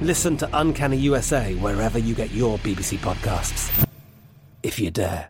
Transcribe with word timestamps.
Listen 0.00 0.36
to 0.38 0.48
Uncanny 0.52 0.96
USA 0.98 1.54
wherever 1.54 1.98
you 1.98 2.14
get 2.14 2.30
your 2.32 2.58
BBC 2.58 2.98
podcasts. 2.98 3.86
If 4.62 4.78
you 4.78 4.90
dare. 4.90 5.28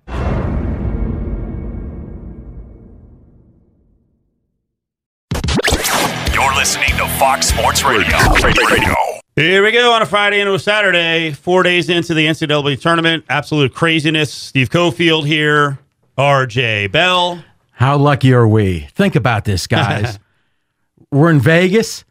You're 6.32 6.54
listening 6.54 6.90
to 6.96 7.06
Fox 7.18 7.48
Sports 7.48 7.84
Radio. 7.84 8.16
Radio. 8.44 8.94
Here 9.36 9.64
we 9.64 9.72
go 9.72 9.92
on 9.92 10.00
a 10.00 10.06
Friday 10.06 10.40
into 10.40 10.54
a 10.54 10.58
Saturday, 10.58 11.32
four 11.32 11.64
days 11.64 11.88
into 11.88 12.14
the 12.14 12.26
NCAA 12.26 12.80
tournament. 12.80 13.24
Absolute 13.28 13.74
craziness. 13.74 14.32
Steve 14.32 14.70
Cofield 14.70 15.26
here, 15.26 15.78
RJ 16.16 16.92
Bell. 16.92 17.44
How 17.72 17.96
lucky 17.96 18.32
are 18.32 18.46
we? 18.46 18.80
Think 18.92 19.16
about 19.16 19.44
this, 19.44 19.66
guys. 19.66 20.20
We're 21.10 21.30
in 21.30 21.40
Vegas, 21.40 22.04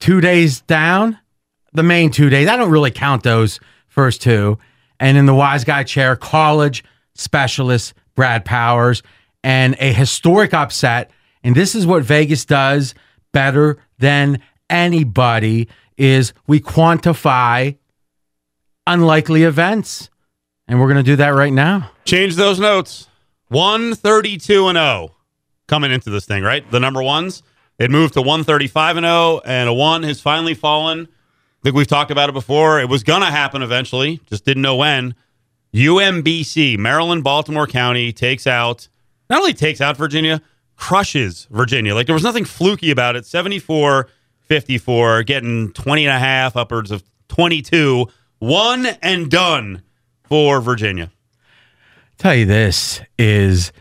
two 0.00 0.22
days 0.22 0.62
down, 0.62 1.18
the 1.72 1.82
main 1.82 2.10
two 2.10 2.28
days. 2.28 2.48
I 2.48 2.56
don't 2.56 2.70
really 2.70 2.90
count 2.90 3.22
those 3.22 3.60
first 3.88 4.22
two. 4.22 4.58
And 5.00 5.16
in 5.16 5.26
the 5.26 5.34
wise 5.34 5.64
guy 5.64 5.82
chair, 5.82 6.16
college 6.16 6.84
specialist 7.14 7.94
Brad 8.14 8.44
Powers, 8.44 9.02
and 9.42 9.74
a 9.80 9.92
historic 9.92 10.54
upset. 10.54 11.10
And 11.42 11.54
this 11.54 11.74
is 11.74 11.86
what 11.86 12.04
Vegas 12.04 12.44
does 12.44 12.94
better 13.32 13.78
than 13.98 14.40
anybody 14.70 15.68
is 15.96 16.32
we 16.46 16.60
quantify 16.60 17.76
unlikely 18.86 19.42
events. 19.42 20.10
And 20.68 20.80
we're 20.80 20.86
going 20.86 20.96
to 20.96 21.02
do 21.02 21.16
that 21.16 21.30
right 21.30 21.52
now. 21.52 21.90
Change 22.04 22.36
those 22.36 22.58
notes. 22.58 23.08
132 23.48 24.68
and 24.68 24.76
0 24.76 25.10
coming 25.66 25.90
into 25.90 26.10
this 26.10 26.24
thing, 26.24 26.42
right? 26.42 26.68
The 26.70 26.80
number 26.80 27.02
ones. 27.02 27.42
It 27.78 27.90
moved 27.90 28.14
to 28.14 28.20
135 28.20 28.96
and 28.98 29.04
0, 29.04 29.40
and 29.44 29.68
a 29.68 29.72
one 29.72 30.02
has 30.04 30.20
finally 30.20 30.54
fallen. 30.54 31.08
I 31.62 31.64
think 31.64 31.76
we've 31.76 31.86
talked 31.86 32.10
about 32.10 32.28
it 32.28 32.32
before. 32.32 32.80
It 32.80 32.88
was 32.88 33.04
going 33.04 33.20
to 33.20 33.30
happen 33.30 33.62
eventually, 33.62 34.20
just 34.26 34.44
didn't 34.44 34.62
know 34.62 34.74
when. 34.74 35.14
UMBC, 35.72 36.76
Maryland, 36.76 37.22
Baltimore 37.22 37.68
County, 37.68 38.12
takes 38.12 38.48
out, 38.48 38.88
not 39.30 39.38
only 39.38 39.54
takes 39.54 39.80
out 39.80 39.96
Virginia, 39.96 40.42
crushes 40.76 41.46
Virginia. 41.50 41.94
Like 41.94 42.06
there 42.06 42.14
was 42.14 42.24
nothing 42.24 42.44
fluky 42.44 42.90
about 42.90 43.14
it. 43.14 43.24
74 43.26 44.08
54, 44.52 45.22
getting 45.22 45.72
20 45.72 46.06
and 46.06 46.14
a 46.14 46.18
half, 46.18 46.56
upwards 46.56 46.90
of 46.90 47.02
22. 47.28 48.06
One 48.40 48.86
and 49.00 49.30
done 49.30 49.82
for 50.24 50.60
Virginia. 50.60 51.10
tell 52.18 52.34
you 52.34 52.44
this 52.44 53.00
is 53.18 53.72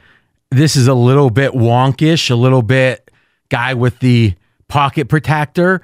this 0.51 0.75
is 0.75 0.87
a 0.87 0.93
little 0.93 1.29
bit 1.29 1.53
wonkish, 1.53 2.29
a 2.29 2.35
little 2.35 2.61
bit 2.61 3.09
guy 3.49 3.73
with 3.73 3.99
the 3.99 4.35
pocket 4.67 5.09
protector. 5.09 5.81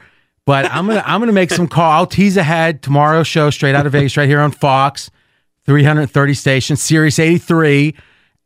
But 0.47 0.72
I'm 0.72 0.88
gonna 0.88 1.03
I'm 1.06 1.19
gonna 1.19 1.34
make 1.34 1.52
some 1.52 1.68
call. 1.68 1.91
I'll 1.91 2.08
tease 2.08 2.38
ahead 2.38 2.81
tomorrow's 2.81 3.28
show 3.28 3.50
straight 3.50 3.75
out 3.75 3.85
of 3.85 3.91
Vegas 3.91 4.16
right 4.16 4.30
here 4.30 4.40
on 4.40 4.52
Fox, 4.52 5.12
330 5.66 6.34
stations, 6.34 6.81
Sirius 6.81 7.19
83, 7.19 7.94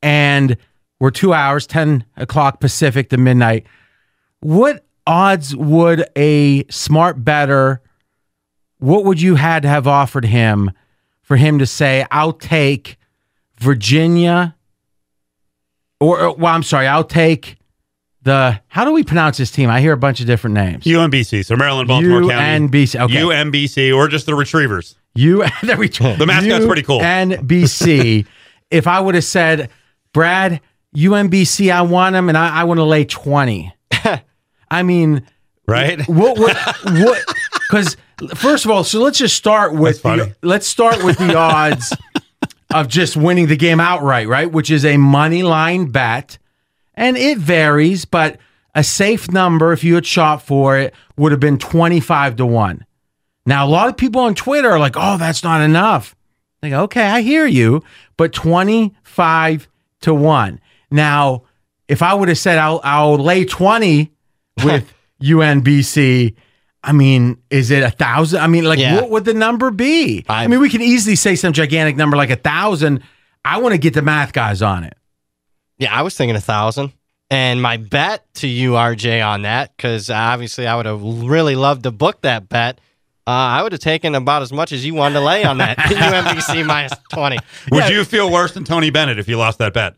and 0.01 0.57
we're 0.99 1.11
two 1.11 1.31
hours, 1.31 1.67
10 1.67 2.03
o'clock 2.17 2.59
Pacific 2.59 3.09
to 3.11 3.17
midnight. 3.17 3.67
What 4.39 4.83
odds 5.05 5.55
would 5.55 6.03
a 6.15 6.65
smart 6.71 7.23
better? 7.23 7.81
What 8.79 9.05
would 9.05 9.21
you 9.21 9.35
had 9.35 9.61
to 9.61 9.69
have 9.69 9.85
offered 9.85 10.25
him 10.25 10.71
for 11.21 11.37
him 11.37 11.59
to 11.59 11.67
say, 11.67 12.05
"I'll 12.09 12.33
take"? 12.33 12.97
Virginia, 13.59 14.55
or- 15.99 16.35
well, 16.35 16.51
I'm 16.55 16.63
sorry, 16.63 16.87
I'll 16.87 17.03
take 17.03 17.57
the. 18.23 18.59
How 18.67 18.85
do 18.85 18.91
we 18.91 19.03
pronounce 19.03 19.37
this 19.37 19.51
team? 19.51 19.69
I 19.69 19.81
hear 19.81 19.93
a 19.93 19.97
bunch 19.97 20.19
of 20.19 20.27
different 20.27 20.53
names. 20.55 20.83
UMBC, 20.85 21.45
so 21.45 21.55
Maryland, 21.55 21.87
Baltimore 21.87 22.21
County. 22.21 22.67
UNBC, 22.67 22.99
okay. 23.01 23.15
UMBC, 23.15 23.95
or 23.95 24.07
just 24.07 24.25
the 24.25 24.35
Retrievers. 24.35 24.95
You 25.13 25.45
there 25.63 25.77
we 25.77 25.87
The 25.89 26.25
mascot's 26.25 26.65
pretty 26.65 26.83
cool. 26.83 26.99
NBC. 26.99 28.25
if 28.71 28.87
I 28.87 28.99
would 28.99 29.15
have 29.15 29.23
said, 29.23 29.69
Brad, 30.13 30.61
UMBC, 30.95 31.71
I 31.71 31.81
want 31.81 32.15
him, 32.15 32.29
and 32.29 32.37
I, 32.37 32.61
I 32.61 32.63
want 32.63 32.79
to 32.79 32.83
lay 32.83 33.05
twenty. 33.05 33.73
I 34.71 34.83
mean, 34.83 35.25
Right? 35.67 36.01
what 36.07 36.37
what 36.37 36.57
what? 36.85 37.23
Because 37.69 37.97
first 38.35 38.65
of 38.65 38.71
all, 38.71 38.83
so 38.83 38.99
let's 38.99 39.17
just 39.17 39.35
start 39.35 39.73
with 39.73 40.01
the, 40.01 40.35
let's 40.41 40.67
start 40.67 41.03
with 41.03 41.17
the 41.17 41.35
odds 41.35 41.95
of 42.73 42.87
just 42.87 43.15
winning 43.15 43.47
the 43.47 43.55
game 43.55 43.79
outright, 43.79 44.27
right? 44.27 44.51
Which 44.51 44.71
is 44.71 44.85
a 44.85 44.97
money 44.97 45.43
line 45.43 45.87
bet, 45.91 46.37
and 46.95 47.17
it 47.17 47.37
varies, 47.37 48.05
but 48.05 48.37
a 48.75 48.83
safe 48.83 49.31
number 49.31 49.73
if 49.73 49.83
you 49.83 49.95
had 49.95 50.05
shot 50.05 50.41
for 50.41 50.77
it 50.77 50.93
would 51.17 51.31
have 51.31 51.41
been 51.41 51.57
twenty 51.57 51.99
five 51.99 52.35
to 52.37 52.45
one. 52.45 52.85
Now, 53.45 53.65
a 53.65 53.69
lot 53.69 53.89
of 53.89 53.97
people 53.97 54.21
on 54.21 54.35
Twitter 54.35 54.69
are 54.71 54.79
like, 54.79 54.95
"Oh, 54.95 55.17
that's 55.17 55.43
not 55.43 55.61
enough." 55.61 56.15
They 56.61 56.69
go, 56.69 56.83
okay, 56.83 57.07
I 57.07 57.21
hear 57.21 57.45
you, 57.47 57.83
but 58.17 58.33
twenty 58.33 58.93
five 59.03 59.67
to 60.01 60.13
one. 60.13 60.59
Now, 60.91 61.43
if 61.87 62.01
I 62.03 62.13
would 62.13 62.29
have 62.29 62.37
said 62.37 62.57
I'll 62.59 62.79
I'll 62.83 63.17
lay 63.17 63.45
twenty 63.45 64.11
with 64.63 64.93
UMBC. 65.21 66.35
I 66.83 66.93
mean, 66.93 67.37
is 67.51 67.69
it 67.69 67.83
a 67.83 67.91
thousand? 67.91 68.41
I 68.41 68.47
mean, 68.47 68.63
like, 68.65 68.79
Yeah. 68.79 68.95
what 68.95 69.09
would 69.11 69.25
the 69.25 69.35
number 69.35 69.69
be? 69.69 70.25
I, 70.27 70.45
I- 70.45 70.47
mean, 70.47 70.59
we 70.59 70.69
can 70.69 70.81
easily 70.81 71.15
say 71.15 71.35
some 71.35 71.53
gigantic 71.53 71.95
number 71.95 72.17
like 72.17 72.31
a 72.31 72.35
thousand. 72.35 73.03
I 73.45 73.59
want 73.59 73.73
to 73.73 73.77
get 73.77 73.93
the 73.93 74.01
math 74.01 74.33
guys 74.33 74.61
on 74.61 74.83
it. 74.83 74.95
Yeah, 75.81 75.93
I 75.93 76.03
was 76.03 76.15
thinking 76.15 76.35
a 76.35 76.41
thousand. 76.41 76.93
And 77.31 77.59
my 77.61 77.77
bet 77.77 78.31
to 78.35 78.47
you, 78.47 78.73
RJ, 78.73 79.25
on 79.25 79.41
that, 79.41 79.75
because 79.75 80.09
obviously 80.11 80.67
I 80.67 80.75
would 80.75 80.85
have 80.85 81.01
really 81.01 81.55
loved 81.55 81.83
to 81.83 81.91
book 81.91 82.21
that 82.21 82.47
bet. 82.49 82.79
Uh, 83.25 83.31
I 83.31 83.63
would 83.63 83.71
have 83.71 83.81
taken 83.81 84.13
about 84.13 84.43
as 84.43 84.51
much 84.53 84.71
as 84.71 84.85
you 84.85 84.93
wanted 84.93 85.15
to 85.15 85.21
lay 85.21 85.43
on 85.43 85.57
that 85.57 85.77
UMBC 85.77 86.65
minus 86.65 86.93
20. 87.13 87.37
Would 87.71 87.89
you 87.89 88.03
feel 88.03 88.31
worse 88.31 88.53
than 88.53 88.63
Tony 88.63 88.91
Bennett 88.91 89.17
if 89.17 89.27
you 89.27 89.37
lost 89.37 89.57
that 89.57 89.73
bet? 89.73 89.95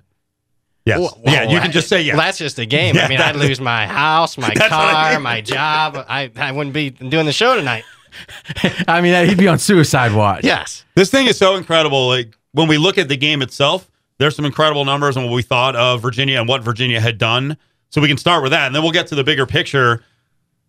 Yes. 0.86 1.00
Well, 1.00 1.20
yeah, 1.26 1.44
you 1.50 1.60
can 1.60 1.72
just 1.72 1.90
say 1.90 2.02
yes. 2.02 2.16
Well, 2.16 2.26
that's 2.26 2.38
just 2.38 2.60
a 2.60 2.66
game. 2.66 2.96
Yeah, 2.96 3.06
I 3.06 3.10
mean, 3.10 3.20
I'd 3.20 3.36
lose 3.36 3.60
my 3.60 3.88
house, 3.88 4.38
my 4.38 4.48
That's 4.56 4.72
what 4.72 4.72
I 4.72 4.92
car, 4.92 5.14
mean. 5.14 5.22
my 5.24 5.42
job. 5.42 6.06
I, 6.08 6.30
I 6.38 6.52
wouldn't 6.52 6.74
be 6.74 6.92
doing 6.92 7.26
the 7.26 7.34
show 7.34 7.56
tonight. 7.56 7.84
I 8.88 9.02
mean, 9.02 9.28
he'd 9.28 9.38
be 9.38 9.48
on 9.48 9.60
suicide 9.60 10.14
watch. 10.14 10.44
Yes. 10.44 10.86
This 10.96 11.10
thing 11.10 11.28
is 11.28 11.38
so 11.38 11.56
incredible. 11.56 12.08
Like 12.08 12.38
when 12.52 12.68
we 12.68 12.78
look 12.78 12.98
at 12.98 13.08
the 13.10 13.18
game 13.18 13.42
itself, 13.42 13.90
there's 14.18 14.36
some 14.36 14.46
incredible 14.46 14.86
numbers 14.86 15.18
on 15.18 15.26
what 15.26 15.34
we 15.34 15.42
thought 15.42 15.76
of 15.76 16.02
Virginia 16.02 16.40
and 16.40 16.48
what 16.48 16.64
Virginia 16.64 17.00
had 17.00 17.18
done. 17.18 17.58
So 17.90 18.02
we 18.02 18.08
can 18.08 18.18
start 18.18 18.42
with 18.42 18.52
that, 18.52 18.68
and 18.68 18.76
then 18.76 18.82
we'll 18.82 18.92
get 18.92 19.08
to 19.08 19.16
the 19.16 19.24
bigger 19.24 19.46
picture, 19.46 20.04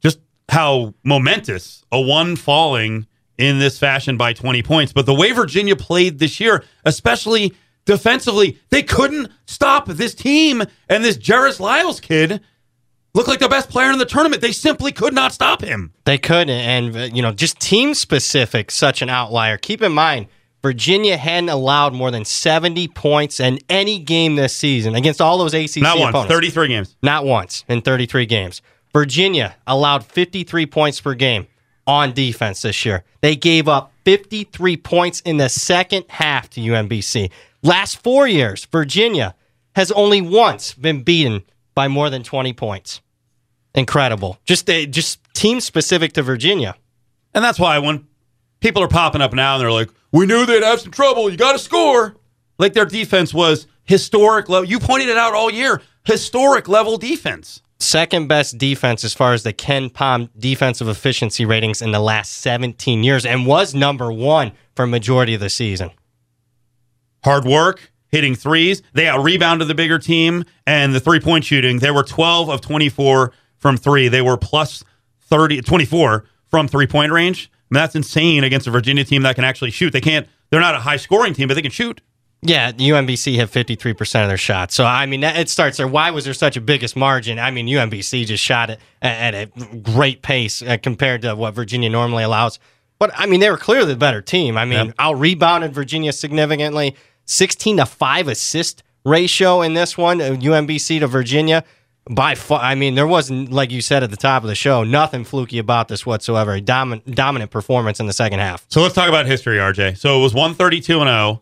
just 0.02 0.19
how 0.50 0.94
momentous 1.05 1.85
a 1.91 2.00
one 2.00 2.37
falling 2.37 3.06
in 3.38 3.58
this 3.58 3.79
fashion 3.79 4.17
by 4.17 4.32
20 4.32 4.62
points. 4.62 4.93
But 4.93 5.06
the 5.06 5.14
way 5.14 5.32
Virginia 5.32 5.75
played 5.75 6.19
this 6.19 6.38
year, 6.38 6.62
especially 6.85 7.55
defensively, 7.85 8.58
they 8.70 8.82
couldn't 8.82 9.31
stop 9.46 9.87
this 9.87 10.14
team 10.14 10.62
and 10.88 11.05
this 11.05 11.19
Jairus 11.25 11.61
Lyles 11.61 12.00
kid 12.00 12.41
looked 13.14 13.29
like 13.29 13.38
the 13.38 13.49
best 13.49 13.70
player 13.70 13.91
in 13.91 13.99
the 13.99 14.05
tournament. 14.05 14.43
They 14.43 14.52
simply 14.52 14.93
could 14.93 15.14
not 15.14 15.32
stop 15.32 15.62
him. 15.62 15.93
They 16.05 16.19
couldn't, 16.19 16.50
and 16.50 16.96
uh, 16.96 17.00
you 17.12 17.23
know, 17.23 17.32
just 17.32 17.58
team 17.61 17.94
specific, 17.94 18.70
such 18.70 19.02
an 19.02 19.08
outlier. 19.08 19.56
Keep 19.56 19.82
in 19.82 19.93
mind, 19.93 20.26
Virginia 20.64 21.19
hadn't 21.19 21.50
allowed 21.50 21.93
more 21.93 22.11
than 22.11 22.25
70 22.25 22.88
points 22.88 23.38
in 23.38 23.58
any 23.69 23.99
game 23.99 24.37
this 24.37 24.56
season 24.56 24.94
against 24.94 25.20
all 25.20 25.37
those 25.37 25.52
ACC 25.52 25.82
Not 25.82 25.99
once, 25.99 26.08
opponents. 26.08 26.32
33 26.34 26.69
games. 26.69 26.96
Not 27.02 27.26
once 27.26 27.66
in 27.69 27.82
33 27.82 28.25
games. 28.25 28.62
Virginia 28.90 29.56
allowed 29.66 30.06
53 30.06 30.64
points 30.64 31.02
per 31.02 31.12
game 31.12 31.49
on 31.87 32.14
defense 32.14 32.62
this 32.62 32.82
year. 32.87 33.05
They 33.20 33.37
gave 33.37 33.69
up 33.69 33.93
53 34.06 34.78
points 34.78 35.20
in 35.20 35.37
the 35.37 35.50
second 35.50 36.06
half 36.08 36.49
to 36.50 36.62
UMBC. 36.62 37.31
Last 37.62 38.02
four 38.02 38.26
years, 38.26 38.64
Virginia 38.64 39.34
has 39.76 39.93
only 39.93 40.22
once 40.22 40.72
been 40.72 41.02
beaten 41.02 41.43
by 41.75 41.88
more 41.88 42.08
than 42.08 42.22
20 42.22 42.55
points. 42.55 43.02
Incredible. 43.75 44.38
Just 44.46 44.70
uh, 44.70 44.87
just 44.87 45.19
team 45.34 45.60
specific 45.60 46.14
to 46.14 46.22
Virginia. 46.22 46.75
And 47.34 47.44
that's 47.44 47.58
why 47.58 47.78
when 47.81 48.06
people 48.64 48.82
are 48.82 48.88
popping 48.88 49.20
up 49.20 49.34
now 49.34 49.55
and 49.55 49.61
they're 49.61 49.70
like, 49.70 49.90
we 50.11 50.25
knew 50.25 50.46
they'd 50.46 50.62
have 50.62 50.81
some 50.81 50.90
trouble. 50.90 51.28
You 51.28 51.37
got 51.37 51.52
to 51.52 51.58
score. 51.58 52.16
Like 52.58 52.72
their 52.72 52.87
defense 52.87 53.34
was 53.34 53.66
historic 53.84 54.49
level. 54.49 54.66
You 54.66 54.78
pointed 54.78 55.11
it 55.11 55.19
out 55.19 55.34
all 55.34 55.50
year. 55.50 55.82
Historic 56.05 56.66
level 56.66 56.96
defense. 56.96 57.61
Second 57.78 58.26
best 58.26 58.56
defense 58.56 59.05
as 59.05 59.12
far 59.12 59.34
as 59.34 59.43
the 59.43 59.52
KenPom 59.52 60.31
defensive 60.38 60.88
efficiency 60.88 61.44
ratings 61.44 61.82
in 61.82 61.93
the 61.93 62.00
last 62.00 62.32
17 62.38 63.05
years 63.05 63.26
and 63.26 63.46
was 63.46 63.75
number 63.75 64.11
one 64.11 64.52
for 64.75 64.87
majority 64.87 65.34
of 65.34 65.40
the 65.40 65.50
season. 65.50 65.90
Hard 67.22 67.44
work, 67.44 67.93
hitting 68.08 68.34
threes. 68.34 68.81
They 68.94 69.08
out 69.08 69.22
rebounded 69.22 69.69
the 69.69 69.75
bigger 69.75 69.99
team 69.99 70.44
and 70.67 70.94
the 70.94 71.00
three 71.00 71.20
point 71.20 71.44
shooting. 71.44 71.81
They 71.81 71.90
were 71.90 72.02
12 72.02 72.49
of 72.49 72.62
24 72.62 73.31
from 73.58 73.76
three. 73.76 74.08
They 74.08 74.22
were 74.22 74.38
plus 74.38 74.82
30, 75.20 75.60
24 75.60 76.25
from 76.49 76.67
three 76.67 76.87
point 76.87 77.12
range. 77.12 77.50
Mean, 77.74 77.82
that's 77.82 77.94
insane 77.94 78.44
against 78.44 78.66
a 78.66 78.70
Virginia 78.70 79.04
team 79.04 79.22
that 79.22 79.34
can 79.34 79.44
actually 79.44 79.70
shoot. 79.72 79.92
They 79.92 80.00
can't, 80.00 80.26
they're 80.50 80.60
not 80.60 80.74
a 80.74 80.78
high 80.80 80.96
scoring 80.96 81.34
team, 81.34 81.48
but 81.48 81.54
they 81.54 81.62
can 81.62 81.70
shoot. 81.70 82.00
Yeah, 82.46 82.72
UMBC 82.72 83.36
had 83.36 83.50
53% 83.50 84.22
of 84.22 84.28
their 84.28 84.36
shots. 84.36 84.74
So, 84.74 84.84
I 84.84 85.06
mean, 85.06 85.20
that- 85.20 85.36
it 85.38 85.48
starts 85.48 85.78
there. 85.78 85.88
Why 85.88 86.10
was 86.10 86.24
there 86.24 86.34
such 86.34 86.56
a 86.56 86.60
biggest 86.60 86.94
margin? 86.94 87.38
I 87.38 87.50
mean, 87.50 87.66
UMBC 87.66 88.26
just 88.26 88.44
shot 88.44 88.68
it 88.70 88.78
at, 89.02 89.34
at 89.34 89.48
a 89.62 89.76
great 89.78 90.20
pace 90.22 90.60
uh, 90.62 90.76
compared 90.82 91.22
to 91.22 91.34
what 91.34 91.54
Virginia 91.54 91.88
normally 91.88 92.22
allows. 92.22 92.58
But, 92.98 93.12
I 93.16 93.26
mean, 93.26 93.40
they 93.40 93.50
were 93.50 93.56
clearly 93.56 93.86
the 93.92 93.96
better 93.96 94.20
team. 94.20 94.56
I 94.58 94.64
mean, 94.66 94.86
Yep. 94.86 94.94
out 94.98 95.18
rebounded 95.18 95.72
Virginia 95.74 96.12
significantly. 96.12 96.94
16 97.24 97.78
to 97.78 97.86
5 97.86 98.28
assist 98.28 98.82
ratio 99.06 99.62
in 99.62 99.72
this 99.74 99.96
one, 99.96 100.20
uh, 100.20 100.36
UMBC 100.38 101.00
to 101.00 101.06
Virginia. 101.06 101.64
By 102.10 102.34
far, 102.34 102.60
I 102.60 102.74
mean, 102.74 102.94
there 102.96 103.06
wasn't, 103.06 103.50
like 103.50 103.70
you 103.70 103.80
said 103.80 104.02
at 104.02 104.10
the 104.10 104.16
top 104.16 104.42
of 104.42 104.48
the 104.48 104.54
show, 104.54 104.84
nothing 104.84 105.24
fluky 105.24 105.58
about 105.58 105.88
this 105.88 106.04
whatsoever. 106.04 106.52
A 106.52 106.60
dominant, 106.60 107.14
dominant 107.14 107.50
performance 107.50 107.98
in 107.98 108.06
the 108.06 108.12
second 108.12 108.40
half. 108.40 108.66
So 108.68 108.82
let's 108.82 108.94
talk 108.94 109.08
about 109.08 109.24
history, 109.24 109.56
RJ. 109.56 109.96
So 109.96 110.18
it 110.18 110.22
was 110.22 110.34
132 110.34 111.00
and 111.00 111.08
0 111.08 111.40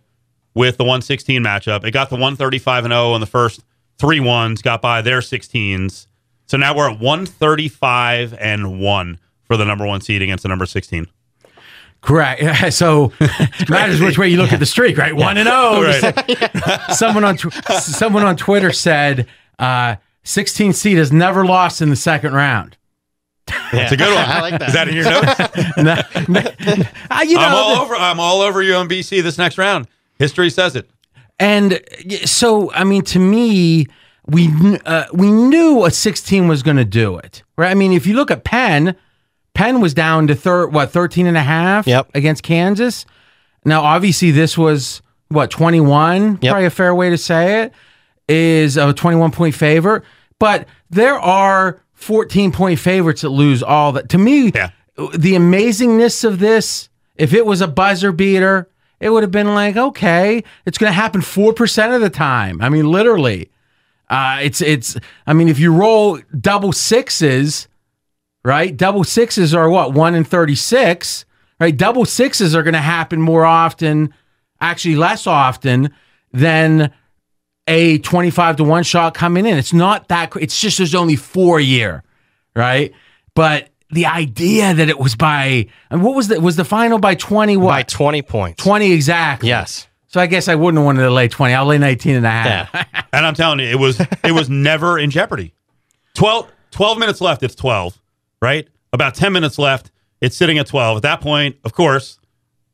with 0.54 0.76
the 0.76 0.84
116 0.84 1.42
matchup. 1.42 1.84
It 1.84 1.90
got 1.90 2.10
the 2.10 2.14
135 2.14 2.84
and 2.84 2.92
0 2.92 3.10
on 3.12 3.20
the 3.20 3.26
first 3.26 3.64
three 3.98 4.20
ones, 4.20 4.62
got 4.62 4.80
by 4.80 5.02
their 5.02 5.18
16s. 5.18 6.06
So 6.46 6.56
now 6.56 6.76
we're 6.76 6.90
at 6.90 7.00
135 7.00 8.34
and 8.34 8.78
1 8.80 9.18
for 9.44 9.56
the 9.56 9.64
number 9.64 9.84
one 9.86 10.00
seed 10.00 10.22
against 10.22 10.42
the 10.42 10.48
number 10.48 10.66
16. 10.66 11.06
Correct. 12.02 12.42
So 12.72 13.12
matters 13.68 14.00
which 14.00 14.16
way 14.18 14.28
you 14.28 14.36
look 14.36 14.52
at 14.52 14.60
the 14.60 14.66
streak, 14.66 14.96
right? 14.96 15.14
One 15.14 15.36
and 15.38 15.48
zero. 15.48 16.12
someone 16.94 17.24
on 17.24 17.36
tw- 17.36 17.52
someone 17.80 18.24
on 18.24 18.36
Twitter 18.36 18.72
said, 18.72 19.26
uh, 19.58 19.96
"16 20.24 20.72
seed 20.72 20.98
has 20.98 21.12
never 21.12 21.44
lost 21.44 21.80
in 21.82 21.90
the 21.90 21.96
second 21.96 22.32
round." 22.34 22.76
That's 23.72 23.92
a 23.92 23.96
good 23.96 24.14
one. 24.14 24.24
I 24.24 24.40
like 24.40 24.58
that. 24.60 24.68
Is 24.68 24.74
that 24.74 24.88
in 24.88 24.94
your 24.94 25.04
notes? 25.04 26.08
Uh, 27.10 27.22
you 27.26 27.34
know, 27.36 27.40
I'm 27.42 27.54
all 27.54 27.74
the- 27.74 27.80
over. 27.82 27.94
I'm 27.96 28.20
all 28.20 28.40
over 28.40 28.62
UMBC 28.62 29.22
this 29.22 29.36
next 29.38 29.58
round. 29.58 29.86
History 30.18 30.50
says 30.50 30.76
it. 30.76 30.88
And 31.38 31.80
so, 32.24 32.72
I 32.72 32.84
mean, 32.84 33.02
to 33.02 33.18
me, 33.18 33.86
we 34.26 34.48
uh, 34.86 35.04
we 35.12 35.30
knew 35.32 35.84
a 35.84 35.90
16 35.90 36.46
was 36.48 36.62
going 36.62 36.76
to 36.76 36.84
do 36.84 37.18
it, 37.18 37.42
right? 37.56 37.70
I 37.70 37.74
mean, 37.74 37.92
if 37.92 38.06
you 38.06 38.14
look 38.14 38.30
at 38.30 38.44
Penn, 38.44 38.94
Penn 39.54 39.80
was 39.80 39.92
down 39.94 40.26
to 40.28 40.34
thir- 40.34 40.68
what 40.68 40.90
13 40.92 41.26
and 41.26 41.36
a 41.36 41.42
half 41.42 41.86
Yep. 41.86 42.10
against 42.14 42.42
Kansas. 42.42 43.04
Now, 43.64 43.82
obviously, 43.82 44.30
this 44.30 44.56
was 44.56 45.02
what 45.28 45.50
21, 45.50 46.38
Yep. 46.40 46.50
probably 46.52 46.66
a 46.66 46.70
fair 46.70 46.94
way 46.94 47.10
to 47.10 47.18
say 47.18 47.62
it, 47.62 47.72
is 48.28 48.76
a 48.76 48.92
21 48.92 49.30
point 49.30 49.54
favorite. 49.54 50.02
But 50.38 50.66
there 50.90 51.18
are 51.18 51.80
14 51.94 52.52
point 52.52 52.78
favorites 52.78 53.22
that 53.22 53.28
lose 53.30 53.62
all 53.62 53.92
that. 53.92 54.08
To 54.10 54.18
me, 54.18 54.50
Yeah. 54.54 54.70
the 55.16 55.34
amazingness 55.34 56.24
of 56.24 56.38
this, 56.38 56.88
if 57.16 57.32
it 57.32 57.46
was 57.46 57.60
a 57.60 57.68
buzzer 57.68 58.12
beater, 58.12 58.68
it 59.00 59.10
would 59.10 59.22
have 59.22 59.30
been 59.32 59.54
like, 59.54 59.76
okay, 59.76 60.42
it's 60.66 60.78
going 60.78 60.90
to 60.90 60.94
happen 60.94 61.20
4% 61.20 61.94
of 61.94 62.00
the 62.00 62.10
time. 62.10 62.60
I 62.62 62.68
mean, 62.68 62.90
literally. 62.90 63.50
Uh, 64.08 64.38
it's, 64.42 64.60
it's, 64.60 64.96
I 65.26 65.32
mean, 65.32 65.48
if 65.48 65.58
you 65.58 65.72
roll 65.72 66.18
double 66.38 66.72
sixes, 66.72 67.66
right? 68.44 68.76
Double 68.76 69.04
sixes 69.04 69.54
are 69.54 69.68
what? 69.70 69.92
1 69.94 70.14
in 70.14 70.24
36, 70.24 71.24
right? 71.60 71.76
Double 71.76 72.04
sixes 72.04 72.54
are 72.54 72.62
going 72.62 72.74
to 72.74 72.80
happen 72.80 73.20
more 73.20 73.44
often, 73.44 74.12
actually 74.60 74.96
less 74.96 75.26
often 75.26 75.92
than 76.32 76.92
a 77.68 77.98
25 77.98 78.56
to 78.56 78.64
1 78.64 78.82
shot 78.82 79.14
coming 79.14 79.46
in. 79.46 79.56
It's 79.56 79.72
not 79.72 80.08
that 80.08 80.34
it's 80.36 80.60
just 80.60 80.78
there's 80.78 80.94
only 80.94 81.16
4 81.16 81.60
year, 81.60 82.02
right? 82.56 82.92
But 83.34 83.68
the 83.90 84.06
idea 84.06 84.72
that 84.74 84.88
it 84.88 84.98
was 84.98 85.14
by 85.14 85.66
and 85.90 86.02
what 86.02 86.14
was 86.14 86.28
the 86.28 86.40
was 86.40 86.56
the 86.56 86.64
final 86.64 86.98
by 86.98 87.14
20 87.14 87.56
what? 87.58 87.68
By 87.68 87.82
20 87.82 88.22
points. 88.22 88.62
20 88.62 88.92
exactly. 88.92 89.48
Yes. 89.48 89.86
So 90.08 90.20
I 90.20 90.26
guess 90.26 90.48
I 90.48 90.54
wouldn't 90.54 90.78
have 90.78 90.84
wanted 90.84 91.02
to 91.02 91.10
lay 91.10 91.28
20. 91.28 91.54
I'll 91.54 91.64
lay 91.64 91.78
19 91.78 92.16
and 92.16 92.26
a 92.26 92.30
half. 92.30 92.70
Yeah. 92.74 92.84
And 93.14 93.26
I'm 93.26 93.34
telling 93.34 93.60
you, 93.60 93.66
it 93.66 93.78
was 93.78 94.00
it 94.00 94.32
was 94.32 94.48
never 94.48 94.98
in 94.98 95.10
jeopardy. 95.10 95.52
12, 96.14 96.50
12 96.70 96.98
minutes 96.98 97.20
left, 97.20 97.42
it's 97.42 97.54
12, 97.54 98.00
right? 98.40 98.66
About 98.94 99.14
10 99.14 99.34
minutes 99.34 99.58
left, 99.58 99.90
it's 100.22 100.34
sitting 100.34 100.58
at 100.58 100.66
12. 100.66 100.96
At 100.96 101.02
that 101.02 101.20
point, 101.20 101.56
of 101.64 101.74
course, 101.74 102.18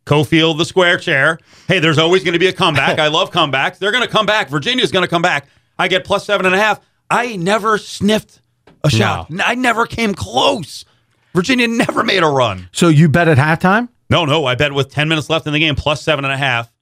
Cofield, 0.09 0.57
the 0.59 0.65
square 0.65 0.97
chair. 0.97 1.39
Hey, 1.69 1.79
there's 1.79 1.99
always 1.99 2.25
going 2.25 2.33
to 2.33 2.39
be 2.39 2.47
a 2.47 2.53
comeback. 2.53 2.99
I 2.99 3.09
love 3.09 3.31
comebacks. 3.31 3.79
They're 3.79 3.93
going 3.93 4.05
to 4.05 4.11
come 4.11 4.27
back. 4.27 4.49
Virginia's 4.49 4.91
going 4.91 5.05
to 5.05 5.09
come 5.09 5.23
back. 5.23 5.47
I 5.79 5.87
get 5.89 6.05
plus 6.05 6.25
seven 6.25 6.47
and 6.47 6.55
a 6.55 6.59
half. 6.59 6.81
I 7.11 7.37
never 7.37 7.79
sniffed 7.79 8.41
a 8.83 8.91
shot. 8.91 9.31
I 9.45 9.55
never 9.55 9.87
came 9.87 10.15
close. 10.15 10.85
Virginia 11.35 11.69
never 11.69 12.03
made 12.03 12.23
a 12.23 12.27
run. 12.27 12.69
So 12.73 12.89
you 12.89 13.09
bet 13.09 13.29
at 13.29 13.39
halftime? 13.39 13.89
No, 14.11 14.25
no. 14.25 14.47
I 14.47 14.55
bet 14.55 14.73
with 14.73 14.91
10 14.91 15.09
minutes 15.09 15.29
left 15.29 15.47
in 15.47 15.53
the 15.53 15.59
game, 15.59 15.75
plus 15.75 16.03
seven 16.03 16.25
and 16.25 16.33
a 16.33 16.39
half 16.39 16.73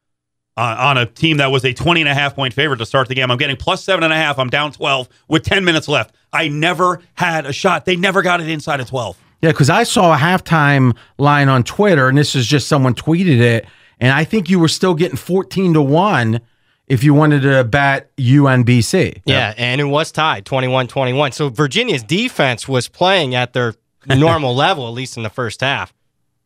uh, 0.56 0.76
on 0.78 0.96
a 0.96 1.06
team 1.06 1.38
that 1.38 1.50
was 1.50 1.64
a 1.64 1.72
20 1.72 2.00
and 2.00 2.08
a 2.08 2.14
half 2.14 2.34
point 2.34 2.54
favorite 2.54 2.78
to 2.78 2.86
start 2.86 3.08
the 3.08 3.14
game. 3.14 3.30
I'm 3.30 3.38
getting 3.38 3.56
plus 3.56 3.84
seven 3.84 4.04
and 4.04 4.12
a 4.12 4.16
half. 4.16 4.38
I'm 4.38 4.48
down 4.48 4.72
12 4.72 5.08
with 5.28 5.42
10 5.42 5.64
minutes 5.64 5.88
left. 5.88 6.14
I 6.32 6.48
never 6.48 7.02
had 7.14 7.46
a 7.46 7.52
shot. 7.52 7.84
They 7.84 7.96
never 7.96 8.22
got 8.22 8.40
it 8.40 8.48
inside 8.48 8.80
of 8.80 8.88
12. 8.88 9.16
Yeah, 9.42 9.50
because 9.50 9.70
I 9.70 9.82
saw 9.82 10.14
a 10.14 10.16
halftime 10.16 10.96
line 11.18 11.48
on 11.48 11.62
Twitter, 11.62 12.08
and 12.08 12.16
this 12.16 12.34
is 12.34 12.46
just 12.46 12.68
someone 12.68 12.94
tweeted 12.94 13.40
it, 13.40 13.66
and 14.00 14.12
I 14.12 14.24
think 14.24 14.48
you 14.48 14.58
were 14.58 14.68
still 14.68 14.94
getting 14.94 15.16
14 15.16 15.74
to 15.74 15.82
1 15.82 16.40
if 16.86 17.02
you 17.02 17.14
wanted 17.14 17.42
to 17.42 17.64
bet 17.64 18.14
UMBC. 18.16 19.22
Yeah, 19.24 19.54
and 19.56 19.80
it 19.80 19.84
was 19.84 20.12
tied 20.12 20.46
21 20.46 20.88
21. 20.88 21.32
So 21.32 21.48
Virginia's 21.48 22.02
defense 22.02 22.68
was 22.68 22.88
playing 22.88 23.34
at 23.34 23.52
their 23.52 23.74
normal 24.06 24.54
level, 24.54 24.86
at 24.86 24.94
least 24.94 25.16
in 25.16 25.22
the 25.22 25.30
first 25.30 25.60
half. 25.60 25.92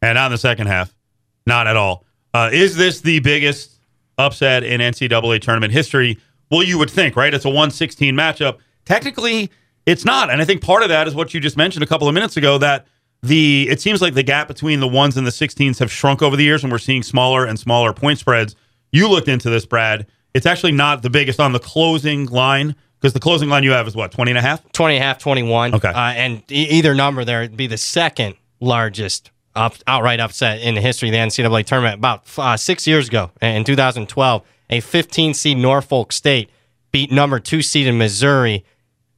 And 0.03 0.17
not 0.17 0.27
in 0.27 0.33
the 0.33 0.39
second 0.39 0.67
half. 0.69 0.95
Not 1.47 1.67
at 1.67 1.77
all. 1.77 2.05
Uh, 2.33 2.49
is 2.53 2.77
this 2.77 3.01
the 3.01 3.21
biggest 3.21 3.81
upset 4.19 4.63
in 4.63 4.81
NCAA 4.81 5.41
tournament 5.41 5.73
history? 5.73 6.19
Well, 6.51 6.63
you 6.63 6.79
would 6.79 6.91
think, 6.91 7.17
right? 7.17 7.33
It's 7.33 7.45
a 7.45 7.49
116 7.49 8.15
matchup. 8.15 8.59
Technically, 8.85 9.51
it's 9.91 10.05
not. 10.05 10.31
And 10.31 10.41
I 10.41 10.45
think 10.45 10.63
part 10.63 10.83
of 10.83 10.89
that 10.89 11.09
is 11.09 11.15
what 11.15 11.35
you 11.35 11.41
just 11.41 11.57
mentioned 11.57 11.83
a 11.83 11.87
couple 11.87 12.07
of 12.09 12.15
minutes 12.15 12.37
ago 12.37 12.59
that 12.59 12.87
the 13.23 13.69
it 13.69 13.81
seems 13.81 14.01
like 14.01 14.15
the 14.15 14.23
gap 14.23 14.49
between 14.49 14.81
the 14.81 14.89
ones 14.89 15.17
and 15.17 15.27
the 15.27 15.33
16s 15.33 15.79
have 15.79 15.91
shrunk 15.91 16.23
over 16.23 16.37
the 16.37 16.45
years 16.45 16.63
and 16.63 16.73
we're 16.73 16.79
seeing 16.79 17.03
smaller 17.03 17.45
and 17.45 17.59
smaller 17.59 17.93
point 17.93 18.19
spreads. 18.19 18.55
You 18.93 19.09
looked 19.09 19.29
into 19.29 19.51
this, 19.51 19.67
Brad. 19.67 20.07
It's 20.33 20.47
actually 20.47 20.73
not 20.73 21.03
the 21.03 21.11
biggest 21.11 21.41
on 21.41 21.53
the 21.53 21.59
closing 21.59 22.27
line 22.27 22.77
because 23.01 23.13
the 23.15 23.21
closing 23.21 23.49
line 23.49 23.65
you 23.65 23.73
have 23.73 23.89
is 23.89 23.97
what, 23.97 24.13
20 24.13 24.31
and 24.31 24.39
a 24.39 24.43
half? 24.43 24.71
20 24.73 24.95
and 24.95 25.03
a 25.03 25.07
half, 25.07 25.19
21. 25.19 25.75
Okay. 25.75 25.89
Uh, 25.89 25.93
and 25.99 26.43
e- 26.51 26.69
either 26.71 26.95
number 26.95 27.25
there 27.25 27.41
would 27.41 27.57
be 27.57 27.67
the 27.67 27.79
second 27.79 28.37
largest 28.61 29.31
up, 29.57 29.75
outright 29.87 30.21
upset 30.21 30.61
in 30.61 30.75
the 30.75 30.81
history 30.81 31.09
of 31.09 31.13
the 31.13 31.19
NCAA 31.19 31.65
tournament. 31.65 31.97
About 31.97 32.25
uh, 32.39 32.57
six 32.57 32.87
years 32.87 33.09
ago, 33.09 33.31
in 33.43 33.65
2012, 33.65 34.43
a 34.71 34.81
15 34.81 35.35
seed 35.35 35.57
Norfolk 35.57 36.13
State 36.13 36.51
beat 36.93 37.11
number 37.11 37.41
two 37.41 37.63
seed 37.63 37.87
in 37.87 37.99
Missouri. 37.99 38.65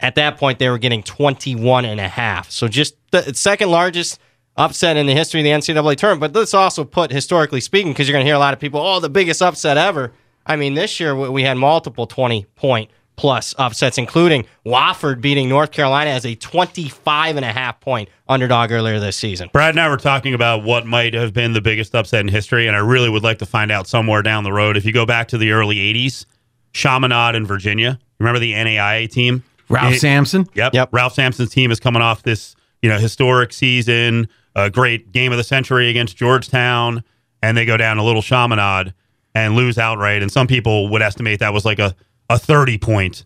At 0.02 0.16
that 0.16 0.36
point, 0.36 0.58
they 0.58 0.68
were 0.68 0.78
getting 0.78 1.02
21 1.02 1.84
and 1.84 2.00
a 2.00 2.08
half. 2.08 2.50
So 2.50 2.68
just 2.68 2.96
the 3.12 3.32
second 3.34 3.70
largest 3.70 4.18
upset 4.56 4.96
in 4.96 5.06
the 5.06 5.14
history 5.14 5.40
of 5.40 5.44
the 5.44 5.50
NCAA 5.50 5.96
tournament. 5.96 6.32
But 6.32 6.38
let's 6.38 6.54
also 6.54 6.84
put 6.84 7.10
historically 7.10 7.60
speaking, 7.60 7.92
because 7.92 8.08
you're 8.08 8.14
going 8.14 8.24
to 8.24 8.28
hear 8.28 8.34
a 8.34 8.40
lot 8.40 8.52
of 8.52 8.60
people, 8.60 8.80
oh, 8.80 9.00
the 9.00 9.08
biggest 9.08 9.40
upset 9.40 9.78
ever. 9.78 10.12
I 10.44 10.56
mean, 10.56 10.74
this 10.74 10.98
year 10.98 11.14
we 11.14 11.42
had 11.42 11.56
multiple 11.56 12.06
20 12.06 12.44
point 12.56 12.90
plus 13.14 13.54
upsets, 13.58 13.98
including 13.98 14.44
Wofford 14.66 15.20
beating 15.20 15.48
North 15.48 15.70
Carolina 15.70 16.10
as 16.10 16.26
a 16.26 16.34
25 16.34 17.36
and 17.36 17.44
a 17.44 17.52
half 17.52 17.78
point 17.80 18.08
underdog 18.28 18.72
earlier 18.72 18.98
this 18.98 19.16
season. 19.16 19.50
Brad 19.52 19.70
and 19.70 19.80
I 19.80 19.88
were 19.88 19.98
talking 19.98 20.34
about 20.34 20.64
what 20.64 20.86
might 20.86 21.14
have 21.14 21.32
been 21.32 21.52
the 21.52 21.60
biggest 21.60 21.94
upset 21.94 22.20
in 22.20 22.28
history, 22.28 22.66
and 22.66 22.74
I 22.74 22.80
really 22.80 23.08
would 23.08 23.22
like 23.22 23.38
to 23.38 23.46
find 23.46 23.70
out 23.70 23.86
somewhere 23.86 24.22
down 24.22 24.44
the 24.44 24.52
road. 24.52 24.76
If 24.76 24.84
you 24.84 24.92
go 24.92 25.06
back 25.06 25.28
to 25.28 25.38
the 25.38 25.52
early 25.52 25.76
80s, 25.76 26.24
Chaminade 26.72 27.34
in 27.34 27.46
Virginia, 27.46 27.98
remember 28.18 28.40
the 28.40 28.54
NAIA 28.54 29.10
team? 29.10 29.44
Ralph 29.72 29.94
It- 29.94 30.00
Sampson. 30.00 30.46
Yep. 30.54 30.74
Yep. 30.74 30.88
Ralph 30.92 31.14
Sampson's 31.14 31.50
team 31.50 31.70
is 31.70 31.80
coming 31.80 32.02
off 32.02 32.22
this, 32.22 32.54
you 32.82 32.88
know, 32.88 32.98
historic 32.98 33.52
season, 33.52 34.28
a 34.54 34.70
great 34.70 35.12
game 35.12 35.32
of 35.32 35.38
the 35.38 35.44
century 35.44 35.88
against 35.88 36.16
Georgetown, 36.16 37.02
and 37.42 37.56
they 37.56 37.64
go 37.64 37.76
down 37.76 37.98
a 37.98 38.04
little 38.04 38.22
Chaminade 38.22 38.94
and 39.34 39.56
lose 39.56 39.78
outright. 39.78 40.22
And 40.22 40.30
some 40.30 40.46
people 40.46 40.88
would 40.90 41.02
estimate 41.02 41.40
that 41.40 41.52
was 41.52 41.64
like 41.64 41.78
a, 41.78 41.96
a 42.28 42.38
30 42.38 42.78
point. 42.78 43.24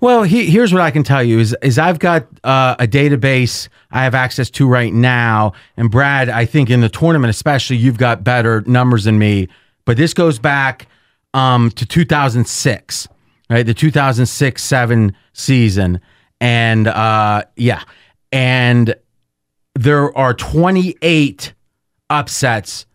Well, 0.00 0.22
he, 0.24 0.46
here's 0.46 0.72
what 0.72 0.82
I 0.82 0.90
can 0.90 1.02
tell 1.02 1.22
you 1.22 1.38
is 1.38 1.56
is 1.62 1.78
I've 1.78 1.98
got 1.98 2.26
uh, 2.42 2.74
a 2.78 2.86
database 2.86 3.68
I 3.90 4.04
have 4.04 4.14
access 4.14 4.50
to 4.50 4.66
right 4.68 4.92
now, 4.92 5.52
and 5.76 5.90
Brad, 5.90 6.28
I 6.28 6.44
think 6.44 6.68
in 6.68 6.80
the 6.80 6.88
tournament 6.88 7.30
especially, 7.30 7.76
you've 7.76 7.96
got 7.96 8.24
better 8.24 8.62
numbers 8.66 9.04
than 9.04 9.18
me. 9.18 9.48
But 9.86 9.96
this 9.96 10.12
goes 10.12 10.38
back 10.38 10.88
um, 11.32 11.70
to 11.70 11.86
2006, 11.86 13.08
right? 13.50 13.64
The 13.64 13.74
2006 13.74 14.62
seven 14.62 15.16
season, 15.32 16.00
and 16.40 16.86
uh, 16.86 17.44
yeah, 17.56 17.82
and 18.32 18.94
there 19.74 20.16
are 20.16 20.34
28 20.34 21.52
upsets 22.10 22.86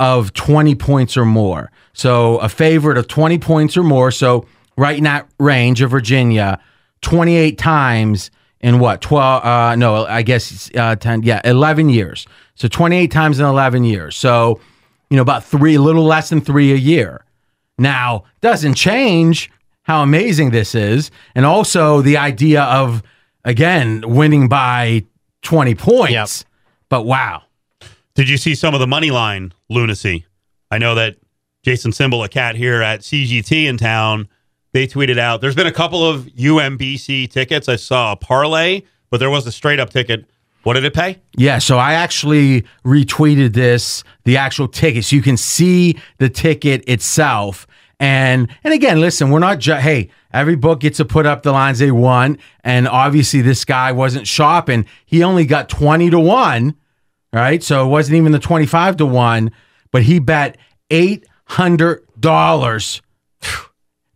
of 0.00 0.32
20 0.32 0.74
points 0.74 1.16
or 1.16 1.24
more. 1.24 1.70
So 1.92 2.38
a 2.38 2.48
favorite 2.48 2.98
of 2.98 3.08
20 3.08 3.38
points 3.38 3.76
or 3.76 3.82
more. 3.82 4.10
So 4.10 4.46
right 4.76 4.96
in 4.96 5.04
that 5.04 5.28
range 5.40 5.80
of 5.82 5.90
Virginia, 5.90 6.60
28 7.02 7.58
times 7.58 8.30
in 8.60 8.78
what? 8.78 9.00
12, 9.00 9.44
uh, 9.44 9.76
no, 9.76 10.06
I 10.06 10.22
guess 10.22 10.70
uh, 10.76 10.96
10, 10.96 11.22
yeah, 11.22 11.40
11 11.44 11.88
years. 11.88 12.26
So 12.54 12.68
28 12.68 13.10
times 13.10 13.40
in 13.40 13.46
11 13.46 13.84
years. 13.84 14.16
So, 14.16 14.60
you 15.10 15.16
know, 15.16 15.22
about 15.22 15.44
three, 15.44 15.74
a 15.74 15.80
little 15.80 16.04
less 16.04 16.28
than 16.28 16.40
three 16.40 16.72
a 16.72 16.76
year. 16.76 17.24
Now, 17.78 18.24
doesn't 18.40 18.74
change 18.74 19.50
how 19.88 20.02
amazing 20.02 20.50
this 20.50 20.74
is. 20.74 21.10
And 21.34 21.44
also 21.46 22.02
the 22.02 22.18
idea 22.18 22.62
of, 22.62 23.02
again, 23.44 24.04
winning 24.06 24.46
by 24.46 25.06
20 25.42 25.74
points. 25.74 26.44
But 26.90 27.04
wow. 27.06 27.42
Did 28.14 28.28
you 28.28 28.36
see 28.36 28.54
some 28.54 28.74
of 28.74 28.80
the 28.80 28.86
money 28.86 29.10
line 29.10 29.52
lunacy? 29.70 30.26
I 30.70 30.76
know 30.78 30.94
that 30.94 31.16
Jason 31.62 31.92
Simbal, 31.92 32.24
a 32.24 32.28
cat 32.28 32.54
here 32.54 32.82
at 32.82 33.00
CGT 33.00 33.64
in 33.64 33.78
town, 33.78 34.28
they 34.72 34.86
tweeted 34.86 35.18
out 35.18 35.40
there's 35.40 35.54
been 35.54 35.66
a 35.66 35.72
couple 35.72 36.06
of 36.06 36.26
UMBC 36.26 37.30
tickets. 37.30 37.68
I 37.68 37.76
saw 37.76 38.12
a 38.12 38.16
parlay, 38.16 38.82
but 39.08 39.18
there 39.20 39.30
was 39.30 39.46
a 39.46 39.52
straight 39.52 39.80
up 39.80 39.88
ticket. 39.88 40.26
What 40.64 40.74
did 40.74 40.84
it 40.84 40.92
pay? 40.92 41.18
Yeah, 41.36 41.58
so 41.58 41.78
I 41.78 41.94
actually 41.94 42.64
retweeted 42.84 43.54
this, 43.54 44.04
the 44.24 44.36
actual 44.36 44.68
ticket, 44.68 45.04
so 45.04 45.16
you 45.16 45.22
can 45.22 45.36
see 45.36 45.98
the 46.18 46.28
ticket 46.28 46.86
itself. 46.86 47.66
And 48.00 48.48
and 48.62 48.72
again, 48.72 49.00
listen, 49.00 49.30
we're 49.30 49.40
not 49.40 49.58
ju- 49.58 49.74
hey, 49.74 50.10
every 50.32 50.54
book 50.54 50.80
gets 50.80 50.98
to 50.98 51.04
put 51.04 51.26
up 51.26 51.42
the 51.42 51.50
lines 51.52 51.80
they 51.80 51.90
want, 51.90 52.38
and 52.62 52.86
obviously 52.86 53.40
this 53.42 53.64
guy 53.64 53.90
wasn't 53.92 54.26
shopping. 54.28 54.86
He 55.04 55.22
only 55.24 55.44
got 55.44 55.68
twenty 55.68 56.08
to 56.10 56.20
one, 56.20 56.76
right? 57.32 57.62
So 57.62 57.84
it 57.84 57.88
wasn't 57.88 58.18
even 58.18 58.30
the 58.32 58.38
twenty 58.38 58.66
five 58.66 58.96
to 58.98 59.06
one, 59.06 59.50
but 59.90 60.04
he 60.04 60.20
bet 60.20 60.58
eight 60.90 61.26
hundred 61.46 62.06
dollars 62.20 63.02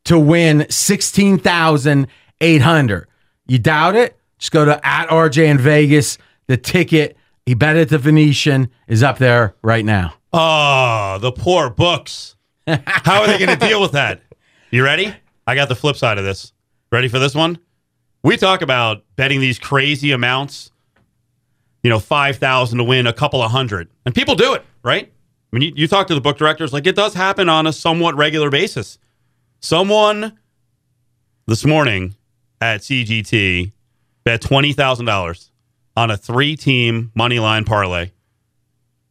to 0.05 0.19
win 0.19 0.67
sixteen 0.71 1.39
thousand 1.39 2.07
eight 2.41 2.63
hundred. 2.63 3.09
You 3.47 3.59
doubt 3.59 3.97
it? 3.97 4.17
Just 4.39 4.53
go 4.53 4.65
to 4.65 4.81
at 4.87 5.09
RJ 5.09 5.45
in 5.45 5.59
Vegas. 5.59 6.19
The 6.47 6.57
ticket 6.57 7.17
he 7.47 7.55
bet 7.55 7.77
at 7.77 7.89
the 7.89 7.99
Venetian 7.99 8.71
is 8.87 9.03
up 9.03 9.19
there 9.19 9.57
right 9.63 9.85
now. 9.85 10.15
Oh, 10.33 11.19
the 11.21 11.33
poor 11.33 11.69
books. 11.69 12.37
How 12.87 13.23
are 13.23 13.27
they 13.27 13.39
going 13.39 13.59
to 13.59 13.67
deal 13.67 13.81
with 13.81 13.93
that? 13.93 14.23
You 14.71 14.85
ready? 14.85 15.15
I 15.47 15.55
got 15.55 15.69
the 15.69 15.75
flip 15.75 15.97
side 15.97 16.19
of 16.19 16.25
this. 16.25 16.53
Ready 16.91 17.09
for 17.09 17.19
this 17.19 17.35
one? 17.35 17.59
We 18.23 18.37
talk 18.37 18.63
about 18.63 19.05
betting 19.17 19.41
these 19.41 19.59
crazy 19.59 20.13
amounts, 20.13 20.71
you 21.83 21.91
know, 21.91 21.99
5,000 21.99 22.79
to 22.79 22.85
win 22.85 23.07
a 23.07 23.13
couple 23.13 23.43
of 23.43 23.51
hundred. 23.51 23.89
And 24.07 24.15
people 24.15 24.37
do 24.37 24.55
it, 24.55 24.65
right? 24.85 25.13
I 25.53 25.57
mean, 25.57 25.63
you, 25.63 25.73
you 25.83 25.89
talk 25.89 26.07
to 26.07 26.15
the 26.15 26.21
book 26.21 26.39
directors, 26.39 26.73
like 26.73 26.87
it 26.87 26.95
does 26.95 27.15
happen 27.15 27.49
on 27.49 27.67
a 27.67 27.73
somewhat 27.73 28.15
regular 28.17 28.51
basis. 28.51 28.99
Someone 29.61 30.39
this 31.47 31.65
morning 31.65 32.15
at 32.61 32.81
CGT 32.83 33.73
bet 34.25 34.41
$20,000 34.41 35.51
on 35.97 36.11
a 36.11 36.17
three 36.17 36.57
team 36.57 37.11
money 37.15 37.41
line 37.41 37.65
parlay. 37.65 38.13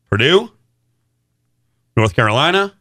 Purdue, 0.10 0.52
North 1.96 2.16
Carolina, 2.16 2.74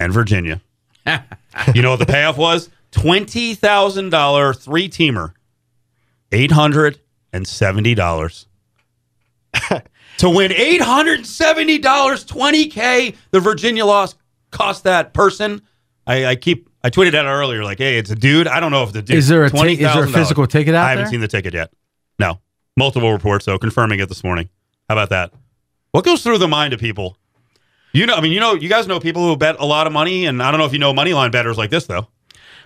and 0.00 0.12
Virginia. 0.12 0.60
you 1.74 1.82
know 1.82 1.90
what 1.90 1.98
the 1.98 2.06
payoff 2.06 2.36
was? 2.36 2.70
Twenty 2.90 3.54
thousand 3.54 4.10
dollar 4.10 4.54
three 4.54 4.88
teamer, 4.88 5.32
eight 6.32 6.52
hundred 6.52 7.00
and 7.32 7.46
seventy 7.46 7.94
dollars. 7.94 8.46
to 10.18 10.30
win 10.30 10.52
eight 10.52 10.80
hundred 10.80 11.26
seventy 11.26 11.78
dollars, 11.78 12.24
twenty 12.24 12.66
k. 12.66 13.14
The 13.30 13.40
Virginia 13.40 13.84
loss 13.84 14.14
cost 14.50 14.84
that 14.84 15.12
person. 15.14 15.62
I, 16.06 16.26
I 16.26 16.36
keep. 16.36 16.68
I 16.82 16.90
tweeted 16.90 17.12
that 17.12 17.26
earlier, 17.26 17.64
like, 17.64 17.78
"Hey, 17.78 17.98
it's 17.98 18.10
a 18.10 18.14
dude. 18.14 18.46
I 18.46 18.60
don't 18.60 18.70
know 18.70 18.84
if 18.84 18.92
the 18.92 19.02
dude 19.02 19.16
Is 19.16 19.28
there 19.28 19.44
a 19.44 19.50
ti- 19.50 19.72
is 19.72 19.78
there 19.78 20.04
a 20.04 20.08
physical 20.08 20.46
ticket 20.46 20.74
out 20.74 20.86
I 20.86 20.90
haven't 20.90 21.06
there? 21.06 21.10
seen 21.12 21.20
the 21.20 21.28
ticket 21.28 21.52
yet. 21.52 21.72
No, 22.18 22.40
multiple 22.76 23.12
reports 23.12 23.44
though, 23.44 23.58
confirming 23.58 24.00
it 24.00 24.08
this 24.08 24.22
morning. 24.24 24.48
How 24.88 24.94
about 24.94 25.10
that? 25.10 25.32
What 25.90 26.04
goes 26.04 26.22
through 26.22 26.38
the 26.38 26.48
mind 26.48 26.72
of 26.72 26.80
people? 26.80 27.18
You 27.92 28.06
know, 28.06 28.14
I 28.14 28.20
mean, 28.20 28.32
you 28.32 28.40
know, 28.40 28.54
you 28.54 28.68
guys 28.68 28.86
know 28.86 29.00
people 29.00 29.26
who 29.26 29.36
bet 29.36 29.56
a 29.58 29.64
lot 29.64 29.86
of 29.86 29.92
money, 29.92 30.26
and 30.26 30.42
I 30.42 30.50
don't 30.50 30.60
know 30.60 30.66
if 30.66 30.72
you 30.72 30.78
know 30.78 30.92
money 30.92 31.14
line 31.14 31.30
betters 31.30 31.56
like 31.56 31.70
this 31.70 31.86
though. 31.86 32.08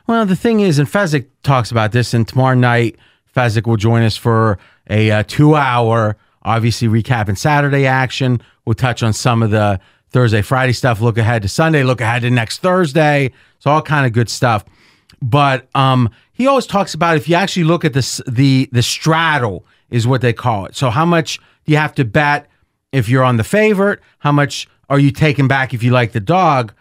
Well, 0.06 0.26
the 0.26 0.36
thing 0.36 0.60
is, 0.60 0.78
and 0.78 0.88
Fezzik 0.88 1.26
talks 1.42 1.70
about 1.70 1.92
this, 1.92 2.12
and 2.12 2.26
tomorrow 2.26 2.56
night, 2.56 2.96
Fezzik 3.34 3.66
will 3.66 3.76
join 3.76 4.02
us 4.02 4.16
for 4.16 4.58
a 4.90 5.10
uh, 5.10 5.22
two 5.26 5.54
hour, 5.54 6.16
obviously, 6.42 6.88
recapping 6.88 7.38
Saturday 7.38 7.86
action. 7.86 8.42
We'll 8.64 8.74
touch 8.74 9.02
on 9.02 9.12
some 9.12 9.42
of 9.42 9.50
the 9.50 9.80
Thursday, 10.10 10.42
Friday 10.42 10.72
stuff, 10.72 11.00
look 11.00 11.18
ahead 11.18 11.42
to 11.42 11.48
Sunday, 11.48 11.82
look 11.84 12.00
ahead 12.00 12.22
to 12.22 12.30
next 12.30 12.58
Thursday. 12.58 13.32
It's 13.56 13.66
all 13.66 13.80
kind 13.80 14.06
of 14.06 14.12
good 14.12 14.28
stuff. 14.28 14.64
But 15.22 15.68
um, 15.74 16.10
he 16.32 16.46
always 16.46 16.66
talks 16.66 16.94
about 16.94 17.16
if 17.16 17.28
you 17.28 17.36
actually 17.36 17.64
look 17.64 17.84
at 17.84 17.92
this, 17.92 18.20
the 18.26 18.68
the 18.72 18.82
straddle 18.82 19.64
is 19.90 20.06
what 20.06 20.20
they 20.20 20.32
call 20.32 20.66
it. 20.66 20.74
So 20.74 20.90
how 20.90 21.06
much 21.06 21.38
do 21.64 21.72
you 21.72 21.78
have 21.78 21.94
to 21.94 22.04
bet 22.04 22.48
if 22.90 23.08
you're 23.08 23.24
on 23.24 23.36
the 23.36 23.44
favorite? 23.44 24.00
How 24.18 24.32
much 24.32 24.68
are 24.92 24.98
you 24.98 25.10
taking 25.10 25.48
back 25.48 25.72
if 25.72 25.82
you 25.82 25.90
like 25.90 26.12
the 26.12 26.20
dog? 26.20 26.74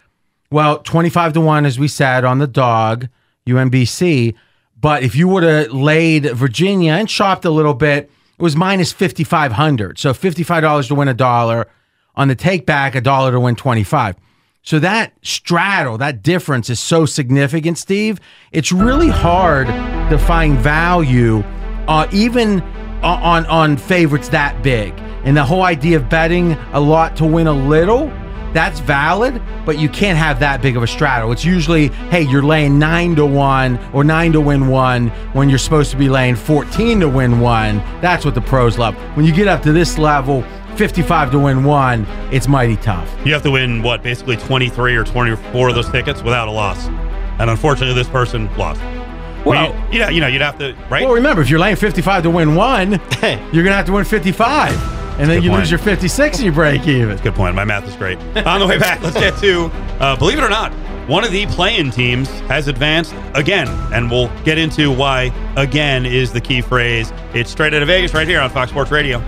Well, 0.51 0.79
25 0.79 1.31
to 1.31 1.39
1, 1.39 1.65
as 1.65 1.79
we 1.79 1.87
said, 1.87 2.25
on 2.25 2.39
the 2.39 2.45
dog, 2.45 3.07
UMBC. 3.47 4.35
But 4.77 5.03
if 5.03 5.15
you 5.15 5.29
would 5.29 5.43
have 5.43 5.71
laid 5.71 6.25
Virginia 6.25 6.91
and 6.91 7.09
shopped 7.09 7.45
a 7.45 7.49
little 7.49 7.73
bit, 7.73 8.11
it 8.37 8.43
was 8.43 8.53
minus 8.53 8.91
5,500. 8.91 9.97
So 9.97 10.11
$55 10.11 10.89
to 10.89 10.95
win 10.95 11.07
a 11.07 11.13
dollar. 11.13 11.69
On 12.15 12.27
the 12.27 12.35
take 12.35 12.65
back, 12.65 12.95
a 12.95 13.01
dollar 13.01 13.31
to 13.31 13.39
win 13.39 13.55
25. 13.55 14.17
So 14.61 14.77
that 14.79 15.13
straddle, 15.21 15.97
that 15.99 16.21
difference 16.21 16.69
is 16.69 16.81
so 16.81 17.05
significant, 17.05 17.77
Steve. 17.77 18.19
It's 18.51 18.73
really 18.73 19.07
hard 19.07 19.67
to 19.67 20.17
find 20.17 20.57
value, 20.57 21.45
uh, 21.87 22.09
even 22.11 22.61
on 23.01 23.45
on 23.45 23.77
favorites 23.77 24.27
that 24.29 24.61
big. 24.61 24.93
And 25.23 25.35
the 25.37 25.43
whole 25.43 25.63
idea 25.63 25.97
of 25.97 26.09
betting 26.09 26.53
a 26.73 26.79
lot 26.79 27.15
to 27.17 27.25
win 27.25 27.47
a 27.47 27.53
little, 27.53 28.07
that's 28.53 28.79
valid, 28.79 29.41
but 29.65 29.79
you 29.79 29.87
can't 29.87 30.17
have 30.17 30.39
that 30.39 30.61
big 30.61 30.75
of 30.75 30.83
a 30.83 30.87
straddle. 30.87 31.31
It's 31.31 31.45
usually, 31.45 31.87
hey, 32.09 32.23
you're 32.23 32.43
laying 32.43 32.77
nine 32.79 33.15
to 33.15 33.25
one 33.25 33.79
or 33.93 34.03
nine 34.03 34.33
to 34.33 34.41
win 34.41 34.67
one 34.67 35.07
when 35.33 35.47
you're 35.49 35.57
supposed 35.57 35.91
to 35.91 35.97
be 35.97 36.09
laying 36.09 36.35
14 36.35 36.99
to 36.99 37.07
win 37.09 37.39
one. 37.39 37.77
That's 38.01 38.25
what 38.25 38.35
the 38.35 38.41
pros 38.41 38.77
love. 38.77 38.95
When 39.15 39.25
you 39.25 39.33
get 39.33 39.47
up 39.47 39.61
to 39.63 39.71
this 39.71 39.97
level, 39.97 40.43
55 40.75 41.31
to 41.31 41.39
win 41.39 41.63
one, 41.63 42.05
it's 42.31 42.47
mighty 42.47 42.75
tough. 42.77 43.09
You 43.25 43.33
have 43.33 43.43
to 43.43 43.51
win 43.51 43.83
what, 43.83 44.03
basically 44.03 44.37
23 44.37 44.95
or 44.95 45.03
24 45.03 45.69
of 45.69 45.75
those 45.75 45.89
tickets 45.89 46.21
without 46.21 46.47
a 46.47 46.51
loss. 46.51 46.87
And 47.39 47.49
unfortunately, 47.49 47.95
this 47.95 48.09
person 48.09 48.53
lost. 48.57 48.81
Well- 49.45 49.73
you, 49.91 49.93
you 49.93 49.99
know, 49.99 50.09
you 50.09 50.21
know, 50.21 50.27
you'd 50.27 50.41
have 50.41 50.57
to, 50.59 50.75
right? 50.89 51.03
Well, 51.05 51.13
remember, 51.13 51.41
if 51.41 51.49
you're 51.49 51.59
laying 51.59 51.75
55 51.77 52.23
to 52.23 52.29
win 52.29 52.55
one, 52.55 52.91
you're 53.21 53.63
going 53.63 53.65
to 53.67 53.73
have 53.73 53.85
to 53.85 53.93
win 53.93 54.03
55. 54.03 55.00
And 55.21 55.29
then 55.29 55.43
you 55.43 55.51
point. 55.51 55.61
lose 55.61 55.69
your 55.69 55.77
56 55.77 56.37
and 56.37 56.45
you 56.45 56.51
break 56.51 56.87
even. 56.87 57.15
Good 57.17 57.35
point. 57.35 57.53
My 57.53 57.63
math 57.63 57.87
is 57.87 57.95
great. 57.95 58.17
On 58.45 58.59
the 58.59 58.65
way 58.65 58.79
back, 58.79 59.01
let's 59.03 59.15
get 59.19 59.37
to, 59.37 59.65
uh, 59.99 60.15
believe 60.15 60.39
it 60.39 60.43
or 60.43 60.49
not, 60.49 60.73
one 61.07 61.23
of 61.23 61.31
the 61.31 61.45
play-in 61.45 61.91
teams 61.91 62.27
has 62.41 62.67
advanced 62.67 63.13
again, 63.35 63.67
and 63.93 64.09
we'll 64.09 64.29
get 64.43 64.57
into 64.57 64.91
why 64.91 65.31
"again" 65.57 66.07
is 66.07 66.33
the 66.33 66.41
key 66.41 66.61
phrase. 66.61 67.13
It's 67.35 67.51
straight 67.51 67.73
out 67.73 67.83
of 67.83 67.87
Vegas, 67.87 68.15
right 68.15 68.27
here 68.27 68.39
on 68.39 68.49
Fox 68.49 68.71
Sports 68.71 68.89
Radio. 68.89 69.19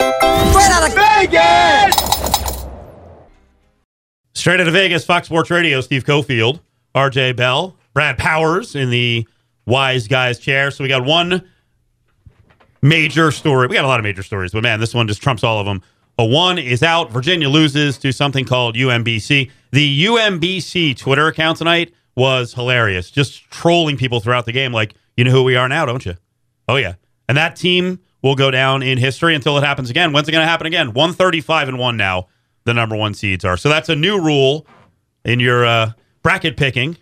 Straight 0.00 0.70
out 0.70 0.88
of 0.88 0.94
Vegas! 0.94 2.66
Straight 4.34 4.60
out 4.60 4.66
of 4.66 4.72
Vegas, 4.72 5.04
Fox 5.04 5.26
Sports 5.28 5.50
Radio. 5.50 5.80
Steve 5.80 6.04
Cofield, 6.04 6.60
R.J. 6.94 7.32
Bell, 7.32 7.76
Brad 7.92 8.18
Powers 8.18 8.74
in 8.74 8.90
the 8.90 9.26
wise 9.66 10.08
guys 10.08 10.38
chair. 10.40 10.70
So 10.70 10.82
we 10.82 10.88
got 10.88 11.04
one 11.04 11.48
major 12.84 13.32
story. 13.32 13.66
We 13.66 13.74
got 13.74 13.84
a 13.84 13.88
lot 13.88 13.98
of 13.98 14.04
major 14.04 14.22
stories, 14.22 14.52
but 14.52 14.62
man, 14.62 14.78
this 14.78 14.94
one 14.94 15.08
just 15.08 15.22
trumps 15.22 15.42
all 15.42 15.58
of 15.58 15.66
them. 15.66 15.82
A 16.18 16.24
one 16.24 16.58
is 16.58 16.82
out. 16.82 17.10
Virginia 17.10 17.48
loses 17.48 17.98
to 17.98 18.12
something 18.12 18.44
called 18.44 18.76
UMBC. 18.76 19.50
The 19.72 20.04
UMBC 20.04 20.96
Twitter 20.96 21.26
account 21.26 21.58
tonight 21.58 21.92
was 22.14 22.54
hilarious, 22.54 23.10
just 23.10 23.50
trolling 23.50 23.96
people 23.96 24.20
throughout 24.20 24.44
the 24.44 24.52
game. 24.52 24.72
Like, 24.72 24.94
you 25.16 25.24
know 25.24 25.32
who 25.32 25.42
we 25.42 25.56
are 25.56 25.68
now, 25.68 25.86
don't 25.86 26.04
you? 26.06 26.14
Oh 26.68 26.76
yeah, 26.76 26.94
and 27.28 27.36
that 27.36 27.56
team 27.56 27.98
will 28.22 28.36
go 28.36 28.50
down 28.50 28.82
in 28.82 28.98
history 28.98 29.34
until 29.34 29.58
it 29.58 29.64
happens 29.64 29.90
again. 29.90 30.12
When's 30.12 30.28
it 30.28 30.32
going 30.32 30.44
to 30.44 30.48
happen 30.48 30.66
again? 30.66 30.92
One 30.92 31.12
thirty-five 31.12 31.68
and 31.68 31.78
one 31.78 31.96
now. 31.96 32.28
The 32.64 32.74
number 32.74 32.96
one 32.96 33.12
seeds 33.12 33.44
are. 33.44 33.56
So 33.56 33.68
that's 33.68 33.88
a 33.88 33.96
new 33.96 34.18
rule 34.20 34.66
in 35.24 35.40
your 35.40 35.66
uh, 35.66 35.92
bracket 36.22 36.56
picking. 36.56 36.96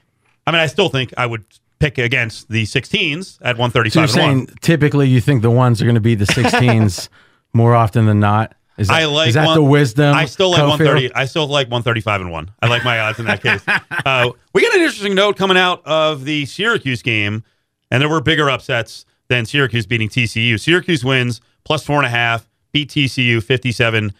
I 0.46 0.50
mean, 0.50 0.60
I 0.60 0.66
still 0.66 0.88
think 0.88 1.12
I 1.16 1.26
would 1.26 1.44
pick 1.82 1.98
against 1.98 2.48
the 2.48 2.62
16s 2.64 3.38
at 3.42 3.58
135 3.58 3.92
So 3.92 3.98
you're 4.00 4.04
and 4.04 4.10
saying 4.12 4.38
one. 4.46 4.56
typically 4.60 5.08
you 5.08 5.20
think 5.20 5.42
the 5.42 5.50
ones 5.50 5.82
are 5.82 5.84
going 5.84 5.96
to 5.96 6.00
be 6.00 6.14
the 6.14 6.24
16s 6.26 7.08
more 7.52 7.74
often 7.74 8.06
than 8.06 8.20
not? 8.20 8.54
Is 8.78 8.88
that, 8.88 8.94
I 9.02 9.04
like 9.06 9.28
is 9.28 9.34
that 9.34 9.46
one- 9.46 9.54
the 9.56 9.62
wisdom? 9.64 10.14
I 10.14 10.24
still 10.26 10.50
like 10.50 10.60
Cofield? 10.60 10.68
130. 10.78 11.14
I 11.14 11.24
still 11.26 11.46
like 11.46 11.66
135 11.66 12.20
and 12.22 12.30
one. 12.32 12.50
I 12.62 12.68
like 12.68 12.84
my 12.84 12.98
odds 13.00 13.18
in 13.18 13.26
that 13.26 13.42
case. 13.46 13.60
uh, 13.66 14.30
we 14.54 14.62
got 14.62 14.74
an 14.74 14.80
interesting 14.80 15.14
note 15.14 15.36
coming 15.36 15.56
out 15.58 15.84
of 15.86 16.24
the 16.24 16.46
Syracuse 16.46 17.02
game, 17.02 17.44
and 17.90 18.00
there 18.00 18.08
were 18.08 18.20
bigger 18.22 18.48
upsets 18.48 19.04
than 19.28 19.44
Syracuse 19.44 19.84
beating 19.86 20.08
TCU. 20.08 20.58
Syracuse 20.58 21.04
wins 21.04 21.40
plus 21.64 21.84
four 21.84 21.96
and 21.98 22.06
a 22.06 22.10
half, 22.10 22.48
beat 22.72 22.88
TCU 22.90 23.42
57 23.42 24.12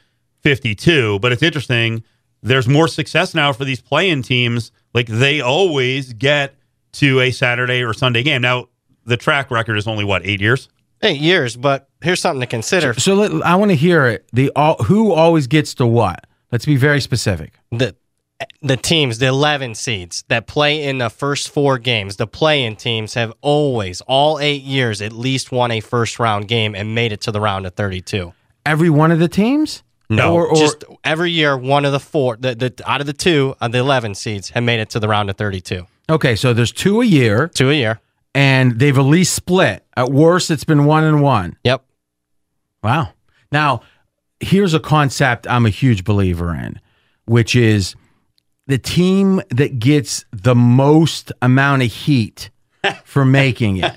52. 0.43 1.19
But 1.21 1.33
it's 1.33 1.43
interesting. 1.43 2.03
There's 2.43 2.67
more 2.69 2.89
success 2.89 3.35
now 3.35 3.53
for 3.53 3.65
these 3.65 3.81
playing 3.81 4.23
teams. 4.23 4.73
Like 4.95 5.07
they 5.07 5.41
always 5.41 6.13
get 6.13 6.55
to 6.95 7.21
a 7.21 7.31
Saturday 7.31 7.83
or 7.83 7.93
Sunday 7.95 8.23
game. 8.23 8.43
Now, 8.43 8.67
the 9.05 9.17
track 9.17 9.51
record 9.51 9.77
is 9.77 9.87
only 9.87 10.05
what, 10.05 10.25
eight 10.25 10.41
years? 10.41 10.69
Eight 11.03 11.21
years, 11.21 11.57
but 11.57 11.89
here's 12.01 12.21
something 12.21 12.41
to 12.41 12.47
consider. 12.47 12.95
So 12.95 13.15
let, 13.15 13.43
I 13.43 13.57
want 13.57 13.71
to 13.71 13.77
hear 13.77 14.07
it. 14.07 14.29
The 14.33 14.53
all, 14.55 14.77
who 14.85 15.13
always 15.13 15.49
gets 15.49 15.75
to 15.75 15.87
what? 15.87 16.27
Let's 16.53 16.67
be 16.67 16.77
very 16.77 17.01
specific. 17.01 17.55
the 17.71 17.97
the 18.61 18.77
teams, 18.77 19.19
the 19.19 19.27
11 19.27 19.75
seeds 19.75 20.25
that 20.29 20.47
play 20.47 20.83
in 20.83 20.99
the 20.99 21.11
first 21.11 21.51
four 21.51 21.79
games, 21.79 22.17
the 22.17 22.27
play-in 22.27 22.77
teams 22.77 23.15
have 23.15 23.33
always, 23.41 24.01
all 24.03 24.39
eight 24.41 24.63
years, 24.63 25.01
at 25.01 25.13
least 25.13 25.53
won 25.53 25.71
a 25.71 25.81
first 25.81 26.19
round 26.19 26.49
game 26.49 26.75
and 26.75 26.95
made 26.95 27.13
it 27.13 27.21
to 27.23 27.33
the 27.33 27.41
round 27.41 27.67
of 27.67 27.75
32. 27.75 28.33
Every 28.67 28.91
one 28.91 29.11
of 29.11 29.19
the 29.19 29.29
teams? 29.29 29.83
No, 30.11 30.35
Or, 30.35 30.49
or 30.49 30.57
just 30.57 30.85
every 31.05 31.31
year, 31.31 31.57
one 31.57 31.85
of 31.85 31.93
the 31.93 32.01
four, 32.01 32.37
the, 32.37 32.55
the 32.55 32.83
out 32.85 33.01
of 33.01 33.07
the 33.07 33.13
two 33.13 33.55
of 33.61 33.73
the 33.73 33.79
11 33.79 34.15
seeds 34.15 34.51
have 34.51 34.63
made 34.63 34.81
it 34.81 34.91
to 34.91 35.01
the 35.01 35.09
round 35.09 35.31
of 35.31 35.37
32. 35.37 35.87
Okay, 36.11 36.37
so 36.37 36.53
there's 36.53 36.73
two 36.73 37.01
a 37.01 37.05
year, 37.05 37.49
Two 37.55 37.71
a 37.71 37.75
year. 37.75 38.01
and 38.35 38.79
they've 38.79 38.97
at 38.97 39.03
least 39.03 39.35
split. 39.35 39.85
At 39.97 40.11
worst, 40.11 40.51
it's 40.51 40.65
been 40.65 40.85
one 40.85 41.05
and 41.05 41.23
one. 41.23 41.57
Yep. 41.65 41.85
Wow. 42.83 43.11
Now, 43.51 43.83
here's 44.41 44.75
a 44.75 44.81
concept 44.81 45.47
I'm 45.49 45.67
a 45.67 45.71
huge 45.71 46.05
believer 46.05 46.55
in, 46.55 46.81
which 47.27 47.55
is 47.55 47.95
the 48.67 48.79
team 48.79 49.41
that 49.51 49.79
gets 49.79 50.25
the 50.33 50.55
most 50.55 51.33
amount 51.43 51.83
of 51.83 51.93
heat 51.93 52.51
for 53.05 53.25
making 53.25 53.79
it. 53.79 53.93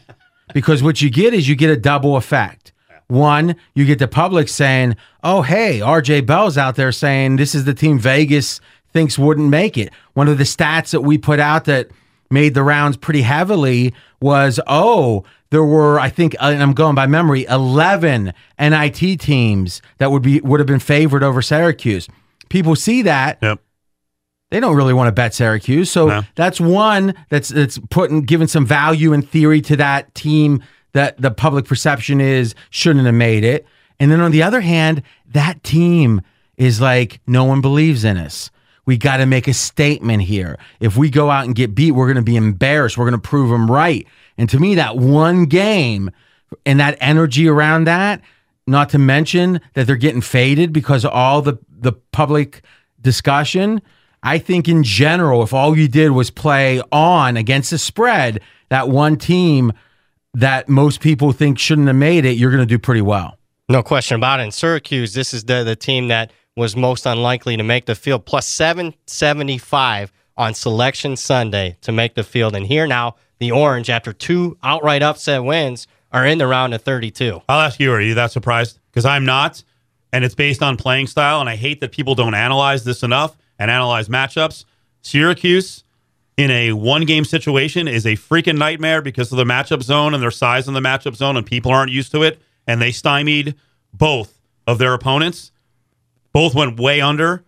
Because 0.54 0.84
what 0.84 1.02
you 1.02 1.10
get 1.10 1.34
is 1.34 1.48
you 1.50 1.56
get 1.56 1.70
a 1.70 1.78
double 1.78 2.16
effect. 2.18 2.72
One, 3.08 3.56
you 3.76 3.86
get 3.86 4.00
the 4.00 4.08
public 4.08 4.48
saying, 4.48 4.96
oh, 5.24 5.44
hey, 5.44 5.80
RJ 5.80 6.26
Bell's 6.26 6.58
out 6.58 6.76
there 6.76 6.92
saying 6.92 7.36
this 7.36 7.54
is 7.54 7.66
the 7.66 7.74
team 7.74 8.00
Vegas 8.00 8.60
thinks 8.96 9.20
wouldn't 9.20 9.50
make 9.50 9.78
it. 9.78 9.92
One 10.14 10.30
of 10.30 10.38
the 10.38 10.46
stats 10.46 10.92
that 10.92 11.02
we 11.02 11.18
put 11.18 11.38
out 11.38 11.66
that 11.66 11.90
made 12.32 12.54
the 12.54 12.64
rounds 12.64 12.96
pretty 12.96 13.24
heavily 13.24 13.94
was, 14.22 14.58
oh, 14.68 15.26
there 15.50 15.66
were, 15.66 16.00
I 16.00 16.08
think, 16.08 16.34
uh, 16.40 16.46
and 16.54 16.64
I'm 16.64 16.72
going 16.72 16.96
by 16.96 17.06
memory, 17.06 17.44
11 17.44 18.32
NIT 18.58 19.20
teams 19.20 19.82
that 19.98 20.12
would 20.12 20.22
be 20.24 20.40
would 20.40 20.62
have 20.62 20.66
been 20.68 20.80
favored 20.80 21.24
over 21.24 21.42
Syracuse. 21.42 22.08
People 22.48 22.74
see 22.78 23.02
that. 23.02 23.38
Yep. 23.42 23.60
They 24.50 24.62
don't 24.62 24.78
really 24.78 24.94
want 24.94 25.10
to 25.10 25.12
bet 25.12 25.34
Syracuse. 25.34 25.92
So 25.92 26.08
No. 26.08 26.22
that's 26.36 26.62
one 26.62 27.16
that's 27.28 27.50
that's 27.50 27.78
putting 27.90 28.22
giving 28.22 28.48
some 28.48 28.66
value 28.66 29.12
in 29.12 29.22
theory 29.24 29.60
to 29.62 29.76
that 29.76 30.16
team 30.16 30.64
that 30.94 31.22
the 31.22 31.32
public 31.32 31.66
perception 31.66 32.22
is 32.22 32.56
shouldn't 32.70 33.06
have 33.06 33.16
made 33.16 33.44
it. 33.44 33.68
And 34.00 34.10
then 34.10 34.22
on 34.22 34.32
the 34.32 34.42
other 34.42 34.62
hand, 34.62 35.02
that 35.34 35.62
team 35.64 36.22
is 36.56 36.80
like 36.80 37.20
no 37.28 37.44
one 37.44 37.60
believes 37.60 38.06
in 38.06 38.16
us. 38.16 38.52
We 38.86 38.98
got 38.98 39.18
to 39.18 39.26
make 39.26 39.48
a 39.48 39.54
statement 39.54 40.24
here. 40.24 40.58
If 40.80 40.96
we 40.96 41.10
go 41.10 41.30
out 41.32 41.46
and 41.46 41.56
get 41.56 41.74
beat, 41.74 41.92
we're 41.92 42.06
going 42.06 42.16
to 42.18 42.22
be 42.22 42.36
embarrassed. 42.36 42.98
We're 42.98 43.10
going 43.10 43.20
to 43.20 43.28
prove 43.28 43.50
them 43.50 43.70
right. 43.70 44.08
And 44.38 44.50
to 44.50 44.60
me, 44.60 44.76
that 44.76 44.98
one 44.98 45.46
game 45.46 46.12
and 46.66 46.80
that 46.80 46.98
energy 47.02 47.48
around 47.48 47.86
that, 47.86 48.22
not 48.68 48.90
to 48.90 49.00
mention 49.00 49.62
that 49.74 49.88
they're 49.88 49.96
getting 49.96 50.22
faded 50.22 50.74
because 50.74 51.06
of 51.06 51.12
all 51.12 51.42
the 51.42 51.58
the 51.70 51.94
public 51.94 52.64
discussion. 53.02 53.82
I 54.24 54.40
think 54.40 54.68
in 54.68 54.84
general, 54.84 55.44
if 55.44 55.54
all 55.54 55.78
you 55.78 55.88
did 55.88 56.12
was 56.12 56.32
play 56.32 56.82
on 56.92 57.38
against 57.38 57.70
the 57.70 57.78
spread, 57.78 58.42
that 58.70 58.90
one 58.90 59.18
team 59.18 59.72
that 60.34 60.68
most 60.68 61.00
people 61.00 61.32
think 61.32 61.60
shouldn't 61.60 61.88
have 61.88 61.96
made 61.96 62.26
it, 62.26 62.32
you're 62.32 62.50
going 62.50 62.62
to 62.62 62.66
do 62.66 62.80
pretty 62.80 63.02
well. 63.02 63.38
No 63.70 63.84
question 63.84 64.16
about 64.16 64.40
it. 64.40 64.44
In 64.44 64.52
Syracuse, 64.52 65.14
this 65.14 65.34
is 65.34 65.46
the, 65.46 65.64
the 65.64 65.76
team 65.76 66.08
that 66.10 66.32
was 66.56 66.76
most 66.76 67.06
unlikely 67.06 67.58
to 67.58 67.64
make 67.64 67.86
the 67.86 67.96
field, 67.96 68.26
plus 68.26 68.48
775 68.48 70.12
on 70.38 70.54
Selection 70.54 71.16
Sunday 71.16 71.78
to 71.82 71.92
make 71.92 72.16
the 72.16 72.24
field. 72.24 72.56
And 72.56 72.66
here 72.66 72.88
now, 72.88 73.16
the 73.40 73.52
Orange, 73.52 73.90
after 73.90 74.14
two 74.14 74.58
outright 74.64 75.04
upset 75.04 75.44
wins, 75.44 75.88
are 76.12 76.26
in 76.26 76.38
the 76.38 76.48
round 76.48 76.74
of 76.74 76.82
32. 76.82 77.42
I'll 77.50 77.60
ask 77.60 77.80
you, 77.80 77.92
are 77.92 78.02
you 78.02 78.14
that 78.16 78.32
surprised? 78.32 78.80
Because 78.92 79.06
I'm 79.06 79.26
not. 79.26 79.64
And 80.14 80.24
it's 80.24 80.36
based 80.36 80.64
on 80.64 80.78
playing 80.78 81.08
style. 81.08 81.42
And 81.42 81.50
I 81.50 81.58
hate 81.58 81.82
that 81.82 81.92
people 81.92 82.16
don't 82.16 82.34
analyze 82.34 82.86
this 82.86 83.04
enough 83.04 83.36
and 83.60 83.70
analyze 83.70 84.08
matchups. 84.08 84.64
Syracuse 85.02 85.84
in 86.38 86.52
a 86.52 86.72
one 86.72 87.04
game 87.06 87.26
situation 87.26 87.88
is 87.88 88.06
a 88.06 88.14
freaking 88.14 88.58
nightmare 88.58 89.02
because 89.02 89.32
of 89.32 89.38
the 89.38 89.44
matchup 89.44 89.84
zone 89.84 90.14
and 90.14 90.24
their 90.24 90.32
size 90.32 90.68
in 90.68 90.74
the 90.74 90.80
matchup 90.80 91.16
zone, 91.16 91.36
and 91.38 91.46
people 91.46 91.72
aren't 91.72 91.92
used 91.92 92.12
to 92.14 92.24
it. 92.24 92.40
And 92.66 92.82
they 92.82 92.92
stymied 92.92 93.56
both 93.94 94.40
of 94.68 94.78
their 94.78 94.94
opponents. 94.94 95.52
Both 96.36 96.54
went 96.54 96.78
way 96.78 97.00
under. 97.00 97.46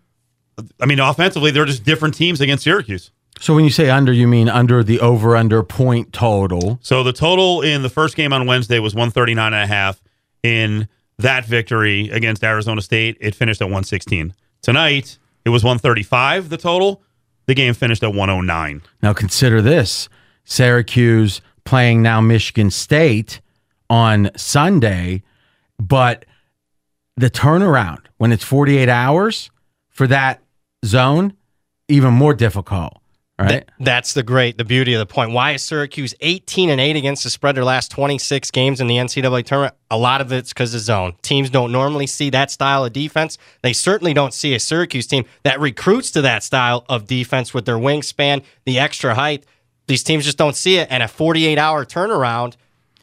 I 0.80 0.86
mean, 0.86 1.02
offensively, 1.02 1.52
they're 1.52 1.66
just 1.66 1.84
different 1.84 2.14
teams 2.14 2.40
against 2.40 2.64
Syracuse. 2.64 3.12
So 3.38 3.54
when 3.54 3.66
you 3.66 3.70
say 3.70 3.90
under, 3.90 4.14
you 4.14 4.30
mean 4.30 4.48
under 4.48 4.82
the 4.82 5.02
over 5.02 5.36
under 5.36 5.62
point 5.62 6.14
total. 6.14 6.80
So 6.82 7.04
the 7.04 7.12
total 7.12 7.62
in 7.62 7.82
the 7.82 7.90
first 7.90 8.16
game 8.16 8.32
on 8.32 8.48
Wednesday 8.48 8.80
was 8.80 8.96
139 8.96 9.54
and 9.54 9.62
a 9.62 9.68
half. 9.68 10.02
In 10.42 10.88
that 11.18 11.44
victory 11.44 12.10
against 12.12 12.46
Arizona 12.46 12.82
State, 12.82 13.18
it 13.20 13.36
finished 13.36 13.62
at 13.62 13.66
116. 13.66 14.34
Tonight, 14.62 15.18
it 15.44 15.50
was 15.50 15.66
135 15.66 16.48
the 16.48 16.56
total. 16.56 17.02
The 17.46 17.56
game 17.56 17.74
finished 17.74 18.04
at 18.04 18.14
109. 18.14 18.84
Now 19.04 19.12
consider 19.12 19.62
this 19.62 20.08
Syracuse 20.46 21.42
playing 21.66 22.04
now 22.04 22.22
Michigan 22.22 22.72
State 22.72 23.42
on 23.90 24.32
Sunday, 24.38 25.24
but 25.78 26.24
the 27.18 27.30
turnaround 27.30 28.06
when 28.18 28.32
it's 28.32 28.44
48 28.44 28.88
hours 28.88 29.50
for 29.90 30.08
that 30.08 30.42
zone, 30.86 31.34
even 31.88 32.14
more 32.14 32.36
difficult, 32.36 32.94
right? 33.40 33.50
Th- 33.50 33.64
that's 33.80 34.14
the 34.14 34.22
great, 34.22 34.58
the 34.60 34.64
beauty 34.64 34.94
of 34.94 35.00
the 35.00 35.12
point. 35.12 35.32
Why 35.32 35.54
is 35.54 35.64
Syracuse 35.64 36.14
18 36.22 36.70
and 36.70 36.80
8 36.80 36.96
against 36.96 37.24
the 37.24 37.32
spread 37.32 37.56
their 37.56 37.64
last 37.64 37.90
26 37.92 38.52
games 38.52 38.80
in 38.80 38.86
the 38.86 38.98
NCAA 38.98 39.44
tournament? 39.46 39.74
A 39.90 39.98
lot 39.98 40.22
of 40.22 40.32
it's 40.32 40.54
because 40.54 40.76
of 40.76 40.82
zone. 40.82 41.16
Teams 41.24 41.50
don't 41.50 41.72
normally 41.72 42.06
see 42.06 42.30
that 42.30 42.52
style 42.52 42.86
of 42.86 42.94
defense. 42.94 43.40
They 43.64 43.74
certainly 43.74 44.14
don't 44.14 44.34
see 44.34 44.54
a 44.54 44.60
Syracuse 44.60 45.08
team 45.08 45.26
that 45.44 45.60
recruits 45.60 46.12
to 46.12 46.22
that 46.22 46.44
style 46.44 46.86
of 46.88 47.08
defense 47.08 47.54
with 47.54 47.66
their 47.66 47.78
wingspan, 47.78 48.44
the 48.66 48.78
extra 48.78 49.16
height. 49.16 49.44
These 49.88 50.04
teams 50.04 50.26
just 50.26 50.38
don't 50.38 50.56
see 50.56 50.78
it. 50.78 50.88
And 50.92 51.02
a 51.02 51.08
48 51.08 51.58
hour 51.58 51.84
turnaround. 51.84 52.58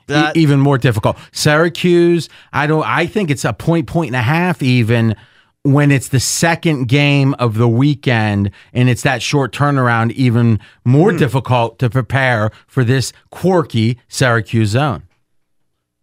That, 0.07 0.37
E- 0.37 0.41
even 0.41 0.61
more 0.61 0.79
difficult. 0.79 1.17
Syracuse, 1.33 2.29
I 2.53 2.67
don't 2.67 2.85
I 2.87 3.07
think 3.07 3.31
it's 3.31 3.45
a 3.45 3.53
point 3.53 3.87
point 3.87 4.09
and 4.09 4.17
a 4.17 4.23
half 4.23 4.63
even 4.63 5.15
when 5.63 5.91
it's 5.91 6.09
the 6.09 6.21
second 6.21 6.89
game 6.89 7.33
of 7.39 7.55
the 7.55 7.67
weekend 7.69 8.51
and 8.75 8.91
it's 8.91 9.01
that 9.03 9.23
short 9.23 9.51
turnaround 9.55 10.13
even 10.13 10.61
more 10.85 11.11
Hmm. 11.11 11.17
difficult 11.19 11.79
to 11.79 11.89
prepare 11.89 12.51
for 12.67 12.85
this 12.85 13.13
quirky 13.31 13.99
Syracuse 14.09 14.69
zone. 14.71 15.05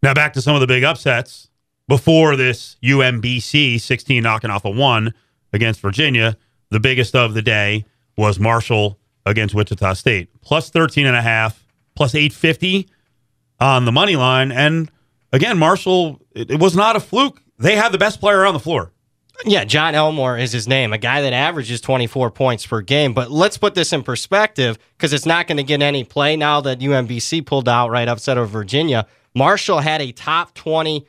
Now 0.01 0.13
back 0.15 0.33
to 0.33 0.41
some 0.41 0.55
of 0.55 0.61
the 0.61 0.67
big 0.67 0.83
upsets 0.83 1.49
before 1.87 2.35
this 2.35 2.77
UMBC 2.83 3.79
16 3.79 4.23
knocking 4.23 4.49
off 4.49 4.65
a 4.65 4.69
one 4.69 5.13
against 5.53 5.79
Virginia. 5.81 6.37
the 6.71 6.79
biggest 6.79 7.15
of 7.17 7.33
the 7.33 7.41
day 7.41 7.83
was 8.15 8.39
Marshall 8.39 8.97
against 9.25 9.53
Wichita 9.53 9.93
State. 9.93 10.29
Plus 10.41 10.69
13 10.69 11.05
and 11.05 11.17
a 11.17 11.21
half, 11.21 11.67
plus 11.95 12.15
850 12.15 12.87
on 13.61 13.85
the 13.85 13.91
money 13.91 14.15
line. 14.15 14.51
And 14.51 14.91
again, 15.31 15.57
Marshall, 15.57 16.19
it, 16.33 16.51
it 16.51 16.59
was 16.59 16.75
not 16.75 16.95
a 16.95 16.99
fluke. 16.99 17.41
They 17.57 17.75
had 17.75 17.91
the 17.91 17.97
best 17.97 18.19
player 18.19 18.45
on 18.45 18.53
the 18.53 18.59
floor. 18.59 18.91
Yeah, 19.45 19.63
Jon 19.63 19.95
Elmore 19.95 20.37
is 20.37 20.51
his 20.51 20.67
name, 20.67 20.93
a 20.93 20.97
guy 20.97 21.21
that 21.21 21.33
averages 21.33 21.81
24 21.81 22.31
points 22.31 22.65
per 22.65 22.81
game. 22.81 23.13
But 23.13 23.31
let's 23.31 23.57
put 23.57 23.73
this 23.73 23.91
in 23.93 24.03
perspective 24.03 24.77
because 24.97 25.13
it's 25.13 25.25
not 25.25 25.47
going 25.47 25.57
to 25.57 25.63
get 25.63 25.81
any 25.81 26.03
play 26.03 26.35
now 26.35 26.61
that 26.61 26.79
UMBC 26.79 27.45
pulled 27.45 27.67
out 27.67 27.89
right 27.89 28.07
upset 28.07 28.37
of 28.37 28.49
Virginia. 28.49 29.07
Marshall 29.33 29.79
had 29.79 30.01
a 30.01 30.11
top 30.11 30.53
20 30.53 31.07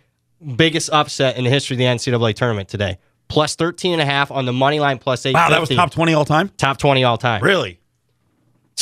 biggest 0.57 0.91
upset 0.91 1.37
in 1.37 1.45
the 1.45 1.51
history 1.51 1.75
of 1.75 1.79
the 1.79 1.85
NCAA 1.85 2.35
tournament 2.35 2.69
today. 2.69 2.99
Plus 3.29 3.55
13 3.57 3.93
and 3.93 4.03
a 4.03 4.05
half 4.05 4.31
on 4.31 4.45
the 4.47 4.53
money 4.53 4.81
line, 4.81 4.99
plus 4.99 5.25
8. 5.25 5.35
Wow, 5.35 5.51
that 5.51 5.61
was 5.61 5.69
top 5.71 5.91
20 5.91 6.15
all 6.15 6.25
time? 6.25 6.49
Top 6.57 6.79
20 6.79 7.05
all 7.05 7.19
time. 7.19 7.43
Really? 7.43 7.81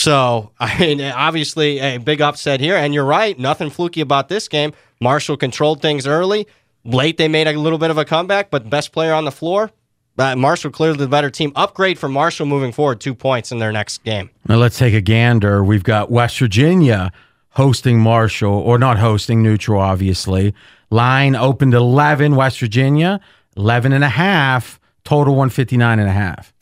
So, 0.00 0.50
I 0.60 0.78
mean, 0.78 1.00
obviously 1.02 1.78
a 1.78 1.98
big 1.98 2.20
upset 2.20 2.60
here. 2.60 2.76
And 2.76 2.94
you're 2.94 3.04
right, 3.04 3.38
nothing 3.38 3.70
fluky 3.70 4.00
about 4.00 4.28
this 4.28 4.48
game. 4.48 4.72
Marshall 5.00 5.36
controlled 5.36 5.82
things 5.82 6.06
early. 6.06 6.46
Late, 6.84 7.18
they 7.18 7.28
made 7.28 7.46
a 7.46 7.58
little 7.58 7.78
bit 7.78 7.90
of 7.90 7.98
a 7.98 8.04
comeback, 8.04 8.50
but 8.50 8.70
best 8.70 8.92
player 8.92 9.12
on 9.12 9.26
the 9.26 9.30
floor, 9.30 9.70
uh, 10.18 10.34
Marshall 10.34 10.70
clearly 10.70 10.96
the 10.96 11.08
better 11.08 11.30
team. 11.30 11.52
Upgrade 11.54 11.98
for 11.98 12.08
Marshall 12.08 12.46
moving 12.46 12.72
forward, 12.72 13.00
two 13.00 13.14
points 13.14 13.52
in 13.52 13.58
their 13.58 13.72
next 13.72 14.02
game. 14.02 14.30
Now 14.48 14.56
let's 14.56 14.78
take 14.78 14.94
a 14.94 15.00
gander. 15.02 15.62
We've 15.62 15.84
got 15.84 16.10
West 16.10 16.38
Virginia 16.38 17.12
hosting 17.50 17.98
Marshall, 17.98 18.52
or 18.52 18.78
not 18.78 18.98
hosting, 18.98 19.42
neutral, 19.42 19.80
obviously. 19.80 20.54
Line 20.90 21.36
opened 21.36 21.74
11, 21.74 22.36
West 22.36 22.60
Virginia, 22.60 23.20
11 23.56 23.92
and 23.92 24.04
a 24.04 24.08
half, 24.08 24.80
total 25.04 25.34
159 25.34 25.98
and 25.98 26.08
a 26.08 26.12
half. 26.12 26.52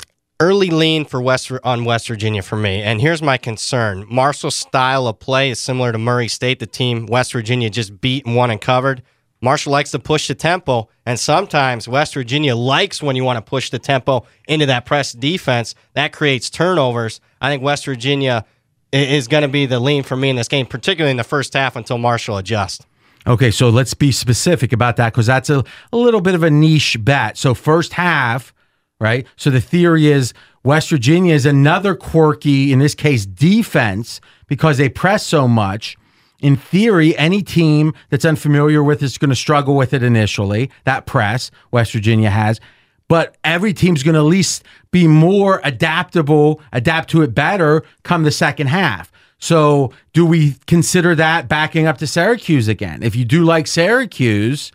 Early 0.40 0.70
lean 0.70 1.04
for 1.04 1.20
West 1.20 1.50
on 1.64 1.84
West 1.84 2.06
Virginia 2.06 2.42
for 2.42 2.54
me, 2.54 2.80
and 2.80 3.00
here's 3.00 3.20
my 3.20 3.38
concern: 3.38 4.06
Marshall's 4.08 4.54
style 4.54 5.08
of 5.08 5.18
play 5.18 5.50
is 5.50 5.58
similar 5.58 5.90
to 5.90 5.98
Murray 5.98 6.28
State, 6.28 6.60
the 6.60 6.66
team 6.66 7.06
West 7.06 7.32
Virginia 7.32 7.68
just 7.68 8.00
beat 8.00 8.24
and 8.24 8.36
won 8.36 8.48
and 8.48 8.60
covered. 8.60 9.02
Marshall 9.40 9.72
likes 9.72 9.90
to 9.90 9.98
push 9.98 10.28
the 10.28 10.36
tempo, 10.36 10.88
and 11.04 11.18
sometimes 11.18 11.88
West 11.88 12.14
Virginia 12.14 12.54
likes 12.54 13.02
when 13.02 13.16
you 13.16 13.24
want 13.24 13.36
to 13.36 13.50
push 13.50 13.70
the 13.70 13.80
tempo 13.80 14.26
into 14.46 14.64
that 14.66 14.86
press 14.86 15.12
defense. 15.12 15.74
That 15.94 16.12
creates 16.12 16.50
turnovers. 16.50 17.20
I 17.40 17.50
think 17.50 17.64
West 17.64 17.84
Virginia 17.84 18.44
is 18.92 19.26
going 19.26 19.42
to 19.42 19.48
be 19.48 19.66
the 19.66 19.80
lean 19.80 20.04
for 20.04 20.14
me 20.14 20.30
in 20.30 20.36
this 20.36 20.46
game, 20.46 20.66
particularly 20.66 21.10
in 21.10 21.16
the 21.16 21.24
first 21.24 21.52
half 21.52 21.74
until 21.74 21.98
Marshall 21.98 22.36
adjusts. 22.36 22.86
Okay, 23.26 23.50
so 23.50 23.70
let's 23.70 23.92
be 23.92 24.12
specific 24.12 24.72
about 24.72 24.98
that 24.98 25.12
because 25.12 25.26
that's 25.26 25.50
a, 25.50 25.64
a 25.92 25.96
little 25.96 26.20
bit 26.20 26.36
of 26.36 26.44
a 26.44 26.50
niche 26.50 26.96
bet. 27.00 27.36
So, 27.36 27.54
first 27.54 27.94
half, 27.94 28.54
right? 29.00 29.26
So, 29.36 29.50
the 29.50 29.60
theory 29.60 30.06
is 30.06 30.32
West 30.64 30.90
Virginia 30.90 31.34
is 31.34 31.46
another 31.46 31.94
quirky, 31.94 32.72
in 32.72 32.78
this 32.78 32.94
case, 32.94 33.26
defense 33.26 34.20
because 34.46 34.78
they 34.78 34.88
press 34.88 35.24
so 35.24 35.46
much. 35.48 35.96
In 36.40 36.56
theory, 36.56 37.16
any 37.18 37.42
team 37.42 37.94
that's 38.10 38.24
unfamiliar 38.24 38.82
with 38.82 39.02
is 39.02 39.18
going 39.18 39.30
to 39.30 39.36
struggle 39.36 39.74
with 39.74 39.92
it 39.92 40.02
initially. 40.02 40.70
That 40.84 41.06
press 41.06 41.50
West 41.72 41.92
Virginia 41.92 42.30
has. 42.30 42.60
But 43.08 43.36
every 43.42 43.72
team's 43.72 44.02
going 44.02 44.14
to 44.14 44.20
at 44.20 44.26
least 44.26 44.62
be 44.90 45.08
more 45.08 45.60
adaptable, 45.64 46.60
adapt 46.72 47.10
to 47.10 47.22
it 47.22 47.34
better 47.34 47.82
come 48.02 48.22
the 48.22 48.30
second 48.30 48.66
half. 48.68 49.10
So, 49.40 49.92
do 50.12 50.26
we 50.26 50.56
consider 50.66 51.14
that 51.14 51.48
backing 51.48 51.86
up 51.86 51.98
to 51.98 52.06
Syracuse 52.06 52.66
again? 52.68 53.02
If 53.02 53.14
you 53.14 53.24
do 53.24 53.44
like 53.44 53.66
Syracuse, 53.66 54.72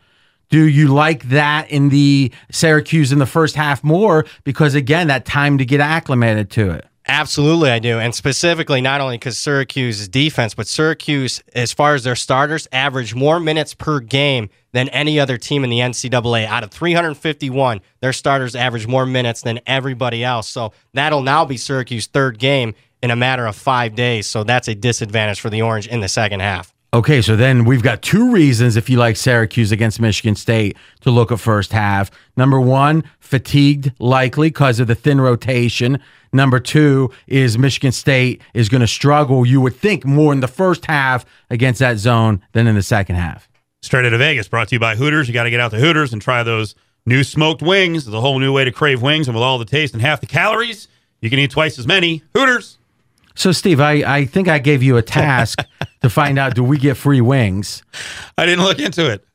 do 0.53 0.67
you 0.67 0.87
like 0.87 1.29
that 1.29 1.67
in 1.71 1.89
the 1.89 2.31
Syracuse 2.51 3.11
in 3.11 3.17
the 3.17 3.25
first 3.25 3.55
half 3.55 3.83
more? 3.83 4.23
Because 4.43 4.75
again, 4.75 5.07
that 5.07 5.25
time 5.25 5.57
to 5.57 5.65
get 5.65 5.79
acclimated 5.79 6.51
to 6.51 6.69
it. 6.69 6.85
Absolutely, 7.07 7.71
I 7.71 7.79
do. 7.79 7.97
And 7.97 8.13
specifically, 8.13 8.79
not 8.79 9.01
only 9.01 9.17
because 9.17 9.39
Syracuse's 9.39 10.07
defense, 10.07 10.53
but 10.53 10.67
Syracuse, 10.67 11.41
as 11.55 11.73
far 11.73 11.95
as 11.95 12.03
their 12.03 12.15
starters, 12.15 12.67
average 12.71 13.15
more 13.15 13.39
minutes 13.39 13.73
per 13.73 13.99
game 13.99 14.47
than 14.73 14.89
any 14.89 15.19
other 15.19 15.39
team 15.39 15.63
in 15.63 15.71
the 15.71 15.79
NCAA. 15.79 16.45
Out 16.45 16.63
of 16.63 16.69
351, 16.69 17.81
their 18.01 18.13
starters 18.13 18.55
average 18.55 18.85
more 18.85 19.07
minutes 19.07 19.41
than 19.41 19.59
everybody 19.65 20.23
else. 20.23 20.47
So 20.47 20.71
that'll 20.93 21.23
now 21.23 21.45
be 21.45 21.57
Syracuse's 21.57 22.05
third 22.05 22.37
game 22.37 22.75
in 23.01 23.09
a 23.09 23.15
matter 23.15 23.47
of 23.47 23.55
five 23.55 23.95
days. 23.95 24.29
So 24.29 24.43
that's 24.43 24.67
a 24.67 24.75
disadvantage 24.75 25.41
for 25.41 25.49
the 25.49 25.63
Orange 25.63 25.87
in 25.87 26.01
the 26.01 26.07
second 26.07 26.41
half. 26.41 26.72
Okay, 26.93 27.23
so 27.23 27.35
then 27.35 27.65
we've 27.65 27.81
got 27.81 28.03
two 28.03 28.31
reasons 28.31 28.75
if 28.75 28.87
you 28.87 28.97
like 28.97 29.15
Syracuse 29.17 29.71
against 29.71 29.99
Michigan 29.99 30.35
State 30.35 30.77
to 31.01 31.09
look 31.09 31.31
at 31.31 31.39
first 31.39 31.71
half. 31.71 32.11
Number 32.37 32.61
one, 32.61 33.03
fatigued 33.19 33.91
likely 33.97 34.49
because 34.49 34.79
of 34.79 34.85
the 34.85 34.93
thin 34.93 35.19
rotation. 35.19 35.99
Number 36.31 36.59
two 36.59 37.09
is 37.25 37.57
Michigan 37.57 37.91
State 37.91 38.43
is 38.53 38.69
going 38.69 38.81
to 38.81 38.87
struggle, 38.87 39.43
you 39.43 39.59
would 39.59 39.75
think, 39.75 40.05
more 40.05 40.31
in 40.33 40.41
the 40.41 40.47
first 40.47 40.85
half 40.85 41.25
against 41.49 41.79
that 41.79 41.97
zone 41.97 42.43
than 42.51 42.67
in 42.67 42.75
the 42.75 42.83
second 42.83 43.15
half. 43.15 43.49
Straight 43.81 44.05
out 44.05 44.13
of 44.13 44.19
Vegas, 44.19 44.47
brought 44.47 44.67
to 44.67 44.75
you 44.75 44.79
by 44.79 44.95
Hooters. 44.95 45.27
You 45.27 45.33
got 45.33 45.45
to 45.45 45.49
get 45.49 45.59
out 45.59 45.71
to 45.71 45.79
Hooters 45.79 46.13
and 46.13 46.21
try 46.21 46.43
those 46.43 46.75
new 47.07 47.23
smoked 47.23 47.63
wings. 47.63 48.05
There's 48.05 48.13
a 48.13 48.21
whole 48.21 48.37
new 48.37 48.53
way 48.53 48.65
to 48.65 48.71
crave 48.71 49.01
wings, 49.01 49.27
and 49.27 49.33
with 49.33 49.43
all 49.43 49.57
the 49.57 49.65
taste 49.65 49.93
and 49.95 50.01
half 50.03 50.21
the 50.21 50.27
calories, 50.27 50.87
you 51.21 51.31
can 51.31 51.39
eat 51.39 51.49
twice 51.49 51.79
as 51.79 51.87
many. 51.87 52.21
Hooters. 52.35 52.77
So, 53.35 53.51
Steve, 53.51 53.79
I, 53.79 53.91
I 54.19 54.25
think 54.25 54.47
I 54.47 54.59
gave 54.59 54.83
you 54.83 54.97
a 54.97 55.01
task 55.01 55.59
to 56.01 56.09
find 56.09 56.37
out 56.37 56.55
do 56.55 56.63
we 56.63 56.77
get 56.77 56.97
free 56.97 57.21
wings? 57.21 57.83
I 58.37 58.45
didn't 58.45 58.63
look 58.63 58.79
into 58.79 59.11
it. 59.11 59.25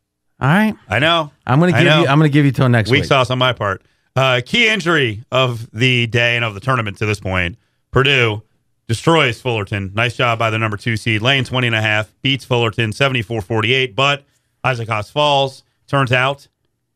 All 0.40 0.48
right. 0.48 0.74
I 0.88 0.98
know. 0.98 1.32
I'm 1.46 1.58
gonna 1.58 1.72
give 1.72 1.82
you 1.82 1.90
I'm 1.90 2.18
gonna 2.18 2.28
give 2.28 2.44
you 2.44 2.52
till 2.52 2.68
next 2.68 2.90
Weak 2.90 2.98
week. 2.98 3.02
Weak 3.02 3.08
sauce 3.08 3.30
on 3.30 3.38
my 3.38 3.52
part. 3.52 3.82
Uh, 4.14 4.40
key 4.44 4.68
injury 4.68 5.24
of 5.32 5.68
the 5.72 6.06
day 6.06 6.36
and 6.36 6.44
of 6.44 6.54
the 6.54 6.60
tournament 6.60 6.98
to 6.98 7.06
this 7.06 7.20
point. 7.20 7.58
Purdue 7.90 8.42
destroys 8.86 9.40
Fullerton. 9.40 9.92
Nice 9.94 10.16
job 10.16 10.38
by 10.38 10.50
the 10.50 10.58
number 10.58 10.76
two 10.76 10.96
seed. 10.96 11.22
Lane 11.22 11.44
20 11.44 11.68
and 11.68 11.76
a 11.76 11.82
half. 11.82 12.12
Beats 12.22 12.44
Fullerton 12.44 12.92
74 12.92 13.40
48. 13.42 13.96
But 13.96 14.24
Isaac 14.62 14.88
Haas 14.88 15.10
falls. 15.10 15.64
Turns 15.88 16.12
out 16.12 16.46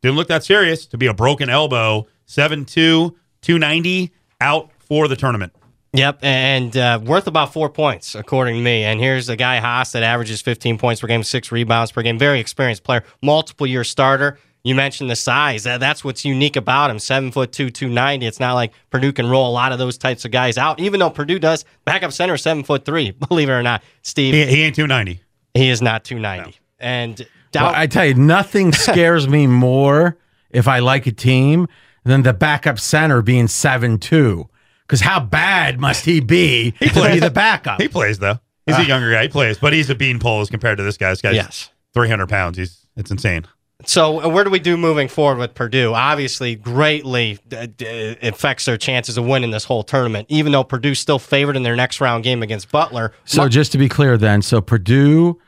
didn't 0.02 0.16
look 0.16 0.28
that 0.28 0.44
serious 0.44 0.84
to 0.86 0.98
be 0.98 1.06
a 1.06 1.14
broken 1.14 1.48
elbow. 1.48 2.06
7 2.26 2.64
2, 2.64 3.16
290 3.42 4.12
out 4.40 4.70
for 4.78 5.08
the 5.08 5.16
tournament. 5.16 5.52
Yep, 5.94 6.20
and 6.22 6.74
uh, 6.74 7.00
worth 7.04 7.26
about 7.26 7.52
four 7.52 7.68
points, 7.68 8.14
according 8.14 8.56
to 8.56 8.62
me. 8.62 8.84
And 8.84 8.98
here's 8.98 9.28
a 9.28 9.36
guy, 9.36 9.58
Haas, 9.58 9.92
that 9.92 10.02
averages 10.02 10.40
15 10.40 10.78
points 10.78 11.02
per 11.02 11.06
game, 11.06 11.22
six 11.22 11.52
rebounds 11.52 11.92
per 11.92 12.00
game. 12.02 12.18
Very 12.18 12.40
experienced 12.40 12.82
player, 12.82 13.04
multiple 13.20 13.66
year 13.66 13.84
starter. 13.84 14.38
You 14.64 14.74
mentioned 14.74 15.10
the 15.10 15.16
size. 15.16 15.64
That's 15.64 16.04
what's 16.04 16.24
unique 16.24 16.56
about 16.56 16.90
him. 16.90 16.98
Seven 16.98 17.32
foot 17.32 17.52
two, 17.52 17.68
290. 17.68 18.24
It's 18.26 18.38
not 18.40 18.54
like 18.54 18.72
Purdue 18.90 19.12
can 19.12 19.28
roll 19.28 19.50
a 19.50 19.52
lot 19.52 19.72
of 19.72 19.78
those 19.78 19.98
types 19.98 20.24
of 20.24 20.30
guys 20.30 20.56
out, 20.56 20.78
even 20.80 21.00
though 21.00 21.10
Purdue 21.10 21.40
does. 21.40 21.64
Backup 21.84 22.12
center, 22.12 22.36
seven 22.36 22.62
foot 22.62 22.84
three, 22.84 23.10
believe 23.28 23.48
it 23.48 23.52
or 23.52 23.62
not. 23.62 23.82
Steve. 24.02 24.32
He, 24.32 24.46
he 24.46 24.62
ain't 24.62 24.76
290. 24.76 25.20
He 25.54 25.68
is 25.68 25.82
not 25.82 26.04
290. 26.04 26.56
And 26.78 27.26
Well, 27.54 27.72
I 27.74 27.86
tell 27.86 28.06
you, 28.06 28.14
nothing 28.14 28.72
scares 28.72 29.28
me 29.28 29.46
more 29.46 30.16
if 30.50 30.68
I 30.68 30.78
like 30.78 31.06
a 31.06 31.12
team 31.12 31.66
than 32.04 32.22
the 32.22 32.32
backup 32.32 32.78
center 32.78 33.20
being 33.20 33.48
seven 33.48 33.98
two. 33.98 34.48
Because 34.92 35.00
how 35.00 35.20
bad 35.20 35.80
must 35.80 36.04
he 36.04 36.20
be 36.20 36.72
to 36.72 37.10
be 37.12 37.18
the 37.18 37.30
backup? 37.34 37.80
He 37.80 37.88
plays, 37.88 38.18
though. 38.18 38.38
He's 38.66 38.76
a 38.76 38.84
younger 38.84 39.10
guy. 39.10 39.22
He 39.22 39.28
plays, 39.30 39.56
but 39.56 39.72
he's 39.72 39.88
a 39.88 39.94
beanpole 39.94 40.42
as 40.42 40.50
compared 40.50 40.76
to 40.76 40.84
this 40.84 40.98
guy. 40.98 41.08
This 41.08 41.22
guy's 41.22 41.34
Yes. 41.34 41.70
300 41.94 42.28
pounds. 42.28 42.58
He's 42.58 42.86
It's 42.94 43.10
insane. 43.10 43.46
So, 43.86 44.22
uh, 44.22 44.28
where 44.28 44.44
do 44.44 44.50
we 44.50 44.58
do 44.58 44.76
moving 44.76 45.08
forward 45.08 45.38
with 45.38 45.54
Purdue? 45.54 45.94
Obviously, 45.94 46.56
greatly 46.56 47.38
uh, 47.56 47.68
d- 47.74 48.18
affects 48.20 48.66
their 48.66 48.76
chances 48.76 49.16
of 49.16 49.24
winning 49.24 49.50
this 49.50 49.64
whole 49.64 49.82
tournament, 49.82 50.26
even 50.28 50.52
though 50.52 50.62
Purdue's 50.62 50.98
still 51.00 51.18
favored 51.18 51.56
in 51.56 51.62
their 51.62 51.74
next 51.74 51.98
round 52.02 52.22
game 52.22 52.42
against 52.42 52.70
Butler. 52.70 53.14
So 53.24 53.48
just 53.48 53.72
to 53.72 53.78
be 53.78 53.88
clear, 53.88 54.18
then, 54.18 54.42
so 54.42 54.60
Purdue, 54.60 55.40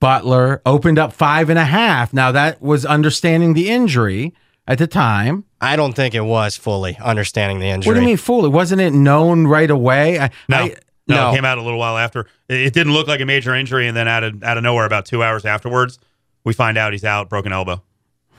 Butler 0.00 0.62
opened 0.64 1.00
up 1.00 1.12
five 1.12 1.50
and 1.50 1.58
a 1.58 1.64
half. 1.64 2.12
Now 2.14 2.30
that 2.30 2.62
was 2.62 2.86
understanding 2.86 3.54
the 3.54 3.68
injury 3.70 4.34
at 4.66 4.78
the 4.78 4.86
time. 4.86 5.44
I 5.60 5.76
don't 5.76 5.94
think 5.94 6.14
it 6.14 6.20
was 6.22 6.56
fully 6.56 6.96
understanding 7.02 7.58
the 7.58 7.66
injury. 7.66 7.90
What 7.90 7.94
do 7.94 8.00
you 8.00 8.06
mean 8.06 8.16
fully? 8.16 8.48
Wasn't 8.48 8.80
it 8.80 8.92
known 8.92 9.46
right 9.46 9.70
away? 9.70 10.18
I, 10.18 10.30
No, 10.48 10.56
I- 10.58 10.74
no, 11.06 11.16
no. 11.16 11.30
it 11.30 11.34
came 11.34 11.44
out 11.44 11.58
a 11.58 11.62
little 11.62 11.78
while 11.78 11.98
after. 11.98 12.20
It 12.48 12.60
it 12.60 12.72
didn't 12.72 12.94
look 12.94 13.06
like 13.06 13.20
a 13.20 13.26
major 13.26 13.54
injury, 13.54 13.86
and 13.86 13.94
then 13.96 14.08
out 14.08 14.24
of 14.24 14.42
out 14.42 14.56
of 14.56 14.62
nowhere, 14.62 14.86
about 14.86 15.04
two 15.04 15.22
hours 15.22 15.44
afterwards, 15.44 15.98
we 16.44 16.54
find 16.54 16.78
out 16.78 16.92
he's 16.92 17.04
out, 17.04 17.28
broken 17.28 17.52
elbow. 17.52 17.82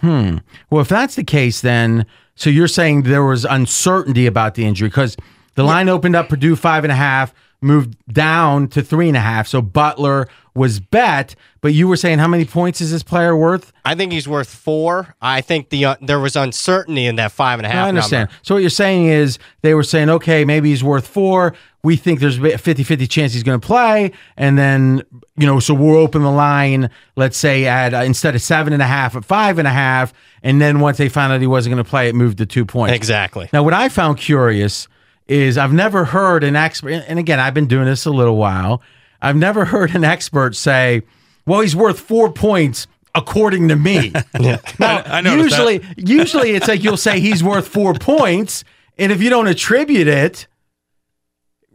Hmm. 0.01 0.37
Well, 0.71 0.81
if 0.81 0.87
that's 0.89 1.13
the 1.15 1.23
case, 1.23 1.61
then 1.61 2.07
so 2.35 2.49
you're 2.49 2.67
saying 2.67 3.03
there 3.03 3.23
was 3.23 3.45
uncertainty 3.45 4.25
about 4.25 4.55
the 4.55 4.65
injury 4.65 4.89
because 4.89 5.15
the 5.53 5.63
line 5.63 5.89
opened 5.89 6.15
up 6.15 6.27
Purdue 6.29 6.55
five 6.55 6.83
and 6.83 6.91
a 6.91 6.95
half, 6.95 7.35
moved 7.65 7.97
down 8.13 8.67
to 8.69 8.81
three 8.81 9.07
and 9.07 9.17
a 9.17 9.21
half. 9.21 9.47
So 9.47 9.61
Butler 9.61 10.27
was 10.53 10.79
bet, 10.79 11.35
but 11.59 11.73
you 11.73 11.87
were 11.87 11.97
saying 11.97 12.19
how 12.19 12.27
many 12.27 12.45
points 12.45 12.79
is 12.79 12.91
this 12.91 13.03
player 13.03 13.35
worth? 13.35 13.73
I 13.83 13.95
think 13.95 14.13
he's 14.13 14.27
worth 14.27 14.47
four. 14.47 15.15
I 15.21 15.41
think 15.41 15.69
the 15.69 15.85
uh, 15.85 15.95
there 16.01 16.19
was 16.19 16.35
uncertainty 16.37 17.05
in 17.05 17.17
that 17.17 17.33
five 17.33 17.59
and 17.59 17.65
a 17.65 17.69
half. 17.69 17.85
I 17.85 17.89
understand. 17.89 18.29
number. 18.29 18.39
So 18.43 18.55
what 18.55 18.61
you're 18.61 18.69
saying 18.69 19.07
is 19.07 19.37
they 19.61 19.73
were 19.73 19.83
saying, 19.83 20.09
okay, 20.09 20.45
maybe 20.45 20.69
he's 20.69 20.83
worth 20.83 21.05
four. 21.05 21.55
We 21.83 21.97
think 21.97 22.19
there's 22.19 22.39
a 22.39 22.57
50 22.57 22.83
50 22.83 23.07
chance 23.07 23.33
he's 23.33 23.43
going 23.43 23.59
to 23.59 23.65
play. 23.65 24.11
And 24.37 24.57
then, 24.57 25.03
you 25.37 25.45
know, 25.45 25.59
so 25.59 25.73
we'll 25.73 25.97
open 25.97 26.23
the 26.23 26.31
line, 26.31 26.89
let's 27.15 27.37
say 27.37 27.65
at 27.65 27.93
uh, 27.93 27.97
instead 27.97 28.33
of 28.33 28.41
seven 28.41 28.71
and 28.71 28.81
a 28.81 28.87
half, 28.87 29.15
at 29.15 29.25
five 29.25 29.59
and 29.59 29.67
a 29.67 29.71
half. 29.71 30.13
And 30.41 30.61
then 30.61 30.79
once 30.79 30.97
they 30.97 31.09
found 31.09 31.33
out 31.33 31.41
he 31.41 31.47
wasn't 31.47 31.75
going 31.75 31.83
to 31.83 31.89
play, 31.89 32.07
it 32.07 32.15
moved 32.15 32.37
to 32.37 32.45
two 32.45 32.65
points. 32.65 32.95
Exactly. 32.95 33.49
Now, 33.51 33.63
what 33.63 33.73
I 33.73 33.89
found 33.89 34.17
curious 34.17 34.87
is 35.27 35.57
I've 35.57 35.73
never 35.73 36.05
heard 36.05 36.43
an 36.43 36.55
expert, 36.55 37.03
and 37.07 37.19
again, 37.19 37.39
I've 37.39 37.53
been 37.53 37.67
doing 37.67 37.85
this 37.85 38.05
a 38.05 38.11
little 38.11 38.37
while. 38.37 38.81
I've 39.21 39.35
never 39.35 39.65
heard 39.65 39.95
an 39.95 40.03
expert 40.03 40.55
say, 40.55 41.01
well, 41.45 41.61
he's 41.61 41.75
worth 41.75 41.99
four 41.99 42.31
points 42.31 42.87
according 43.15 43.69
to 43.69 43.75
me. 43.75 44.13
Now, 44.79 45.01
I 45.05 45.21
noticed 45.21 45.57
usually, 45.57 45.81
usually 45.97 46.51
it's 46.51 46.67
like 46.67 46.83
you'll 46.83 46.97
say 46.97 47.19
he's 47.19 47.43
worth 47.43 47.67
four 47.67 47.93
points, 47.99 48.63
and 48.97 49.11
if 49.11 49.21
you 49.21 49.29
don't 49.29 49.47
attribute 49.47 50.07
it, 50.07 50.47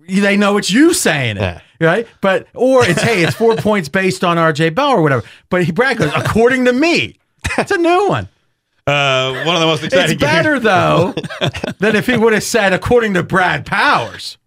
they 0.06 0.36
know 0.36 0.56
it's 0.56 0.70
you 0.70 0.92
saying 0.92 1.36
it, 1.36 1.62
right? 1.80 2.06
But 2.20 2.48
or 2.54 2.84
it's 2.84 3.00
hey, 3.00 3.22
it's 3.22 3.34
four 3.34 3.56
points 3.56 3.88
based 3.88 4.24
on 4.24 4.38
R.J. 4.38 4.70
Bell 4.70 4.90
or 4.90 5.02
whatever. 5.02 5.22
But 5.50 5.64
he 5.64 5.72
Brad 5.72 5.98
goes 5.98 6.12
according 6.14 6.64
to 6.66 6.72
me. 6.72 7.16
That's 7.56 7.70
a 7.70 7.78
new 7.78 8.08
one. 8.08 8.28
Uh, 8.90 9.44
one 9.44 9.54
of 9.54 9.60
the 9.60 9.66
most 9.66 9.84
exciting. 9.84 10.14
It's 10.14 10.20
better 10.20 10.54
games. 10.54 10.64
though 10.64 11.14
than 11.78 11.96
if 11.96 12.06
he 12.06 12.16
would 12.16 12.32
have 12.32 12.42
said 12.42 12.72
according 12.72 13.14
to 13.14 13.22
Brad 13.22 13.66
Powers. 13.66 14.38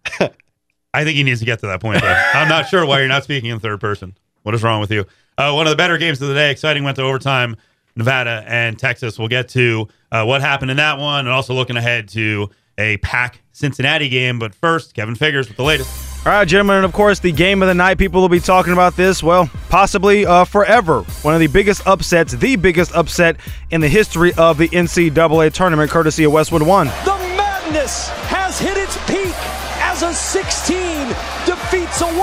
I 0.92 1.02
think 1.02 1.16
he 1.16 1.22
needs 1.24 1.40
to 1.40 1.46
get 1.46 1.58
to 1.60 1.66
that 1.66 1.80
point. 1.80 2.02
Though. 2.02 2.22
I'm 2.34 2.48
not 2.48 2.68
sure 2.68 2.86
why 2.86 3.00
you're 3.00 3.08
not 3.08 3.24
speaking 3.24 3.50
in 3.50 3.58
third 3.58 3.80
person. 3.80 4.16
What 4.42 4.54
is 4.54 4.62
wrong 4.62 4.80
with 4.80 4.90
you? 4.90 5.06
Uh, 5.36 5.52
one 5.52 5.66
of 5.66 5.70
the 5.70 5.76
better 5.76 5.98
games 5.98 6.22
of 6.22 6.28
the 6.28 6.34
day, 6.34 6.50
exciting, 6.50 6.84
went 6.84 6.96
to 6.96 7.02
overtime. 7.02 7.56
Nevada 7.96 8.44
and 8.46 8.78
Texas. 8.78 9.18
We'll 9.18 9.28
get 9.28 9.48
to 9.50 9.88
uh, 10.12 10.24
what 10.24 10.40
happened 10.40 10.70
in 10.70 10.76
that 10.78 10.98
one, 10.98 11.20
and 11.20 11.28
also 11.28 11.54
looking 11.54 11.76
ahead 11.76 12.08
to 12.10 12.50
a 12.76 12.96
Pack 12.98 13.40
Cincinnati 13.52 14.08
game. 14.08 14.38
But 14.38 14.54
first, 14.54 14.94
Kevin 14.94 15.14
Figures 15.14 15.48
with 15.48 15.56
the 15.56 15.64
latest. 15.64 16.13
All 16.26 16.32
right, 16.32 16.48
gentlemen, 16.48 16.76
and 16.76 16.86
of 16.86 16.94
course, 16.94 17.18
the 17.18 17.32
game 17.32 17.60
of 17.60 17.68
the 17.68 17.74
night. 17.74 17.98
People 17.98 18.22
will 18.22 18.30
be 18.30 18.40
talking 18.40 18.72
about 18.72 18.96
this, 18.96 19.22
well, 19.22 19.50
possibly 19.68 20.24
uh, 20.24 20.46
forever. 20.46 21.02
One 21.20 21.34
of 21.34 21.40
the 21.40 21.48
biggest 21.48 21.86
upsets, 21.86 22.32
the 22.32 22.56
biggest 22.56 22.94
upset 22.94 23.36
in 23.70 23.82
the 23.82 23.90
history 23.90 24.32
of 24.38 24.56
the 24.56 24.70
NCAA 24.70 25.52
tournament, 25.52 25.90
courtesy 25.90 26.24
of 26.24 26.32
Westwood 26.32 26.62
One. 26.62 26.86
The 27.04 27.18
madness 27.36 28.08
has 28.28 28.58
hit 28.58 28.78
its 28.78 28.96
peak 29.06 29.34
as 29.82 30.02
a 30.02 30.14
16 30.14 31.08
defeats 31.44 32.00
a 32.00 32.06
1 32.06 32.14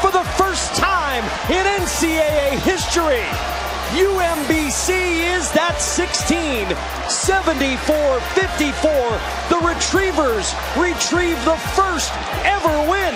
for 0.00 0.12
the 0.12 0.22
first 0.38 0.76
time 0.76 1.24
in 1.50 1.66
NCAA 1.82 2.60
history. 2.60 3.53
UMBC 3.94 4.90
is 5.38 5.52
that 5.52 5.78
16. 5.78 6.66
74 7.06 8.18
54. 8.34 8.90
The 9.54 9.60
Retrievers 9.62 10.50
retrieve 10.74 11.38
the 11.46 11.54
first 11.78 12.10
ever 12.42 12.74
win 12.90 13.14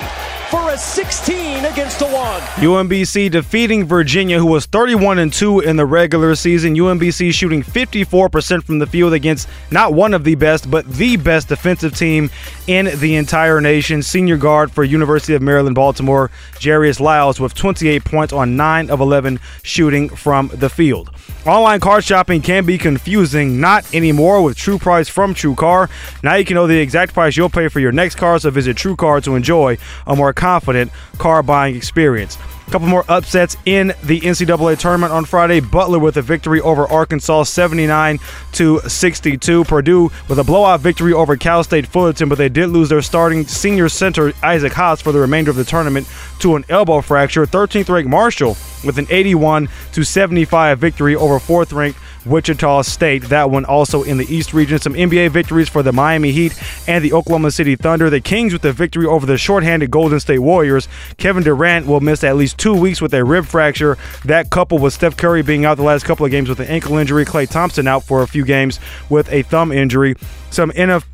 for 0.51 0.71
a 0.71 0.79
16 0.79 1.65
against 1.67 2.01
1. 2.01 2.13
UMBC 2.13 3.31
defeating 3.31 3.85
Virginia, 3.85 4.39
who 4.39 4.47
was 4.47 4.65
31 4.67 5.19
and 5.19 5.33
2 5.33 5.61
in 5.61 5.77
the 5.77 5.85
regular 5.85 6.35
season. 6.35 6.75
UMBC 6.75 7.35
shooting 7.35 7.63
54% 7.63 8.65
from 8.65 8.79
the 8.79 8.87
field 8.87 9.13
against 9.13 9.49
not 9.71 9.93
one 9.93 10.15
of 10.15 10.25
the 10.25 10.35
best, 10.37 10.71
but 10.71 10.89
the 10.89 11.17
best 11.17 11.49
defensive 11.49 11.97
team 11.97 12.31
in 12.67 12.89
the 12.99 13.17
entire 13.17 13.61
nation. 13.61 14.03
Senior 14.03 14.39
guard 14.39 14.73
for 14.73 14.85
University 14.85 15.35
of 15.35 15.43
Maryland, 15.43 15.75
Baltimore, 15.75 16.31
Jairus 16.63 16.99
Lyles, 16.99 17.39
with 17.39 17.55
28 17.55 18.05
points 18.05 18.33
on 18.33 18.57
9 18.57 18.91
of 18.91 19.01
11 19.01 19.41
shooting 19.63 20.09
from 20.09 20.49
the 20.55 20.71
field. 20.71 21.11
Online 21.47 21.81
car 21.81 22.03
shopping 22.03 22.43
can 22.43 22.67
be 22.67 22.77
confusing, 22.77 23.61
not 23.61 23.95
anymore 23.95 24.43
with 24.43 24.57
True 24.57 24.77
Price 24.77 25.09
from 25.09 25.33
True 25.33 25.55
Car. 25.55 25.89
Now 26.23 26.35
you 26.35 26.45
can 26.45 26.57
know 26.57 26.67
the 26.67 26.79
exact 26.79 27.15
price 27.15 27.37
you'll 27.37 27.49
pay 27.49 27.69
for 27.69 27.81
your 27.81 27.93
next 27.93 28.17
car, 28.17 28.39
so 28.39 28.51
visit 28.51 28.77
True 28.77 28.97
Car 28.97 29.21
to 29.23 29.35
enjoy 29.35 29.79
a 30.07 30.15
more 30.15 30.33
confident 30.33 30.91
car 31.17 31.43
buying 31.43 31.75
experience. 31.75 32.37
Couple 32.71 32.87
more 32.89 33.05
upsets 33.09 33.57
in 33.65 33.95
the 34.05 34.21
NCAA 34.21 34.79
tournament 34.79 35.11
on 35.11 35.25
Friday. 35.25 35.61
Butler 35.61 35.99
with 35.99 36.19
a 36.19 36.23
victory 36.23 36.61
over 36.61 36.87
Arkansas 36.87 37.45
79 37.45 38.19
to 38.53 38.81
62. 38.81 39.65
Purdue 39.65 40.11
with 40.29 40.39
a 40.39 40.45
blowout 40.45 40.81
victory 40.81 41.15
over 41.15 41.35
Cal 41.35 41.65
State 41.65 41.87
Fullerton, 41.87 42.29
but 42.29 42.37
they 42.37 42.51
did 42.51 42.69
lose 42.69 42.91
their 42.91 43.01
starting 43.01 43.47
senior 43.47 43.89
center 43.89 44.35
Isaac 44.43 44.75
Haas 44.75 45.01
for 45.01 45.13
the 45.13 45.19
remainder 45.19 45.51
of 45.51 45.57
the 45.57 45.65
tournament 45.65 46.07
to 46.41 46.57
an 46.57 46.65
elbow 46.69 47.01
fracture. 47.01 47.47
13th 47.47 47.89
ranked 47.89 48.11
Marshall 48.11 48.55
with 48.85 48.99
an 48.99 49.07
81 49.09 49.71
to 49.93 50.05
75 50.05 50.79
victory 50.79 51.17
over 51.17 51.39
4th 51.39 51.73
ranked 51.73 51.99
Wichita 52.29 52.83
State. 52.83 53.25
That 53.25 53.51
one 53.51 53.65
also 53.65 54.03
in 54.03 54.19
the 54.19 54.27
East 54.33 54.53
region. 54.53 54.79
Some 54.79 54.95
NBA 54.95 55.31
victories 55.31 55.69
for 55.69 55.83
the 55.83 55.93
Miami 55.93 56.33
Heat 56.33 56.61
and 56.87 57.05
the 57.05 57.13
Oklahoma 57.13 57.51
City 57.51 57.77
Thunder. 57.77 58.11
The 58.11 58.21
Kings 58.21 58.53
with 58.53 58.63
the 58.63 58.73
victory 58.73 59.07
over 59.07 59.27
the 59.27 59.39
shorthanded 59.39 59.91
Golden 59.91 60.21
State 60.21 60.41
Warriors. 60.41 60.89
Kevin 61.17 61.43
Durant 61.43 61.87
will 61.87 62.01
miss 62.01 62.25
at 62.25 62.37
least 62.37 62.59
two 62.59 62.75
weeks 62.75 63.01
with 63.01 63.15
a 63.15 63.25
rib 63.25 63.47
fracture. 63.47 63.97
That 64.25 64.51
coupled 64.51 64.83
with 64.83 64.95
Steph 64.95 65.17
Curry 65.17 65.43
being 65.43 65.65
out 65.65 65.77
the 65.77 65.83
last 65.83 66.05
couple 66.05 66.25
of 66.25 66.31
games 66.31 66.49
with 66.49 66.61
an 66.61 66.69
ankle 66.69 66.97
injury. 66.97 67.25
Klay 67.25 67.49
Thompson 67.49 67.87
out 67.87 68.05
for 68.05 68.23
a 68.23 68.27
few 68.27 68.45
games 68.45 68.81
with 69.11 69.31
a 69.33 69.43
thumb 69.43 69.73
injury. 69.73 70.15
Some 70.51 70.71
NFL 70.73 71.05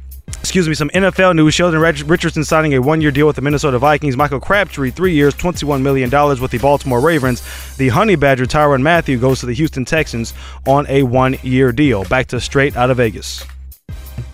Excuse 0.44 0.68
me, 0.68 0.74
some 0.74 0.90
NFL 0.90 1.35
news. 1.37 1.54
Sheldon 1.54 1.80
Richardson 1.80 2.44
signing 2.44 2.74
a 2.74 2.78
one 2.78 3.00
year 3.00 3.11
deal 3.11 3.26
with 3.26 3.37
the 3.37 3.40
Minnesota 3.40 3.78
Vikings. 3.78 4.14
Michael 4.14 4.40
Crabtree, 4.40 4.90
three 4.90 5.14
years, 5.14 5.35
$21 5.35 5.80
million 5.80 6.11
with 6.38 6.50
the 6.50 6.59
Baltimore 6.59 7.00
Ravens. 7.00 7.42
The 7.76 7.88
Honey 7.88 8.14
Badger, 8.14 8.44
Tyrann 8.44 8.83
Mathieu, 8.83 9.18
goes 9.18 9.40
to 9.40 9.46
the 9.46 9.54
Houston 9.54 9.87
Texans 9.87 10.35
on 10.66 10.87
a 10.90 11.02
one 11.02 11.38
year 11.42 11.72
deal. 11.72 12.04
Back 12.04 12.26
to 12.26 12.42
straight 12.42 12.76
out 12.76 12.90
of 12.90 12.98
Vegas. 12.98 13.42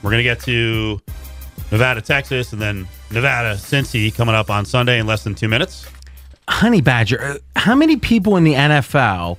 We're 0.03 0.11
going 0.11 0.19
to 0.19 0.25
get 0.25 0.41
to 0.41 1.01
Nevada, 1.71 2.03
Texas, 2.03 2.53
and 2.53 2.61
then 2.61 2.89
Nevada, 3.13 3.55
Cincy 3.55 4.13
coming 4.13 4.35
up 4.35 4.51
on 4.51 4.65
Sunday 4.65 4.99
in 4.99 5.07
less 5.07 5.23
than 5.23 5.37
two 5.37 5.49
minutes. 5.49 5.87
Honey 6.49 6.81
Badger, 6.81 7.23
uh, 7.23 7.39
how 7.55 7.77
many 7.77 7.97
people 7.97 8.37
in 8.37 8.43
the 8.43 8.55
NFL 8.55 9.39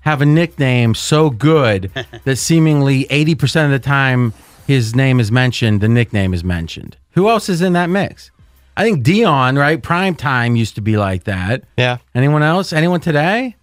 have 0.00 0.20
a 0.20 0.26
nickname 0.26 0.96
so 0.96 1.30
good 1.30 1.92
that 2.24 2.38
seemingly 2.38 3.04
80% 3.04 3.66
of 3.66 3.70
the 3.70 3.78
time 3.78 4.34
his 4.66 4.94
name 4.94 5.20
is 5.20 5.30
mentioned, 5.32 5.80
the 5.80 5.88
nickname 5.88 6.32
is 6.34 6.42
mentioned? 6.44 6.96
Who 7.12 7.28
else 7.28 7.48
is 7.48 7.60
in 7.62 7.72
that 7.74 7.90
mix? 7.90 8.30
I 8.76 8.84
think 8.84 9.04
Deion, 9.04 9.58
right? 9.58 9.82
Prime 9.82 10.14
time 10.14 10.56
used 10.56 10.74
to 10.76 10.80
be 10.80 10.96
like 10.96 11.24
that. 11.24 11.64
Yeah. 11.76 11.98
Anyone 12.14 12.42
else? 12.42 12.72
Anyone 12.72 13.00
today? 13.00 13.56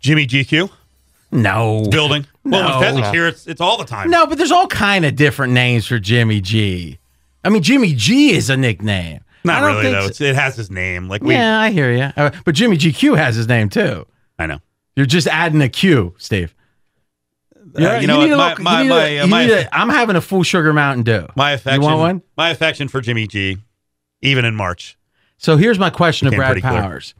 Jimmy 0.00 0.26
GQ? 0.26 0.70
No. 1.32 1.86
Building. 1.90 2.26
Well, 2.44 2.68
No. 2.68 2.80
when 2.80 2.94
Fezzik's 3.02 3.10
here, 3.12 3.26
it's, 3.28 3.46
it's 3.46 3.60
all 3.60 3.76
the 3.78 3.84
time. 3.84 4.10
No, 4.10 4.26
but 4.26 4.38
there's 4.38 4.52
all 4.52 4.66
kind 4.66 5.04
of 5.04 5.14
different 5.16 5.52
names 5.52 5.86
for 5.86 5.98
Jimmy 5.98 6.40
G. 6.40 6.98
I 7.44 7.48
mean, 7.48 7.62
Jimmy 7.62 7.94
G 7.94 8.30
is 8.34 8.50
a 8.50 8.56
nickname. 8.56 9.20
Not 9.44 9.62
really, 9.62 9.92
though. 9.92 10.00
so- 10.02 10.06
It's, 10.08 10.20
it 10.20 10.34
has 10.34 10.56
his 10.56 10.70
name. 10.70 11.08
Like 11.08 11.22
we, 11.22 11.34
yeah, 11.34 11.60
I 11.60 11.70
hear 11.70 11.92
you. 11.92 12.10
Uh, 12.16 12.30
but 12.44 12.54
Jimmy 12.56 12.76
GQ 12.76 13.16
has 13.16 13.36
his 13.36 13.46
name 13.46 13.68
too. 13.68 14.04
I 14.38 14.46
know. 14.46 14.58
You're 14.96 15.06
just 15.06 15.28
adding 15.28 15.62
a 15.62 15.68
Q, 15.68 16.14
Steve. 16.18 16.54
Uh, 17.78 17.98
you 18.00 18.06
know 18.06 18.20
a 18.22 18.36
My- 18.36 18.54
my- 18.58 18.82
you 18.82 18.84
need 18.84 18.90
a- 18.90 19.26
my- 19.26 19.42
you 19.44 19.50
my- 19.52 19.58
a- 19.60 19.68
I'm 19.72 19.88
having 19.88 20.16
a 20.16 20.20
full 20.20 20.42
sugar 20.42 20.72
Mountain 20.72 21.04
Dew. 21.04 21.26
My 21.36 21.52
affection. 21.52 21.82
You 21.82 21.86
want 21.88 21.98
one? 22.00 22.22
My 22.36 22.50
affection 22.50 22.88
for 22.88 23.00
Jimmy 23.00 23.26
G, 23.26 23.58
even 24.22 24.44
in 24.44 24.54
March. 24.54 24.96
So 25.38 25.56
here's 25.56 25.78
my 25.78 25.90
question 25.90 26.30
to 26.30 26.36
Brad 26.36 26.52
pretty 26.52 26.62
clear. 26.62 26.80
Powers. 26.80 27.14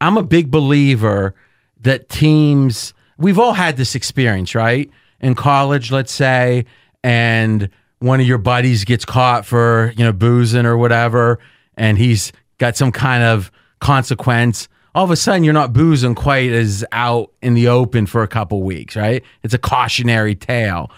I'm 0.00 0.16
a 0.16 0.22
big 0.22 0.50
believer 0.50 1.34
that 1.82 2.08
teams, 2.08 2.94
we've 3.18 3.38
all 3.38 3.52
had 3.52 3.76
this 3.76 3.94
experience, 3.94 4.54
right? 4.54 4.90
In 5.20 5.34
college, 5.34 5.92
let's 5.92 6.12
say, 6.12 6.64
and 7.04 7.68
one 7.98 8.18
of 8.20 8.26
your 8.26 8.38
buddies 8.38 8.84
gets 8.84 9.04
caught 9.04 9.44
for, 9.44 9.92
you 9.96 10.04
know, 10.04 10.12
boozing 10.12 10.64
or 10.64 10.78
whatever, 10.78 11.38
and 11.76 11.98
he's 11.98 12.32
got 12.56 12.76
some 12.76 12.90
kind 12.92 13.22
of 13.22 13.50
consequence. 13.80 14.68
All 14.94 15.04
of 15.04 15.10
a 15.10 15.16
sudden, 15.16 15.44
you're 15.44 15.54
not 15.54 15.72
boozing 15.72 16.14
quite 16.14 16.50
as 16.50 16.84
out 16.90 17.32
in 17.42 17.54
the 17.54 17.68
open 17.68 18.06
for 18.06 18.22
a 18.22 18.28
couple 18.28 18.62
weeks, 18.62 18.96
right? 18.96 19.22
It's 19.42 19.54
a 19.54 19.58
cautionary 19.58 20.34
tale. 20.34 20.90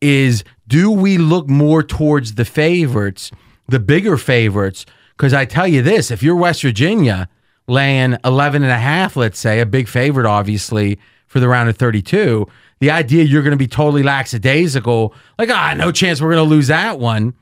Is 0.00 0.44
do 0.66 0.90
we 0.90 1.18
look 1.18 1.48
more 1.48 1.82
towards 1.82 2.34
the 2.34 2.44
favorites, 2.44 3.30
the 3.66 3.80
bigger 3.80 4.16
favorites? 4.16 4.84
Because 5.16 5.32
I 5.32 5.44
tell 5.44 5.66
you 5.66 5.82
this, 5.82 6.10
if 6.10 6.22
you're 6.22 6.36
West 6.36 6.62
Virginia 6.62 7.28
laying 7.66 8.16
11 8.24 8.62
and 8.62 8.72
a 8.72 8.78
half, 8.78 9.16
let's 9.16 9.38
say, 9.38 9.60
a 9.60 9.66
big 9.66 9.88
favorite, 9.88 10.26
obviously, 10.26 10.98
for 11.26 11.40
the 11.40 11.48
round 11.48 11.68
of 11.68 11.76
32, 11.76 12.46
the 12.80 12.90
idea 12.90 13.24
you're 13.24 13.42
going 13.42 13.52
to 13.52 13.56
be 13.56 13.68
totally 13.68 14.02
lackadaisical, 14.02 15.14
like, 15.38 15.50
ah, 15.50 15.74
no 15.76 15.92
chance 15.92 16.20
we're 16.20 16.32
going 16.32 16.44
to 16.44 16.54
lose 16.54 16.66
that 16.66 16.98
one, 16.98 17.34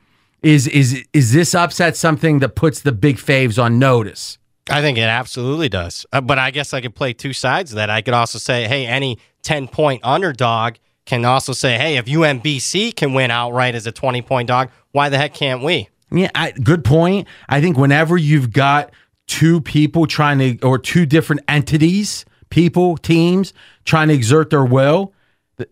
is 0.43 0.69
is 0.69 1.05
is 1.13 1.33
this 1.33 1.55
upset 1.55 1.97
something 1.97 2.39
that 2.39 2.51
puts 2.51 2.81
the 2.81 2.93
big 2.93 3.17
faves 3.17 3.61
on 3.61 3.79
notice? 3.79 4.39
I 4.71 4.81
think 4.81 4.99
it 4.99 5.03
absolutely 5.03 5.69
does. 5.69 6.07
Uh, 6.13 6.21
but 6.21 6.39
I 6.39 6.51
guess 6.51 6.75
I 6.75 6.81
could 6.81 6.95
play 6.95 7.13
two 7.13 7.33
sides 7.33 7.73
of 7.73 7.77
that. 7.77 7.91
I 7.91 8.03
could 8.03 8.15
also 8.15 8.39
say, 8.39 8.67
hey, 8.69 8.87
any 8.87 9.19
10 9.43 9.69
point 9.69 10.03
underdog 10.05 10.75
can 11.07 11.25
also 11.25 11.53
say, 11.53 11.79
hey, 11.79 11.97
if 11.97 12.05
UMBC 12.05 12.95
can 12.95 13.15
win 13.15 13.31
outright 13.31 13.75
as 13.75 13.87
a 13.87 13.93
20 13.93 14.23
point 14.23 14.49
dog, 14.49 14.71
why 14.93 15.09
the 15.09 15.19
heck 15.19 15.35
can't 15.35 15.63
we? 15.63 15.89
Yeah, 16.11 16.31
I, 16.35 16.53
good 16.53 16.85
point. 16.85 17.29
I 17.49 17.61
think 17.61 17.77
whenever 17.77 18.17
you've 18.17 18.53
got 18.53 18.93
two 19.27 19.61
people 19.61 20.07
trying 20.07 20.39
to, 20.39 20.67
or 20.67 20.79
two 20.79 21.07
different 21.07 21.43
entities, 21.49 22.25
people, 22.51 22.97
teams 22.97 23.53
trying 23.85 24.09
to 24.09 24.15
exert 24.15 24.51
their 24.51 24.65
will, 24.65 25.13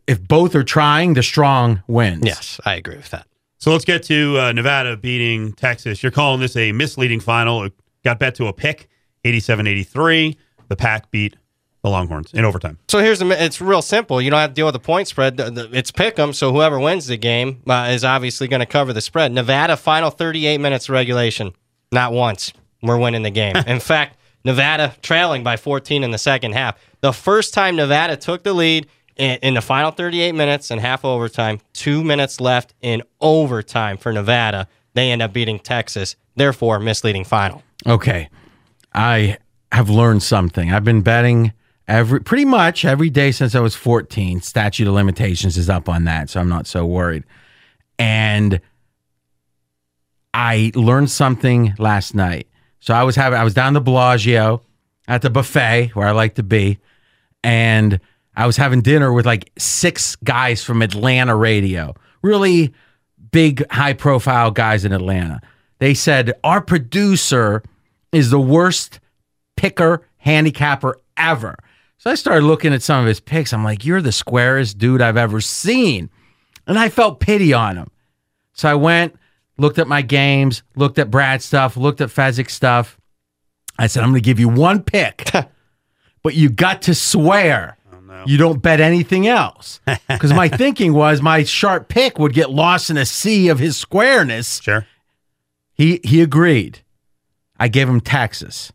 if 0.07 0.27
both 0.27 0.55
are 0.55 0.65
trying, 0.65 1.15
the 1.15 1.23
strong 1.23 1.83
wins. 1.87 2.23
Yes, 2.25 2.61
I 2.65 2.75
agree 2.75 2.97
with 2.97 3.11
that. 3.11 3.27
So 3.59 3.73
let's 3.73 3.85
get 3.85 4.03
to 4.05 4.39
uh, 4.39 4.53
Nevada 4.53 4.97
beating 4.97 5.53
Texas. 5.53 6.03
You're 6.03 6.13
calling 6.13 6.41
this 6.41 6.57
a 6.57 6.73
misleading 6.73 7.21
final. 7.21 7.69
Got 8.07 8.21
bet 8.21 8.37
to 8.37 8.47
a 8.47 8.53
pick, 8.53 8.89
87 9.25 9.67
83. 9.67 10.39
The 10.69 10.77
Pack 10.77 11.11
beat 11.11 11.35
the 11.83 11.91
Longhorns 11.91 12.33
in 12.33 12.45
overtime. 12.45 12.79
So 12.87 13.01
here's 13.01 13.19
the. 13.19 13.27
It's 13.45 13.61
real 13.61 13.83
simple. 13.83 14.23
You 14.23 14.31
don't 14.31 14.39
have 14.39 14.51
to 14.51 14.55
deal 14.55 14.67
with 14.67 14.75
the 14.75 14.79
point 14.79 15.09
spread. 15.09 15.35
It's 15.41 15.91
pick 15.91 16.17
'em. 16.17 16.33
So 16.33 16.53
whoever 16.53 16.79
wins 16.79 17.09
the 17.09 17.17
game 17.17 17.63
uh, 17.67 17.89
is 17.91 18.05
obviously 18.05 18.47
going 18.47 18.61
to 18.61 18.67
cover 18.67 18.93
the 18.93 19.01
spread. 19.01 19.33
Nevada 19.33 19.77
final 19.77 20.11
38 20.11 20.59
minutes 20.59 20.89
of 20.89 20.93
regulation. 20.93 21.51
Not 21.91 22.13
once. 22.13 22.53
We're 22.81 22.97
winning 22.97 23.25
the 23.25 23.31
game. 23.31 23.57
In 23.67 23.81
fact, 23.81 24.19
Nevada 24.45 24.95
trailing 25.03 25.43
by 25.43 25.57
14 25.57 26.05
in 26.05 26.13
the 26.13 26.19
second 26.19 26.53
half. 26.53 26.79
The 27.01 27.13
first 27.13 27.55
time 27.55 27.75
Nevada 27.75 28.17
took 28.17 28.45
the 28.45 28.53
lead 28.53 28.87
in, 29.17 29.41
in 29.43 29.55
the 29.55 29.61
final 29.61 29.91
38 29.91 30.31
minutes 30.31 30.71
and 30.71 30.81
half 30.81 31.05
overtime. 31.05 31.59
Two 31.73 32.05
minutes 32.05 32.41
left 32.41 32.73
in 32.81 33.03
overtime 33.21 33.97
for 33.97 34.13
Nevada. 34.13 34.69
They 34.97 35.11
end 35.11 35.21
up 35.21 35.35
beating 35.35 35.59
Texas. 35.59 36.17
Therefore, 36.37 36.81
misleading 36.81 37.25
final. 37.25 37.63
Okay. 37.87 38.31
I 38.95 39.37
have 39.71 39.91
learned 39.91 40.23
something. 40.23 40.73
I've 40.73 40.85
been 40.85 41.03
betting 41.03 41.53
every 41.87 42.21
pretty 42.21 42.47
much 42.47 42.87
every 42.87 43.11
day 43.11 43.31
since 43.31 43.55
I 43.55 43.61
was 43.61 43.75
14. 43.77 44.41
Statute 44.41 44.89
of 44.89 44.95
limitations 44.95 45.59
is 45.59 45.69
up 45.69 45.91
on 45.91 46.05
that, 46.05 46.31
so 46.31 46.41
I'm 46.41 46.49
not 46.49 46.67
so 46.67 46.87
worried. 46.87 47.25
And 47.99 48.59
I 50.33 50.73
learned 50.75 51.11
something 51.11 51.75
last 51.79 52.15
night. 52.15 52.49
So 52.81 52.95
I 52.95 53.03
was 53.03 53.17
having 53.17 53.39
I 53.39 53.45
was 53.45 53.53
down 53.53 53.75
the 53.75 53.83
Bellagio 53.83 54.63
at 55.07 55.21
the 55.21 55.29
buffet 55.29 55.91
where 55.93 56.09
I 56.09 56.13
like 56.13 56.37
to 56.37 56.43
be, 56.43 56.79
and 57.45 58.01
I 58.35 58.47
was 58.47 58.57
having 58.57 58.81
dinner 58.81 59.13
with 59.13 59.27
like 59.27 59.53
six 59.59 60.17
guys 60.17 60.65
from 60.65 60.81
Atlanta 60.81 61.37
radio. 61.37 61.95
Really 62.23 62.73
big 63.31 63.69
high 63.71 63.93
profile 63.93 64.51
guys 64.51 64.85
in 64.85 64.93
Atlanta. 64.93 65.41
They 65.79 65.95
said 65.95 66.35
our 66.43 66.61
producer 66.61 67.63
is 68.13 68.31
the 68.31 68.41
worst 68.41 69.01
picker 69.57 70.07
handicapper 70.19 71.01
ever. 71.17 71.57
So 71.99 72.11
I 72.11 72.15
started 72.15 72.47
looking 72.47 72.73
at 72.73 72.83
some 72.83 73.01
of 73.01 73.07
his 73.07 73.21
picks. 73.21 73.53
I'm 73.53 73.65
like, 73.65 73.85
you're 73.85 74.03
the 74.03 74.13
squarest 74.13 74.79
dude 74.79 75.03
I've 75.03 75.17
ever 75.17 75.41
seen. 75.41 76.11
And 76.67 76.79
I 76.79 76.89
felt 76.89 77.21
pity 77.21 77.53
on 77.53 77.77
him. 77.77 77.91
So 78.53 78.69
I 78.69 78.75
went, 78.75 79.17
looked 79.59 79.79
at 79.79 79.89
my 79.89 80.03
games, 80.03 80.63
looked 80.77 80.99
at 80.99 81.11
Brad's 81.11 81.45
stuff, 81.45 81.77
looked 81.77 82.01
at 82.01 82.09
Fezzik 82.09 82.51
stuff. 82.51 82.99
I 83.79 83.87
said, 83.87 84.03
I'm 84.03 84.11
going 84.11 84.23
to 84.23 84.25
give 84.25 84.41
you 84.41 84.49
one 84.49 84.83
pick, 84.83 85.31
but 86.23 86.35
you 86.35 86.49
got 86.49 86.83
to 86.83 86.95
swear 86.95 87.77
you 88.27 88.39
don't 88.39 88.63
bet 88.63 88.81
anything 88.81 89.27
else. 89.27 89.81
Because 90.09 90.33
my 90.33 90.49
thinking 90.49 90.95
was 90.95 91.21
my 91.21 91.45
sharp 91.45 91.89
pick 91.89 92.19
would 92.19 92.33
get 92.33 92.51
lost 92.51 92.89
in 92.89 92.97
a 92.97 93.05
sea 93.05 93.49
of 93.49 93.59
his 93.59 93.77
squareness. 93.77 94.61
Sure. 94.63 94.87
He 95.75 96.01
he 96.05 96.23
agreed. 96.23 96.81
I 97.59 97.69
gave 97.69 97.89
him 97.89 98.01
Texas. 98.01 98.73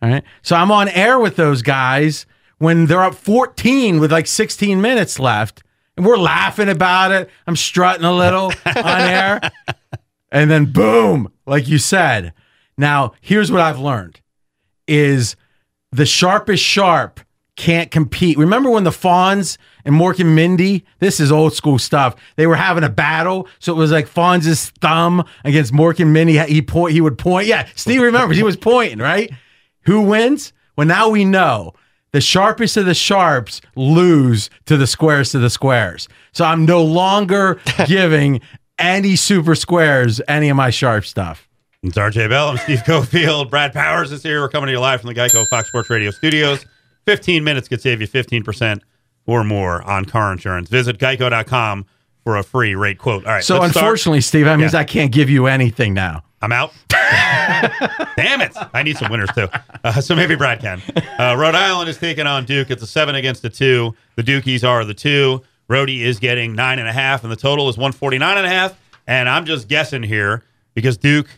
All 0.00 0.08
right. 0.08 0.24
So 0.42 0.56
I'm 0.56 0.70
on 0.70 0.88
air 0.88 1.18
with 1.18 1.36
those 1.36 1.62
guys 1.62 2.26
when 2.58 2.86
they're 2.86 3.02
up 3.02 3.14
14 3.14 4.00
with 4.00 4.10
like 4.12 4.26
16 4.26 4.80
minutes 4.80 5.18
left. 5.18 5.62
And 5.96 6.06
we're 6.06 6.16
laughing 6.16 6.68
about 6.68 7.12
it. 7.12 7.30
I'm 7.46 7.56
strutting 7.56 8.04
a 8.04 8.14
little 8.14 8.46
on 8.66 9.00
air. 9.00 9.40
And 10.30 10.50
then 10.50 10.66
boom, 10.72 11.32
like 11.46 11.68
you 11.68 11.78
said. 11.78 12.32
Now, 12.78 13.12
here's 13.20 13.50
what 13.50 13.60
I've 13.60 13.78
learned 13.78 14.20
is 14.86 15.36
the 15.92 16.06
sharpest 16.06 16.62
sharp 16.62 17.20
can't 17.56 17.90
compete. 17.90 18.38
Remember 18.38 18.70
when 18.70 18.84
the 18.84 18.90
Fonz 18.90 19.56
and 19.84 19.94
Mork 19.94 20.20
and 20.20 20.34
Mindy, 20.36 20.84
this 21.00 21.20
is 21.20 21.32
old 21.32 21.54
school 21.54 21.78
stuff. 21.78 22.14
They 22.36 22.46
were 22.46 22.56
having 22.56 22.84
a 22.84 22.88
battle. 22.88 23.48
So 23.58 23.72
it 23.72 23.76
was 23.76 23.90
like 23.90 24.06
Fonz's 24.06 24.70
thumb 24.80 25.24
against 25.44 25.72
Mork 25.72 25.98
and 25.98 26.12
Mindy. 26.12 26.38
He 26.38 26.62
point 26.62 26.92
he 26.92 27.00
would 27.00 27.18
point. 27.18 27.46
Yeah, 27.46 27.66
Steve 27.74 28.02
remembers 28.02 28.36
he 28.36 28.42
was 28.42 28.56
pointing, 28.56 28.98
right? 28.98 29.30
Who 29.82 30.02
wins? 30.02 30.52
Well, 30.76 30.86
now 30.86 31.08
we 31.08 31.24
know. 31.24 31.72
The 32.12 32.20
sharpest 32.20 32.76
of 32.76 32.86
the 32.86 32.94
sharps 32.94 33.60
lose 33.74 34.48
to 34.66 34.76
the 34.76 34.86
squarest 34.86 35.34
of 35.34 35.40
the 35.40 35.50
squares. 35.50 36.08
So 36.32 36.44
I'm 36.44 36.64
no 36.64 36.82
longer 36.82 37.60
giving 37.86 38.40
any 38.78 39.16
super 39.16 39.54
squares 39.54 40.20
any 40.28 40.48
of 40.48 40.56
my 40.56 40.70
sharp 40.70 41.04
stuff. 41.06 41.48
It's 41.82 41.96
RJ 41.96 42.28
Bell. 42.30 42.48
I'm 42.48 42.58
Steve 42.58 42.80
Cofield. 42.80 43.50
Brad 43.50 43.72
Powers 43.72 44.12
is 44.12 44.22
here. 44.22 44.40
We're 44.40 44.48
coming 44.48 44.66
to 44.66 44.72
you 44.72 44.80
live 44.80 45.00
from 45.00 45.08
the 45.08 45.14
Geico 45.14 45.46
Fox 45.48 45.68
Sports 45.68 45.88
Radio 45.90 46.10
studios. 46.10 46.64
15 47.06 47.44
minutes 47.44 47.68
could 47.68 47.80
save 47.80 48.00
you 48.00 48.08
15% 48.08 48.80
or 49.26 49.44
more 49.44 49.82
on 49.82 50.04
car 50.04 50.32
insurance. 50.32 50.68
Visit 50.68 50.98
geico.com 50.98 51.86
for 52.22 52.36
a 52.36 52.42
free 52.42 52.74
rate 52.74 52.98
quote. 52.98 53.24
All 53.24 53.32
right. 53.32 53.44
So 53.44 53.58
let's 53.58 53.72
start. 53.72 53.84
unfortunately, 53.84 54.20
Steve, 54.20 54.44
that 54.46 54.58
means 54.58 54.72
Yeah. 54.72 54.80
I 54.80 54.84
can't 54.84 55.12
give 55.12 55.30
you 55.30 55.46
anything 55.46 55.94
now. 55.94 56.24
I'm 56.42 56.52
out. 56.52 56.72
Damn 56.90 58.40
it. 58.40 58.52
I 58.74 58.82
need 58.82 58.96
some 58.98 59.10
winners 59.10 59.30
too. 59.34 59.48
Uh, 59.82 60.00
so 60.00 60.14
maybe 60.14 60.34
Brad 60.36 60.60
can. 60.60 60.82
Uh, 61.18 61.34
Rhode 61.38 61.54
Island 61.54 61.88
is 61.88 61.96
taking 61.96 62.26
on 62.26 62.44
Duke. 62.44 62.70
It's 62.70 62.82
a 62.82 62.86
seven 62.86 63.14
against 63.14 63.44
a 63.44 63.48
two. 63.48 63.94
The 64.16 64.22
Dukies 64.22 64.66
are 64.66 64.84
the 64.84 64.94
two. 64.94 65.42
Rhodey 65.70 66.00
is 66.00 66.18
getting 66.18 66.54
nine 66.54 66.78
and 66.78 66.88
a 66.88 66.92
half, 66.92 67.22
and 67.24 67.32
the 67.32 67.36
total 67.36 67.68
is 67.68 67.76
149 67.76 68.36
and 68.36 68.46
a 68.46 68.50
half. 68.50 68.78
And 69.06 69.28
I'm 69.28 69.46
just 69.46 69.66
guessing 69.68 70.02
here 70.02 70.44
because 70.74 70.96
Duke, 70.98 71.28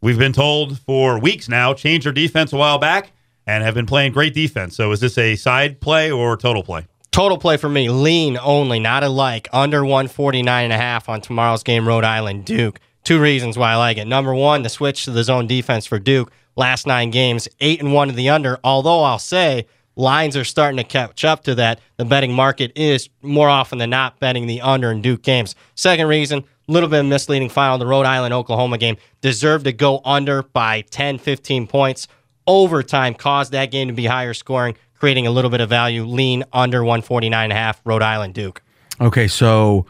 we've 0.00 0.18
been 0.18 0.32
told 0.32 0.78
for 0.80 1.18
weeks 1.18 1.48
now, 1.48 1.72
changed 1.74 2.06
their 2.06 2.12
defense 2.12 2.52
a 2.52 2.56
while 2.56 2.78
back 2.78 3.12
and 3.46 3.62
have 3.62 3.74
been 3.74 3.86
playing 3.86 4.12
great 4.12 4.34
defense. 4.34 4.76
So 4.76 4.92
is 4.92 5.00
this 5.00 5.18
a 5.18 5.36
side 5.36 5.80
play 5.80 6.10
or 6.10 6.36
total 6.36 6.62
play? 6.62 6.86
Total 7.10 7.38
play 7.38 7.56
for 7.56 7.68
me, 7.68 7.88
lean 7.90 8.36
only, 8.42 8.80
not 8.80 9.04
alike, 9.04 9.48
under 9.52 9.84
149 9.84 10.64
and 10.64 10.72
a 10.72 10.76
half 10.76 11.08
on 11.08 11.20
tomorrow's 11.20 11.62
game, 11.62 11.86
Rhode 11.86 12.02
Island 12.02 12.44
Duke. 12.44 12.80
Two 13.04 13.20
reasons 13.20 13.56
why 13.56 13.72
I 13.72 13.76
like 13.76 13.98
it. 13.98 14.06
Number 14.06 14.34
one, 14.34 14.62
the 14.62 14.68
switch 14.68 15.04
to 15.04 15.10
the 15.10 15.22
zone 15.22 15.46
defense 15.46 15.86
for 15.86 15.98
Duke. 15.98 16.32
Last 16.56 16.86
nine 16.86 17.10
games, 17.10 17.48
eight 17.60 17.80
and 17.80 17.92
one 17.92 18.08
to 18.08 18.14
the 18.14 18.30
under. 18.30 18.58
Although 18.64 19.02
I'll 19.02 19.18
say 19.18 19.66
lines 19.96 20.36
are 20.36 20.44
starting 20.44 20.78
to 20.78 20.84
catch 20.84 21.24
up 21.24 21.44
to 21.44 21.54
that. 21.56 21.80
The 21.98 22.04
betting 22.04 22.32
market 22.32 22.72
is 22.74 23.08
more 23.22 23.48
often 23.48 23.78
than 23.78 23.90
not 23.90 24.18
betting 24.20 24.46
the 24.46 24.60
under 24.60 24.90
in 24.90 25.02
Duke 25.02 25.22
games. 25.22 25.54
Second 25.74 26.08
reason, 26.08 26.44
a 26.68 26.72
little 26.72 26.88
bit 26.88 27.00
of 27.00 27.06
misleading 27.06 27.48
final. 27.48 27.78
The 27.78 27.86
Rhode 27.86 28.06
Island 28.06 28.34
Oklahoma 28.34 28.78
game 28.78 28.96
deserved 29.20 29.66
to 29.66 29.72
go 29.72 30.00
under 30.04 30.42
by 30.42 30.82
10, 30.82 31.18
15 31.18 31.66
points. 31.66 32.08
Overtime 32.46 33.14
caused 33.14 33.52
that 33.52 33.70
game 33.70 33.88
to 33.88 33.94
be 33.94 34.06
higher 34.06 34.34
scoring, 34.34 34.76
creating 34.98 35.26
a 35.26 35.30
little 35.30 35.50
bit 35.50 35.60
of 35.60 35.68
value. 35.68 36.04
Lean 36.04 36.44
under 36.52 36.82
149 36.82 37.44
and 37.44 37.52
a 37.52 37.56
half, 37.56 37.80
Rhode 37.84 38.02
Island 38.02 38.34
Duke. 38.34 38.62
Okay, 39.00 39.28
so 39.28 39.86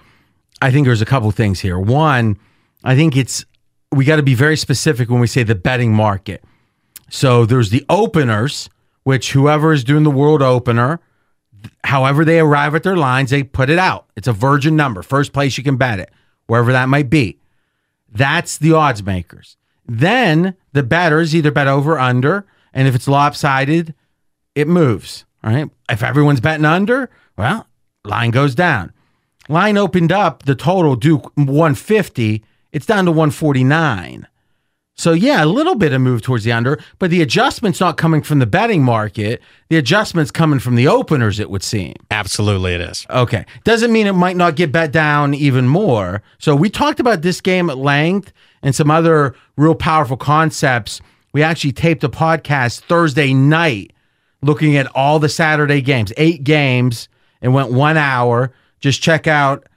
I 0.63 0.71
think 0.71 0.87
there's 0.87 1.03
a 1.03 1.07
couple 1.07 1.31
things 1.31 1.61
here. 1.61 1.79
One, 1.79 2.39
I 2.85 2.95
think 2.95 3.17
it's 3.17 3.45
we 3.93 4.05
got 4.05 4.17
to 4.17 4.23
be 4.23 4.35
very 4.35 4.57
specific 4.57 5.09
when 5.09 5.21
we 5.21 5.27
say 5.27 5.43
the 5.43 5.55
betting 5.55 5.93
market. 5.93 6.43
So 7.11 7.47
there's 7.47 7.71
the 7.71 7.85
openers, 7.89 8.69
which 9.05 9.33
whoever 9.33 9.73
is 9.73 9.85
doing 9.85 10.03
the 10.03 10.11
world 10.11 10.43
opener, 10.43 11.01
however 11.85 12.25
they 12.25 12.41
arrive 12.41 12.75
at 12.75 12.83
their 12.83 12.97
lines, 12.97 13.31
they 13.31 13.43
put 13.43 13.71
it 13.71 13.79
out. 13.79 14.07
It's 14.17 14.27
a 14.27 14.33
virgin 14.33 14.75
number, 14.75 15.03
first 15.03 15.33
place 15.33 15.57
you 15.57 15.65
can 15.65 15.77
bet 15.77 16.01
it, 16.01 16.11
wherever 16.47 16.73
that 16.73 16.89
might 16.89 17.11
be. 17.11 17.39
That's 18.11 18.59
the 18.59 18.73
odds 18.73 19.03
makers. 19.03 19.57
Then 19.87 20.55
the 20.73 20.83
betters 20.83 21.35
either 21.35 21.51
bet 21.51 21.69
over 21.69 21.93
or 21.93 21.99
under, 21.99 22.47
and 22.73 22.89
if 22.89 22.95
it's 22.95 23.09
lopsided, 23.09 23.95
it 24.55 24.69
moves. 24.69 25.25
All 25.43 25.53
right. 25.53 25.71
If 25.91 26.03
everyone's 26.03 26.41
betting 26.41 26.65
under, 26.65 27.11
well, 27.37 27.67
line 28.05 28.31
goes 28.31 28.55
down. 28.55 28.93
Line 29.49 29.77
opened 29.77 30.11
up 30.11 30.45
the 30.45 30.55
total 30.55 30.97
Duke 30.97 31.33
150. 31.37 32.43
It's 32.73 32.87
down 32.87 33.05
to 33.05 33.11
149. 33.11 34.27
So 34.97 35.13
yeah, 35.13 35.43
a 35.43 35.47
little 35.47 35.75
bit 35.75 35.93
of 35.93 36.01
move 36.01 36.23
towards 36.23 36.45
the 36.45 36.53
under, 36.53 36.79
but 37.01 37.11
the 37.11 37.21
adjustment's 37.21 37.81
not 37.81 37.97
coming 37.97 38.23
from 38.23 38.39
the 38.39 38.47
betting 38.47 38.83
market. 38.83 39.43
The 39.69 39.77
adjustment's 39.77 40.31
coming 40.31 40.61
from 40.61 40.77
the 40.77 40.87
openers, 40.87 41.41
it 41.41 41.51
would 41.51 41.65
seem. 41.65 41.95
Absolutely, 42.13 42.75
it 42.75 42.81
is. 42.81 43.05
Okay. 43.11 43.45
Doesn't 43.65 43.93
mean 43.93 44.07
it 44.07 44.13
might 44.13 44.37
not 44.37 44.55
get 44.55 44.71
bet 44.71 44.93
down 44.93 45.35
even 45.35 45.67
more. 45.67 46.23
So 46.39 46.55
we 46.55 46.71
talked 46.71 47.01
about 47.01 47.23
this 47.23 47.41
game 47.41 47.71
at 47.71 47.77
length 47.77 48.33
and 48.65 48.75
some 48.75 48.91
other 48.91 49.37
real 49.57 49.77
powerful 49.77 50.17
concepts. 50.17 51.01
We 51.33 51.43
actually 51.45 51.73
taped 51.73 52.03
a 52.03 52.09
podcast 52.09 52.81
Thursday 52.81 53.33
night 53.33 53.93
looking 54.43 54.77
at 54.77 54.87
all 54.97 55.21
the 55.21 55.29
Saturday 55.29 55.81
games, 55.81 56.13
eight 56.17 56.43
games, 56.43 57.09
and 57.41 57.55
went 57.55 57.71
one 57.71 57.97
hour. 57.97 58.53
Just 58.81 59.03
check 59.03 59.27
out 59.27 59.69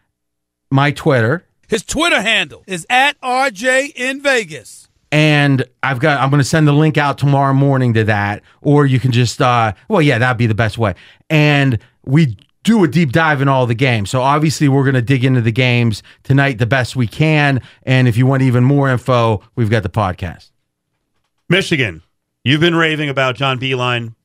my 0.72 0.92
Twitter. 0.92 1.46
His 1.68 1.84
Twitter 1.84 2.22
handle 2.22 2.64
is 2.66 2.88
at 2.90 3.20
RJ 3.22 3.94
in 3.96 4.22
Vegas. 4.22 4.88
And 5.12 5.64
I've 5.84 6.00
got 6.00 6.20
I'm 6.20 6.30
gonna 6.30 6.44
send 6.44 6.68
the 6.68 6.74
link 6.74 6.98
out 6.98 7.18
tomorrow 7.18 7.54
morning 7.54 7.94
to 7.94 8.04
that. 8.06 8.42
Or 8.62 8.86
you 8.86 9.00
can 9.00 9.12
just 9.12 9.42
uh 9.42 9.74
well 9.88 10.02
yeah, 10.02 10.18
that'd 10.18 10.38
be 10.38 10.48
the 10.48 10.56
best 10.56 10.78
way. 10.78 10.96
And 11.30 11.80
we 12.06 12.38
do 12.68 12.84
a 12.84 12.88
deep 12.88 13.14
dive 13.14 13.42
in 13.42 13.48
all 13.48 13.66
the 13.66 13.74
games. 13.74 14.10
So 14.10 14.22
obviously, 14.22 14.68
we're 14.68 14.84
going 14.84 14.94
to 14.94 15.02
dig 15.02 15.24
into 15.24 15.40
the 15.40 15.54
games 15.54 16.04
tonight 16.24 16.60
the 16.60 16.66
best 16.66 16.98
we 16.98 17.08
can. 17.08 17.62
And 17.84 18.10
if 18.10 18.18
you 18.18 18.26
want 18.26 18.44
even 18.44 18.66
more 18.66 18.90
info, 18.90 19.42
we've 19.56 19.70
got 19.70 19.84
the 19.84 19.90
podcast. 19.90 20.52
Michigan, 21.48 22.04
you've 22.44 22.60
been 22.60 22.76
raving 22.76 23.08
about 23.08 23.38
John 23.38 23.58
Beilein, 23.58 24.16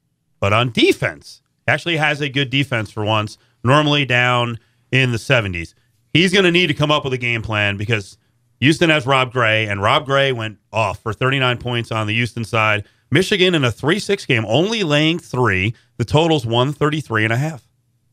but 0.41 0.53
on 0.53 0.73
defense, 0.73 1.41
actually 1.69 1.99
has 1.99 2.21
a 2.21 2.29
good 2.29 2.51
defense 2.51 2.91
for 2.91 3.05
once, 3.05 3.39
normally 3.63 4.05
down 4.05 4.59
in 4.91 5.13
the 5.13 5.19
70s. 5.19 5.75
He's 6.13 6.33
going 6.33 6.45
to 6.45 6.51
need 6.51 6.67
to 6.67 6.75
come 6.75 6.91
up 6.91 7.05
with 7.05 7.13
a 7.13 7.19
game 7.19 7.43
plan 7.43 7.77
because 7.77 8.19
Houston 8.59 8.91
has 8.91 9.07
Rob 9.07 9.33
Gray, 9.33 9.69
and 9.69 9.81
Rob 9.81 10.05
Gray 10.05 10.33
went 10.33 10.59
off 10.73 11.01
for 11.01 11.13
39 11.13 11.59
points 11.59 11.93
on 11.93 12.09
the 12.09 12.15
Houston 12.15 12.45
side. 12.45 12.87
Michigan 13.09 13.55
in 13.55 13.63
a 13.63 13.71
3 13.71 14.01
6 14.01 14.27
game, 14.27 14.45
only 14.49 14.83
laying 14.83 15.21
three. 15.21 15.75
The 15.97 16.05
total's 16.05 16.45
133 16.45 17.23
and 17.25 17.33
a 17.33 17.37
half. 17.37 17.69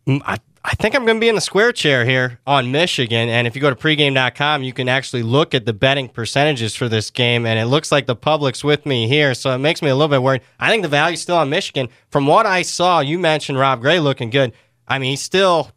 Mm, 0.09 0.21
I, 0.25 0.37
I 0.65 0.73
think 0.75 0.95
I'm 0.95 1.05
going 1.05 1.17
to 1.17 1.21
be 1.21 1.29
in 1.29 1.35
the 1.35 1.41
square 1.41 1.71
chair 1.71 2.03
here 2.03 2.39
on 2.47 2.71
Michigan. 2.71 3.29
And 3.29 3.45
if 3.45 3.55
you 3.55 3.61
go 3.61 3.69
to 3.69 3.75
pregame.com, 3.75 4.63
you 4.63 4.73
can 4.73 4.89
actually 4.89 5.21
look 5.21 5.53
at 5.53 5.65
the 5.65 5.73
betting 5.73 6.09
percentages 6.09 6.75
for 6.75 6.89
this 6.89 7.11
game. 7.11 7.45
And 7.45 7.59
it 7.59 7.67
looks 7.67 7.91
like 7.91 8.07
the 8.07 8.15
public's 8.15 8.63
with 8.63 8.85
me 8.85 9.07
here. 9.07 9.35
So 9.35 9.51
it 9.51 9.59
makes 9.59 9.81
me 9.81 9.89
a 9.89 9.95
little 9.95 10.09
bit 10.09 10.23
worried. 10.23 10.41
I 10.59 10.69
think 10.69 10.81
the 10.81 10.89
value's 10.89 11.21
still 11.21 11.37
on 11.37 11.49
Michigan. 11.49 11.89
From 12.09 12.25
what 12.25 12.47
I 12.47 12.63
saw, 12.63 13.01
you 13.01 13.19
mentioned 13.19 13.59
Rob 13.59 13.81
Gray 13.81 13.99
looking 13.99 14.31
good. 14.31 14.53
I 14.87 14.97
mean, 14.97 15.11
he's 15.11 15.21
still. 15.21 15.71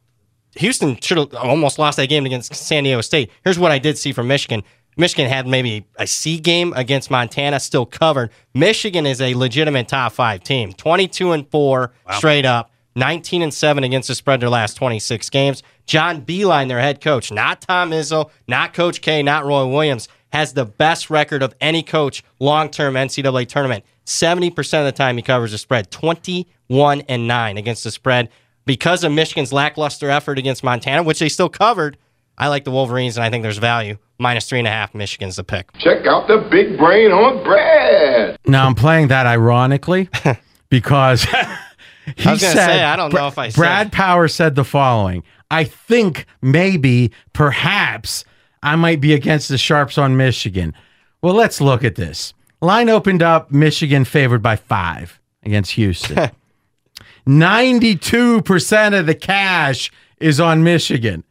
Houston 0.57 0.99
should 1.01 1.16
have 1.16 1.35
almost 1.35 1.78
lost 1.78 1.97
that 1.97 2.09
game 2.09 2.26
against 2.26 2.55
San 2.55 2.85
Diego 2.85 3.01
State. 3.01 3.30
Here's 3.43 3.59
what 3.59 3.70
I 3.70 3.78
did 3.78 3.97
see 3.97 4.12
from 4.12 4.28
Michigan. 4.28 4.62
Michigan 4.97 5.30
had 5.30 5.47
maybe 5.47 5.87
a 5.97 6.07
C 6.07 6.39
game 6.39 6.72
against 6.76 7.11
Montana, 7.11 7.59
still 7.59 7.87
covered. 7.87 8.30
Michigan 8.55 9.07
is 9.07 9.20
a 9.22 9.35
legitimate 9.35 9.89
top 9.89 10.12
five 10.12 10.43
team, 10.43 10.72
22 10.72 11.33
and 11.33 11.51
4 11.51 11.93
wow. 12.07 12.12
straight 12.12 12.45
up, 12.45 12.70
19 12.95 13.43
and 13.43 13.55
7 13.55 13.84
against 13.84 14.09
the 14.09 14.14
spread 14.14 14.40
their 14.40 14.49
last 14.49 14.74
26 14.74 15.30
games. 15.30 15.62
John 15.86 16.22
Beilein, 16.22 16.68
their 16.68 16.80
head 16.80 17.01
coach, 17.01 17.32
not 17.32 17.61
Tom 17.61 17.90
Izzo, 17.90 18.30
not 18.47 18.74
Coach 18.74 19.01
K, 19.01 19.22
not 19.22 19.45
Roy 19.45 19.66
Williams, 19.66 20.09
has 20.32 20.53
the 20.53 20.64
best 20.64 21.11
record 21.11 21.43
of 21.43 21.55
any 21.61 21.82
coach 21.82 22.22
long 22.38 22.70
term 22.70 22.95
NCAA 22.95 23.49
tournament. 23.49 23.84
70% 24.07 24.80
of 24.80 24.84
the 24.84 24.93
time 24.93 25.16
he 25.16 25.22
covers 25.22 25.53
the 25.53 25.59
spread, 25.59 25.90
21 25.90 27.03
and 27.03 27.28
9 27.28 27.57
against 27.57 27.84
the 27.84 27.90
spread. 27.90 28.28
Because 28.64 29.05
of 29.05 29.12
Michigan's 29.12 29.53
lackluster 29.53 30.09
effort 30.09 30.38
against 30.38 30.62
Montana, 30.62 31.03
which 31.03 31.18
they 31.18 31.28
still 31.28 31.49
covered, 31.49 31.97
I 32.38 32.49
like 32.49 32.64
the 32.64 32.70
Wolverines, 32.70 33.16
and 33.16 33.24
I 33.24 33.30
think 33.30 33.43
there's 33.43 33.59
value. 33.59 33.99
Minus 34.18 34.49
three 34.49 34.59
and 34.59 34.68
a 34.68 34.70
half, 34.70 34.95
Michigan's 34.95 35.36
the 35.36 35.45
pick. 35.45 35.72
Check 35.78 36.07
out 36.07 36.28
the 36.28 36.47
big 36.51 36.78
brain 36.78 37.11
on 37.11 37.43
Brad. 37.43 38.38
Now 38.47 38.66
I'm 38.66 38.74
playing 38.74 39.09
that 39.09 39.26
ironically 39.26 40.09
because 40.68 41.26
he 42.16 42.30
I 42.30 42.36
said, 42.36 42.55
say, 42.55 42.82
I 42.82 42.96
don't 42.96 43.12
know 43.12 43.28
if 43.28 43.38
I 43.38 43.50
Brad. 43.50 43.92
Power 43.92 44.28
said 44.28 44.55
the 44.55 44.64
following. 44.64 45.22
I 45.50 45.64
think 45.64 46.26
maybe, 46.40 47.12
perhaps, 47.32 48.24
I 48.62 48.76
might 48.76 49.00
be 49.00 49.12
against 49.12 49.48
the 49.48 49.59
Sharps 49.59 49.98
on 49.98 50.16
Michigan. 50.16 50.74
Well, 51.20 51.34
let's 51.34 51.61
look 51.61 51.84
at 51.84 51.94
this. 51.94 52.32
Line 52.61 52.88
opened 52.88 53.22
up, 53.22 53.50
Michigan 53.50 54.05
favored 54.05 54.42
by 54.42 54.57
five 54.57 55.20
against 55.42 55.72
Houston. 55.72 56.30
92% 57.26 58.98
of 58.98 59.07
the 59.07 59.14
cash 59.14 59.90
is 60.18 60.40
on 60.40 60.62
Michigan. 60.62 61.24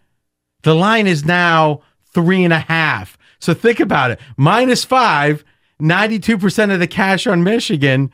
The 0.63 0.75
line 0.75 1.07
is 1.07 1.25
now 1.25 1.81
three 2.13 2.43
and 2.43 2.53
a 2.53 2.59
half. 2.59 3.17
So 3.39 3.53
think 3.53 3.79
about 3.79 4.11
it. 4.11 4.19
Minus 4.37 4.83
five, 4.83 5.43
92% 5.81 6.73
of 6.73 6.79
the 6.79 6.87
cash 6.87 7.25
on 7.25 7.43
Michigan, 7.43 8.11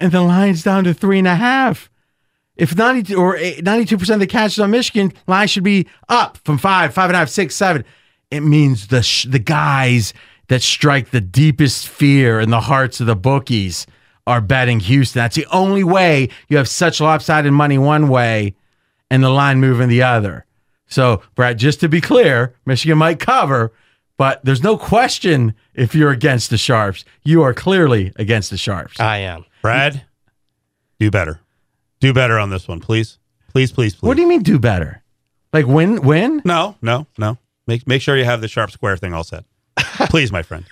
and 0.00 0.10
the 0.10 0.22
line's 0.22 0.62
down 0.62 0.84
to 0.84 0.92
three 0.94 1.18
and 1.18 1.28
a 1.28 1.36
half. 1.36 1.88
If 2.56 2.72
eh, 2.72 2.74
92 2.76 3.16
or 3.16 3.36
92% 3.36 4.14
of 4.14 4.20
the 4.20 4.26
cash 4.26 4.52
is 4.52 4.60
on 4.60 4.70
Michigan, 4.70 5.12
line 5.26 5.48
should 5.48 5.64
be 5.64 5.86
up 6.08 6.38
from 6.44 6.58
five, 6.58 6.94
five 6.94 7.10
and 7.10 7.16
a 7.16 7.18
half, 7.18 7.28
six, 7.28 7.54
seven. 7.54 7.84
It 8.30 8.40
means 8.40 8.88
the 8.88 9.02
sh- 9.02 9.26
the 9.28 9.38
guys 9.38 10.14
that 10.48 10.62
strike 10.62 11.10
the 11.10 11.20
deepest 11.20 11.88
fear 11.88 12.40
in 12.40 12.50
the 12.50 12.60
hearts 12.60 13.00
of 13.00 13.06
the 13.06 13.16
bookies 13.16 13.86
are 14.26 14.40
betting 14.40 14.80
Houston. 14.80 15.20
That's 15.20 15.36
the 15.36 15.46
only 15.52 15.84
way 15.84 16.28
you 16.48 16.56
have 16.56 16.68
such 16.68 17.00
lopsided 17.00 17.52
money 17.52 17.78
one 17.78 18.08
way 18.08 18.54
and 19.10 19.22
the 19.22 19.30
line 19.30 19.60
moving 19.60 19.88
the 19.88 20.02
other. 20.02 20.46
So, 20.86 21.22
Brad, 21.34 21.58
just 21.58 21.80
to 21.80 21.88
be 21.88 22.00
clear, 22.00 22.54
Michigan 22.66 22.98
might 22.98 23.18
cover, 23.18 23.72
but 24.16 24.44
there's 24.44 24.62
no 24.62 24.76
question 24.76 25.54
if 25.74 25.94
you're 25.94 26.10
against 26.10 26.50
the 26.50 26.58
Sharps. 26.58 27.04
You 27.22 27.42
are 27.42 27.54
clearly 27.54 28.12
against 28.16 28.50
the 28.50 28.56
Sharps. 28.56 29.00
I 29.00 29.18
am. 29.18 29.44
Brad, 29.62 30.04
do 31.00 31.10
better. 31.10 31.40
Do 32.04 32.12
better 32.12 32.38
on 32.38 32.50
this 32.50 32.68
one, 32.68 32.80
please. 32.80 33.16
Please, 33.48 33.72
please, 33.72 33.94
please. 33.94 34.06
What 34.06 34.16
do 34.18 34.20
you 34.20 34.28
mean 34.28 34.42
do 34.42 34.58
better? 34.58 35.02
Like 35.54 35.66
win 35.66 36.02
win? 36.02 36.42
No, 36.44 36.76
no, 36.82 37.06
no. 37.16 37.38
Make 37.66 37.88
make 37.88 38.02
sure 38.02 38.14
you 38.14 38.26
have 38.26 38.42
the 38.42 38.48
sharp 38.48 38.70
square 38.72 38.98
thing 38.98 39.14
all 39.14 39.24
set. 39.24 39.46
please, 40.10 40.30
my 40.30 40.42
friend. 40.42 40.66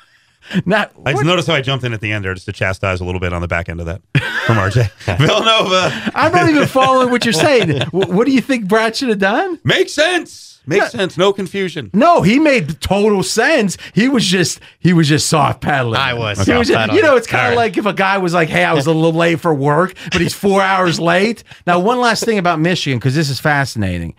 Not, 0.67 0.93
I 1.07 1.13
just 1.13 1.25
noticed 1.25 1.49
how 1.49 1.55
I 1.55 1.63
jumped 1.63 1.87
in 1.87 1.95
at 1.95 2.03
the 2.03 2.13
end 2.13 2.27
there 2.27 2.35
just 2.35 2.45
to 2.45 2.53
chastise 2.53 3.01
a 3.01 3.07
little 3.07 3.19
bit 3.19 3.33
on 3.33 3.41
the 3.41 3.49
back 3.49 3.71
end 3.71 3.81
of 3.81 3.87
that 3.87 4.03
from 4.45 4.59
RJ. 4.59 4.91
Villanova. 5.19 6.11
I'm 6.15 6.33
not 6.33 6.51
even 6.51 6.67
following 6.67 7.11
what 7.11 7.25
you're 7.25 7.33
saying. 7.33 7.81
what 7.93 8.27
do 8.27 8.31
you 8.31 8.43
think 8.43 8.69
Brad 8.69 8.95
should 8.95 9.09
have 9.09 9.19
done? 9.19 9.59
Makes 9.65 9.95
sense. 9.95 10.52
Makes 10.65 10.85
yeah. 10.85 11.01
sense. 11.01 11.19
No 11.19 11.33
confusion. 11.33 11.91
No, 11.93 12.23
he 12.23 12.39
made 12.39 12.81
total 12.81 13.23
sense. 13.23 13.77
He 13.95 14.09
was 14.09 14.25
just 14.25 14.61
he 14.79 14.93
was 14.93 15.09
just 15.09 15.27
soft 15.27 15.61
pedaling. 15.61 15.99
I 15.99 16.15
was. 16.15 16.41
Okay. 16.41 16.57
was 16.57 16.69
just, 16.69 16.93
you 16.93 17.03
know, 17.03 17.17
it's 17.17 17.27
kind 17.27 17.47
of 17.47 17.51
right. 17.51 17.65
like 17.65 17.77
if 17.77 17.87
a 17.87 17.93
guy 17.93 18.19
was 18.19 18.33
like, 18.33 18.49
"Hey, 18.49 18.65
I 18.65 18.73
was 18.73 18.87
a 18.87 18.93
little 18.93 19.13
late 19.13 19.41
for 19.41 19.53
work, 19.53 19.95
but 20.13 20.21
he's 20.21 20.35
four 20.35 20.63
hours 20.63 21.01
late." 21.01 21.43
Now, 21.67 21.81
one 21.81 21.99
last 21.99 22.25
thing 22.25 22.39
about 22.39 22.61
Michigan 22.61 22.99
because 22.99 23.15
this 23.15 23.29
is 23.29 23.41
fascinating 23.41 24.15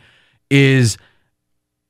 is 0.49 0.97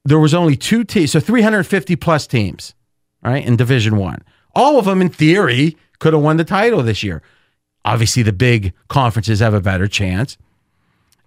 there 0.06 0.20
was 0.20 0.34
only 0.34 0.56
two 0.56 0.84
teams, 0.84 1.12
so 1.12 1.20
350 1.20 1.96
plus 1.96 2.28
teams, 2.28 2.76
right, 3.24 3.44
in 3.44 3.56
Division 3.56 3.98
One. 3.98 4.22
All 4.54 4.78
of 4.78 4.86
them, 4.86 5.02
in 5.02 5.10
theory, 5.10 5.78
could 6.00 6.14
have 6.14 6.22
won 6.22 6.38
the 6.38 6.44
title 6.44 6.84
this 6.84 7.02
year. 7.02 7.24
Obviously, 7.86 8.22
the 8.22 8.34
big 8.34 8.74
conferences 8.88 9.40
have 9.40 9.54
a 9.54 9.62
better 9.62 9.88
chance. 9.88 10.38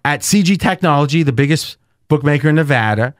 At 0.05 0.21
CG 0.21 0.57
Technology, 0.59 1.23
the 1.23 1.33
biggest 1.33 1.76
bookmaker 2.07 2.49
in 2.49 2.55
Nevada, 2.55 3.13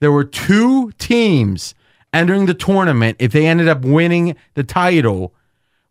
there 0.00 0.12
were 0.12 0.24
two 0.24 0.92
teams 0.92 1.74
entering 2.12 2.46
the 2.46 2.54
tournament. 2.54 3.16
If 3.18 3.32
they 3.32 3.46
ended 3.46 3.68
up 3.68 3.82
winning 3.82 4.36
the 4.54 4.64
title, 4.64 5.34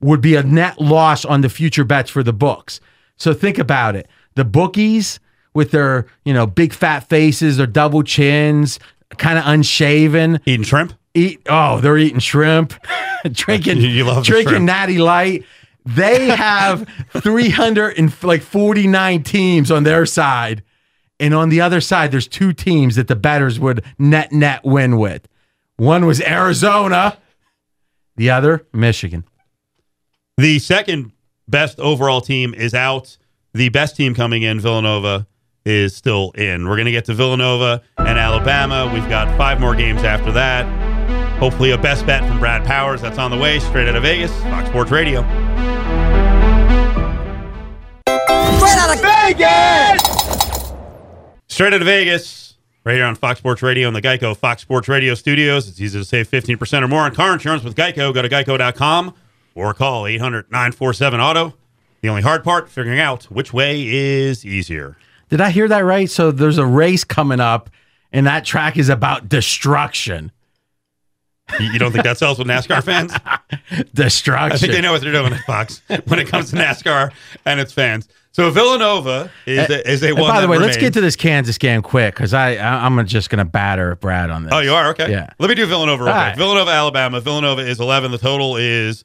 would 0.02 0.22
be 0.22 0.36
a 0.36 0.44
net 0.44 0.80
loss 0.80 1.26
on 1.26 1.42
the 1.42 1.50
future 1.50 1.84
bets 1.84 2.10
for 2.10 2.24
the 2.24 2.34
books. 2.34 2.80
So 3.18 3.34
think 3.34 3.58
about 3.58 3.96
it. 3.96 4.08
The 4.36 4.46
bookies 4.46 5.20
with 5.54 5.72
their, 5.72 6.06
you 6.24 6.34
know, 6.34 6.48
big 6.48 6.74
fat 6.74 7.10
faces, 7.10 7.58
their 7.58 7.68
double 7.68 8.04
chins, 8.04 8.80
kind 9.18 9.38
of 9.38 9.46
unshaven, 9.46 10.40
eating 10.46 10.64
shrimp. 10.64 10.94
Eat 11.16 11.42
oh, 11.50 11.82
they're 11.82 11.98
eating 11.98 12.20
shrimp, 12.20 12.74
drinking 13.32 13.78
you, 13.82 14.06
love 14.06 14.24
drinking 14.24 14.66
natty 14.66 15.00
light. 15.00 15.44
They 15.86 16.28
have 16.28 16.88
300 17.10 17.98
and 17.98 18.24
like 18.24 18.42
49 18.42 19.24
teams 19.24 19.72
on 19.72 19.84
their 19.84 20.06
side. 20.06 20.64
And 21.20 21.34
on 21.34 21.50
the 21.50 21.62
other 21.62 21.82
side, 21.82 22.12
there's 22.12 22.28
two 22.28 22.54
teams 22.54 22.96
that 22.96 23.08
the 23.08 23.16
betters 23.16 23.60
would 23.60 23.84
net 23.98 24.32
net 24.32 24.64
win 24.64 24.98
with. 24.98 25.28
One 25.78 26.06
was 26.06 26.22
Arizona, 26.22 27.18
the 28.16 28.30
other, 28.30 28.66
Michigan. 28.74 29.24
The 30.38 30.60
second 30.60 31.12
best 31.48 31.80
overall 31.80 32.22
team 32.22 32.54
is 32.54 32.74
out. 32.74 33.18
The 33.54 33.70
best 33.70 33.96
team 33.96 34.14
coming 34.14 34.44
in, 34.44 34.60
Villanova, 34.60 35.28
is 35.66 35.96
still 35.96 36.32
in. 36.32 36.68
We're 36.68 36.76
going 36.76 36.86
to 36.86 36.92
get 36.92 37.06
to 37.06 37.14
Villanova 37.14 37.82
and 37.98 38.18
Alabama. 38.18 38.90
We've 38.94 39.08
got 39.10 39.36
five 39.38 39.60
more 39.60 39.76
games 39.76 40.04
after 40.04 40.32
that. 40.34 40.66
Hopefully, 41.40 41.72
a 41.72 41.78
best 41.78 42.06
bet 42.06 42.28
from 42.28 42.40
Brad 42.40 42.66
Powers. 42.66 43.02
That's 43.02 43.18
on 43.18 43.32
the 43.32 43.38
way, 43.38 43.60
straight 43.60 43.88
out 43.88 43.96
of 43.96 44.04
Vegas, 44.04 44.32
Fox 44.44 44.70
Sports 44.70 44.92
Radio. 44.92 45.22
Straight 48.58 48.78
out 48.78 48.96
of 48.96 49.02
Vegas! 49.02 50.29
Straight 51.50 51.74
out 51.74 51.82
of 51.82 51.88
Vegas, 51.88 52.56
right 52.84 52.94
here 52.94 53.06
on 53.06 53.16
Fox 53.16 53.40
Sports 53.40 53.62
Radio 53.62 53.88
and 53.88 53.96
the 53.96 54.02
Geico 54.02 54.38
Fox 54.38 54.62
Sports 54.62 54.88
Radio 54.88 55.16
studios. 55.16 55.68
It's 55.68 55.82
easy 55.82 55.98
to 55.98 56.06
save 56.06 56.30
15% 56.30 56.84
or 56.84 56.88
more 56.88 57.02
on 57.02 57.14
car 57.14 57.34
insurance 57.34 57.64
with 57.64 57.76
Geico. 57.76 58.14
Go 58.14 58.22
to 58.22 58.30
geico.com 58.30 59.14
or 59.56 59.74
call 59.74 60.06
800 60.06 60.50
947 60.52 61.20
Auto. 61.20 61.56
The 62.02 62.10
only 62.10 62.22
hard 62.22 62.44
part, 62.44 62.70
figuring 62.70 63.00
out 63.00 63.24
which 63.26 63.52
way 63.52 63.86
is 63.86 64.46
easier. 64.46 64.96
Did 65.30 65.42
I 65.42 65.50
hear 65.50 65.68
that 65.68 65.80
right? 65.82 66.10
So 66.10 66.32
there's 66.32 66.58
a 66.60 66.66
race 66.66 67.04
coming 67.04 67.40
up, 67.40 67.70
and 68.14 68.26
that 68.28 68.46
track 68.46 68.78
is 68.78 68.88
about 68.88 69.28
destruction. 69.28 70.32
You 71.60 71.80
don't 71.80 71.92
think 71.92 72.04
that 72.04 72.20
sells 72.20 72.38
with 72.38 72.48
NASCAR 72.48 72.84
fans? 72.84 73.12
Destruction. 73.96 74.52
I 74.54 74.58
think 74.58 74.72
they 74.72 74.82
know 74.82 74.92
what 74.92 75.02
they're 75.02 75.12
doing 75.12 75.34
at 75.34 75.40
Fox 75.46 75.82
when 76.06 76.20
it 76.20 76.28
comes 76.28 76.52
to 76.52 76.56
NASCAR 76.58 77.12
and 77.44 77.60
its 77.60 77.74
fans. 77.74 78.08
So 78.32 78.52
Villanova 78.52 79.32
is 79.46 79.70
eh, 79.70 79.74
a, 79.74 79.92
is 79.92 80.04
a 80.04 80.10
eh, 80.10 80.12
one. 80.12 80.30
By 80.30 80.42
the 80.42 80.48
way, 80.48 80.58
remains. 80.58 80.76
let's 80.76 80.78
get 80.78 80.94
to 80.94 81.02
this 81.02 81.16
Kansas 81.16 81.58
game 81.58 81.82
quick 81.82 82.14
because 82.14 82.34
I, 82.34 82.52
I 82.56 82.86
am 82.86 83.06
just 83.08 83.30
going 83.30 83.40
to 83.40 83.46
batter 83.46 83.96
Brad 83.96 84.30
on 84.30 84.44
this. 84.44 84.54
Oh, 84.54 84.60
you 84.60 84.74
are 84.74 84.90
okay. 84.90 85.10
Yeah. 85.12 85.30
Let 85.40 85.50
me 85.50 85.56
do 85.56 85.66
Villanova 85.66 86.04
real 86.04 86.14
quick. 86.14 86.22
right. 86.22 86.38
Villanova, 86.38 86.72
Alabama. 86.72 87.22
Villanova 87.22 87.62
is 87.62 87.80
11. 87.80 88.12
The 88.12 88.20
total 88.20 88.56
is 88.56 89.04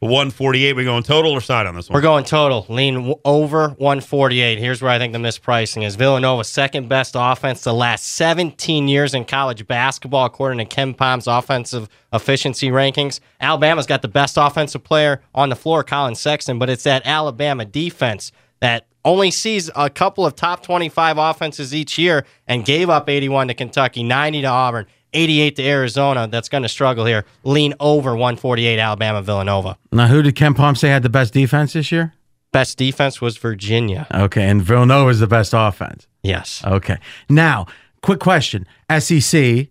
148. 0.00 0.74
We 0.74 0.84
going 0.84 1.02
total 1.02 1.32
or 1.32 1.40
side 1.40 1.66
on 1.66 1.74
this 1.74 1.88
one? 1.88 1.94
We're 1.94 2.02
going 2.02 2.24
total. 2.24 2.66
Lean 2.68 3.14
over 3.24 3.68
148. 3.70 4.58
Here's 4.58 4.82
where 4.82 4.90
I 4.90 4.98
think 4.98 5.12
the 5.12 5.18
mispricing 5.18 5.84
is. 5.84 5.96
Villanova's 5.96 6.48
second 6.48 6.88
best 6.88 7.14
offense 7.16 7.62
the 7.62 7.72
last 7.72 8.06
17 8.08 8.88
years 8.88 9.14
in 9.14 9.24
college 9.24 9.66
basketball, 9.66 10.26
according 10.26 10.66
to 10.66 10.76
KenPom's 10.76 11.26
offensive 11.26 11.88
efficiency 12.12 12.68
rankings. 12.68 13.20
Alabama's 13.40 13.86
got 13.86 14.02
the 14.02 14.08
best 14.08 14.36
offensive 14.36 14.84
player 14.84 15.22
on 15.34 15.48
the 15.48 15.56
floor, 15.56 15.82
Collin 15.82 16.14
Sexton, 16.14 16.58
but 16.58 16.68
it's 16.68 16.84
that 16.84 17.06
Alabama 17.06 17.64
defense 17.64 18.30
that 18.64 18.86
only 19.04 19.30
sees 19.30 19.70
a 19.76 19.90
couple 19.90 20.24
of 20.24 20.34
top 20.34 20.62
25 20.62 21.18
offenses 21.18 21.74
each 21.74 21.98
year 21.98 22.24
and 22.46 22.64
gave 22.64 22.88
up 22.88 23.08
81 23.08 23.48
to 23.48 23.54
Kentucky, 23.54 24.02
90 24.02 24.42
to 24.42 24.48
Auburn, 24.48 24.86
88 25.12 25.56
to 25.56 25.62
Arizona. 25.62 26.26
That's 26.26 26.48
going 26.48 26.62
to 26.62 26.68
struggle 26.68 27.04
here. 27.04 27.24
Lean 27.44 27.74
over 27.80 28.12
148 28.12 28.78
Alabama 28.78 29.22
Villanova. 29.22 29.76
Now, 29.92 30.06
who 30.06 30.22
did 30.22 30.34
KenPom 30.34 30.76
say 30.76 30.88
had 30.88 31.02
the 31.02 31.10
best 31.10 31.34
defense 31.34 31.74
this 31.74 31.92
year? 31.92 32.14
Best 32.52 32.78
defense 32.78 33.20
was 33.20 33.36
Virginia. 33.36 34.06
Okay, 34.14 34.48
and 34.48 34.62
Villanova 34.62 35.10
is 35.10 35.20
the 35.20 35.26
best 35.26 35.52
offense. 35.54 36.06
Yes. 36.22 36.62
Okay. 36.64 36.98
Now, 37.28 37.66
quick 38.00 38.20
question: 38.20 38.64
SEC 38.88 39.68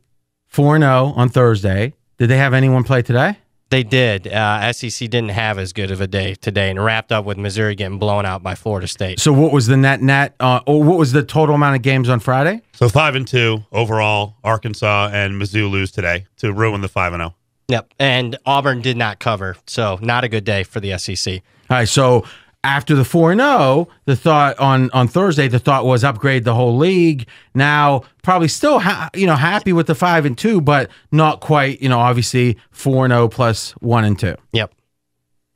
four 0.47 0.77
zero 0.77 0.91
oh 0.91 1.13
on 1.15 1.29
Thursday. 1.29 1.93
Did 2.17 2.27
they 2.27 2.37
have 2.37 2.53
anyone 2.53 2.83
play 2.83 3.01
today? 3.01 3.37
They 3.73 3.81
did. 3.81 4.27
Uh, 4.27 4.71
SEC 4.71 5.09
didn't 5.09 5.29
have 5.29 5.57
as 5.57 5.73
good 5.73 5.89
of 5.89 5.99
a 5.99 6.05
day 6.05 6.35
today, 6.35 6.69
and 6.69 6.83
wrapped 6.83 7.11
up 7.11 7.25
with 7.25 7.39
Missouri 7.39 7.73
getting 7.73 7.97
blown 7.97 8.23
out 8.23 8.43
by 8.43 8.53
Florida 8.53 8.87
State. 8.87 9.19
So, 9.19 9.33
what 9.33 9.51
was 9.51 9.65
the 9.65 9.75
net 9.75 9.99
net, 9.99 10.35
uh, 10.39 10.59
or 10.67 10.83
what 10.83 10.99
was 10.99 11.11
the 11.11 11.23
total 11.23 11.55
amount 11.55 11.77
of 11.77 11.81
games 11.81 12.07
on 12.07 12.19
Friday? 12.19 12.61
So 12.73 12.87
five 12.87 13.15
and 13.15 13.27
two 13.27 13.63
overall. 13.71 14.35
Arkansas 14.43 15.09
and 15.11 15.41
Mizzou 15.41 15.71
lose 15.71 15.89
today 15.89 16.27
to 16.37 16.53
ruin 16.53 16.81
the 16.81 16.87
five 16.87 17.13
and 17.13 17.23
oh. 17.23 17.25
zero. 17.25 17.35
Yep, 17.69 17.93
and 17.97 18.37
Auburn 18.45 18.81
did 18.81 18.95
not 18.95 19.17
cover, 19.17 19.57
so 19.65 19.97
not 20.03 20.23
a 20.23 20.29
good 20.29 20.43
day 20.43 20.61
for 20.61 20.79
the 20.79 20.95
SEC. 20.99 21.41
All 21.71 21.77
right. 21.77 21.89
So 21.89 22.25
after 22.63 22.95
the 22.95 23.03
four 23.03 23.35
0 23.35 23.87
the 24.05 24.15
thought 24.15 24.57
on 24.59 24.89
on 24.91 25.07
Thursday, 25.07 25.47
the 25.47 25.59
thought 25.59 25.85
was 25.85 26.03
upgrade 26.03 26.43
the 26.45 26.53
whole 26.55 26.77
league. 26.77 27.27
Now, 27.53 28.03
probably 28.21 28.47
still, 28.47 28.79
ha- 28.79 29.09
you 29.13 29.27
know, 29.27 29.35
happy 29.35 29.73
with 29.73 29.87
the 29.87 29.95
five 29.95 30.25
and 30.25 30.37
two, 30.37 30.61
but 30.61 30.89
not 31.11 31.39
quite. 31.41 31.81
You 31.81 31.89
know, 31.89 31.99
obviously 31.99 32.57
four 32.71 33.07
zero 33.07 33.23
oh 33.23 33.27
plus 33.29 33.71
one 33.81 34.05
and 34.05 34.17
two. 34.17 34.35
Yep. 34.53 34.73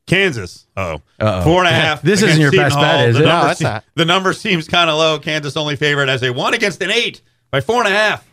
Kansas. 0.06 0.68
Oh, 0.78 1.02
Uh-oh. 1.20 1.44
four 1.44 1.60
and 1.66 1.68
a 1.68 1.72
half. 1.78 2.02
This 2.02 2.22
isn't 2.22 2.40
your 2.40 2.52
Seton 2.52 2.66
best 2.66 2.76
Hall. 2.76 2.84
bet, 2.84 3.10
is 3.10 3.16
the 3.18 3.24
it? 3.24 3.26
No, 3.26 3.30
Number 3.32 3.48
that's 3.48 3.60
se- 3.60 3.64
not. 3.66 3.84
The 3.96 4.06
number 4.06 4.34
seems 4.34 4.68
kind 4.68 4.90
of 4.90 4.98
low. 4.98 5.20
Kansas 5.20 5.58
only 5.58 5.76
favorite 5.76 6.08
as 6.10 6.24
a 6.24 6.32
one 6.32 6.54
against 6.54 6.82
an 6.82 6.92
eight 6.92 7.22
by 7.52 7.62
four 7.62 7.80
and 7.80 7.88
a 7.88 7.96
half. 7.98 8.27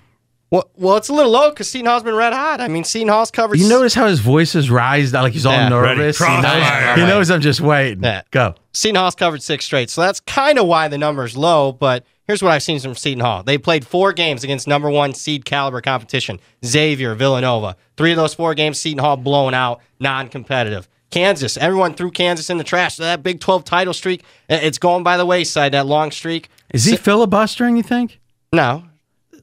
Well, 0.55 0.71
well, 0.77 0.97
it's 0.97 1.09
a 1.09 1.13
little 1.13 1.33
low 1.33 1.51
because 1.51 1.69
Seton 1.69 1.87
Hall's 1.87 2.05
been 2.05 2.15
red 2.15 2.33
hot. 2.33 2.61
I 2.61 2.69
mean, 2.69 2.85
Seton 2.85 3.09
Hall's 3.09 3.33
covered. 3.33 3.59
You 3.59 3.69
notice 3.69 3.93
how 3.93 4.07
his 4.07 4.21
voice 4.21 4.53
has 4.53 4.71
rised, 4.71 5.13
like 5.13 5.33
he's 5.33 5.47
all 5.47 5.53
Yeah. 5.53 5.69
Nervous. 5.69 6.17
He 6.17 6.25
knows, 6.25 6.97
he 6.97 7.03
knows 7.03 7.31
I'm 7.33 7.41
just 7.41 7.61
waiting. 7.61 8.05
Yeah. 8.05 8.23
Go. 8.31 8.55
Seton 8.73 8.95
Hall's 8.95 9.17
covered 9.17 9.43
six 9.43 9.65
straight, 9.65 9.91
so 9.91 10.01
that's 10.03 10.21
kind 10.21 10.61
of 10.61 10.69
why 10.69 10.87
the 10.87 10.97
number's 10.97 11.37
low. 11.37 11.73
But 11.73 12.05
here's 12.29 12.41
what 12.41 12.53
I've 12.53 12.63
seen 12.63 12.79
from 12.79 12.95
Seton 12.95 13.19
Hall: 13.19 13.43
they 13.43 13.59
played 13.59 13.85
four 13.85 14.13
games 14.13 14.45
against 14.45 14.69
number 14.69 14.89
one 14.89 15.13
seed 15.13 15.45
caliber 15.45 15.81
competition, 15.81 16.39
Xavier, 16.65 17.17
Villanova. 17.17 17.75
Three 17.97 18.13
of 18.13 18.17
those 18.17 18.35
four 18.35 18.55
games, 18.55 18.79
Seton 18.81 18.99
Hall 19.01 19.17
blown 19.17 19.55
out, 19.55 19.81
non-competitive. 19.99 20.89
Kansas, 21.11 21.57
everyone 21.57 21.95
threw 21.95 22.13
Kansas 22.13 22.49
in 22.49 22.59
the 22.59 22.65
trash. 22.65 22.95
So 22.95 23.03
that 23.03 23.25
Big 23.25 23.41
12 23.41 23.65
title 23.65 23.93
streak, 23.93 24.23
it's 24.49 24.79
going 24.79 25.03
by 25.03 25.17
the 25.17 25.27
wayside. 25.27 25.73
That 25.73 25.87
long 25.87 26.13
streak. 26.13 26.49
Is 26.73 26.85
he 26.85 26.97
filibustering? 26.97 27.77
You 27.77 27.83
think? 27.83 28.21
No. 28.53 28.85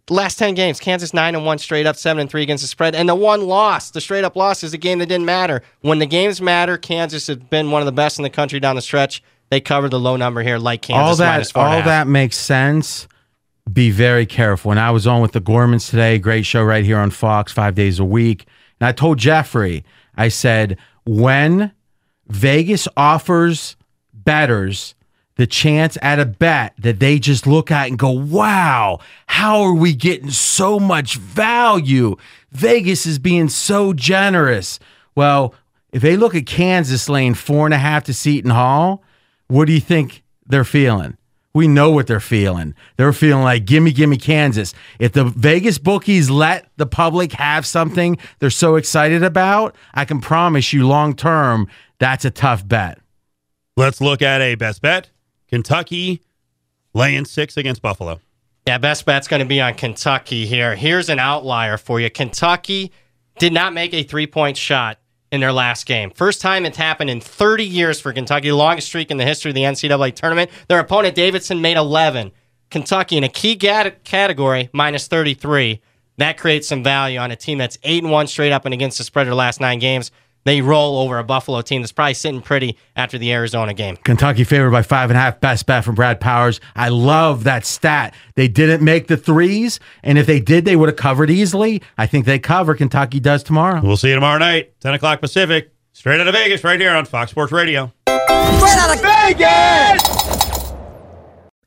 Last 0.10 0.38
10 0.40 0.56
games, 0.56 0.80
Kansas 0.80 1.14
9 1.14 1.36
and 1.36 1.46
1 1.46 1.58
straight 1.60 1.86
up, 1.86 1.96
7 1.96 2.20
and 2.20 2.30
3 2.30 2.42
against 2.42 2.64
the 2.64 2.68
spread. 2.68 2.96
And 2.96 3.08
the 3.08 3.16
one 3.16 3.48
loss, 3.48 3.92
the 3.92 4.02
straight 4.02 4.24
up 4.24 4.36
loss, 4.36 4.64
is 4.64 4.74
a 4.74 4.78
game 4.78 5.00
that 5.00 5.06
didn't 5.06 5.26
matter. 5.26 5.62
When 5.82 6.00
the 6.00 6.06
games 6.06 6.42
matter, 6.42 6.78
Kansas 6.78 7.28
has 7.28 7.38
been 7.38 7.72
one 7.72 7.82
of 7.82 7.86
the 7.86 7.92
best 7.92 8.20
in 8.20 8.24
the 8.24 8.30
country 8.30 8.60
down 8.60 8.76
the 8.76 8.82
stretch. 8.82 9.24
They 9.50 9.62
covered 9.62 9.90
the 9.90 10.00
low 10.00 10.16
number 10.16 10.42
here, 10.42 10.58
like 10.58 10.82
Kansas 10.82 11.02
all 11.02 11.16
that 11.18 11.32
minus 11.32 11.52
four 11.52 11.64
and 11.64 11.74
a 11.74 11.78
all 11.78 11.84
that 11.84 12.08
makes 12.08 12.38
sense. 12.38 13.08
Be 13.72 13.92
very 13.92 14.26
careful. 14.26 14.70
When 14.70 14.78
I 14.78 14.92
was 14.92 15.06
on 15.06 15.22
with 15.22 15.34
the 15.34 15.42
Gormans 15.42 15.90
today, 15.90 16.18
great 16.20 16.46
show 16.46 16.64
right 16.64 16.84
here 16.84 16.98
on 16.98 17.12
Fox, 17.12 17.52
five 17.52 17.76
days 17.76 18.00
a 18.00 18.06
week, 18.06 18.46
and 18.80 18.88
I 18.88 18.92
told 18.92 19.20
Jeffrey, 19.20 19.86
I 20.16 20.30
said 20.30 20.78
when 21.06 21.72
Vegas 22.28 22.88
offers 22.96 23.76
betters 24.14 24.96
the 25.42 25.48
chance 25.48 25.98
at 26.04 26.20
a 26.20 26.26
bet 26.26 26.72
that 26.78 27.00
they 27.00 27.18
just 27.18 27.48
look 27.48 27.72
at 27.72 27.88
and 27.88 27.98
go, 27.98 28.12
wow, 28.12 29.00
how 29.26 29.64
are 29.64 29.74
we 29.74 29.92
getting 29.92 30.30
so 30.30 30.80
much 30.80 31.16
value? 31.16 32.16
Vegas 32.52 33.08
is 33.08 33.18
being 33.18 33.50
so 33.50 33.92
generous. 33.92 34.78
Well, 35.16 35.56
if 35.92 36.04
they 36.04 36.16
look 36.16 36.36
at 36.36 36.46
Kansas 36.46 37.10
laying 37.10 37.34
four 37.34 37.66
and 37.66 37.74
a 37.74 37.80
half 37.80 38.04
to 38.04 38.14
Seton 38.14 38.52
Hall, 38.52 39.04
what 39.48 39.66
do 39.66 39.74
you 39.74 39.80
think 39.80 40.22
they're 40.46 40.64
feeling? 40.64 41.18
We 41.56 41.68
know 41.68 41.90
what 41.90 42.06
they're 42.06 42.20
feeling. 42.20 42.76
They're 42.98 43.12
feeling 43.12 43.44
like, 43.44 43.66
gimme, 43.66 43.94
gimme 43.94 44.18
Kansas. 44.18 44.76
If 45.00 45.14
the 45.14 45.24
Vegas 45.24 45.80
bookies 45.80 46.30
let 46.30 46.68
the 46.78 46.86
public 46.86 47.32
have 47.32 47.66
something 47.66 48.20
they're 48.38 48.52
so 48.52 48.76
excited 48.76 49.24
about, 49.24 49.76
I 49.96 50.06
can 50.06 50.22
promise 50.22 50.72
you 50.72 50.88
long 50.88 51.16
term, 51.16 51.68
that's 51.98 52.26
a 52.26 52.32
tough 52.32 52.68
bet. 52.68 53.00
Let's 53.76 54.02
look 54.02 54.22
at 54.22 54.40
a 54.42 54.54
best 54.54 54.84
bet. 54.84 55.10
Kentucky 55.52 56.22
laying 56.94 57.26
six 57.26 57.58
against 57.58 57.82
Buffalo. 57.82 58.20
Yeah, 58.68 58.78
best 58.78 59.06
bet's 59.06 59.28
going 59.28 59.42
to 59.42 59.48
be 59.48 59.60
on 59.60 59.74
Kentucky 59.74 60.46
here. 60.46 60.76
Here's 60.76 61.10
an 61.10 61.20
outlier 61.20 61.78
for 61.78 62.00
you. 62.00 62.10
Kentucky 62.10 62.92
did 63.40 63.52
not 63.52 63.74
make 63.74 63.94
a 63.94 64.04
three 64.04 64.28
point 64.28 64.56
shot 64.56 65.00
in 65.32 65.42
their 65.42 65.52
last 65.52 65.86
game. 65.86 66.12
First 66.12 66.42
time 66.42 66.66
it's 66.66 66.78
happened 66.78 67.10
in 67.10 67.20
30 67.20 67.66
years 67.66 68.00
for 68.00 68.14
Kentucky, 68.14 68.52
longest 68.52 68.88
streak 68.88 69.12
in 69.12 69.18
the 69.18 69.26
history 69.26 69.52
of 69.52 69.56
the 69.56 69.64
NCAA 69.64 70.14
tournament. 70.16 70.52
Their 70.68 70.80
opponent, 70.80 71.16
Davidson, 71.16 71.62
made 71.62 71.78
11. 71.78 72.32
Kentucky 72.70 73.18
in 73.18 73.24
a 73.24 73.30
key 73.30 73.56
category, 73.56 74.70
minus 74.72 75.08
33. 75.08 75.82
That 76.18 76.38
creates 76.38 76.68
some 76.68 76.84
value 76.84 77.20
on 77.20 77.32
a 77.32 77.36
team 77.36 77.58
that's 77.58 77.78
8 77.84 78.04
and 78.04 78.12
1 78.12 78.28
straight 78.28 78.52
up 78.52 78.66
and 78.66 78.74
against 78.74 78.98
the 78.98 79.04
spread 79.04 79.28
their 79.28 79.36
last 79.36 79.60
nine 79.60 79.80
games. 79.80 80.12
They 80.44 80.62
roll 80.62 80.98
over 81.00 81.20
a 81.20 81.24
Buffalo 81.24 81.62
team 81.62 81.82
that's 81.82 81.92
probably 81.92 82.14
sitting 82.16 82.42
pretty 82.42 82.78
after 82.96 83.18
the 83.18 83.32
Arizona 83.32 83.74
game. 83.74 83.98
Kentucky 83.98 84.44
favored 84.44 84.72
by 84.72 84.82
five 84.82 85.10
and 85.10 85.18
a 85.18 85.22
half. 85.22 85.40
Best 85.40 85.66
bet 85.66 85.86
from 85.86 85.96
Brad 85.96 86.20
Powers. 86.20 86.60
I 86.76 86.90
love 86.90 87.44
that 87.44 87.66
stat. 87.66 88.14
They 88.36 88.48
didn't 88.48 88.84
make 88.84 89.08
the 89.08 89.18
threes, 89.18 89.80
and 90.04 90.18
if 90.18 90.26
they 90.26 90.40
did, 90.40 90.66
they 90.66 90.76
would 90.76 90.90
have 90.90 90.96
covered 90.96 91.30
easily. 91.30 91.82
I 91.98 92.08
think 92.08 92.26
they 92.26 92.40
cover. 92.40 92.76
Kentucky 92.76 93.20
does 93.20 93.44
tomorrow. 93.44 93.82
We'll 93.84 93.98
see 93.98 94.10
you 94.10 94.16
tomorrow 94.16 94.40
night, 94.40 94.80
10 94.82 94.94
o'clock 94.96 95.22
Pacific, 95.22 95.72
straight 95.94 96.20
out 96.20 96.28
of 96.28 96.34
Vegas, 96.34 96.64
right 96.64 96.80
here 96.80 96.92
on 96.92 97.06
Fox 97.06 97.32
Sports 97.32 97.52
Radio. 97.52 97.92
Straight 98.08 98.78
out 98.78 98.96
of 98.96 99.02
Vegas! 99.02 100.41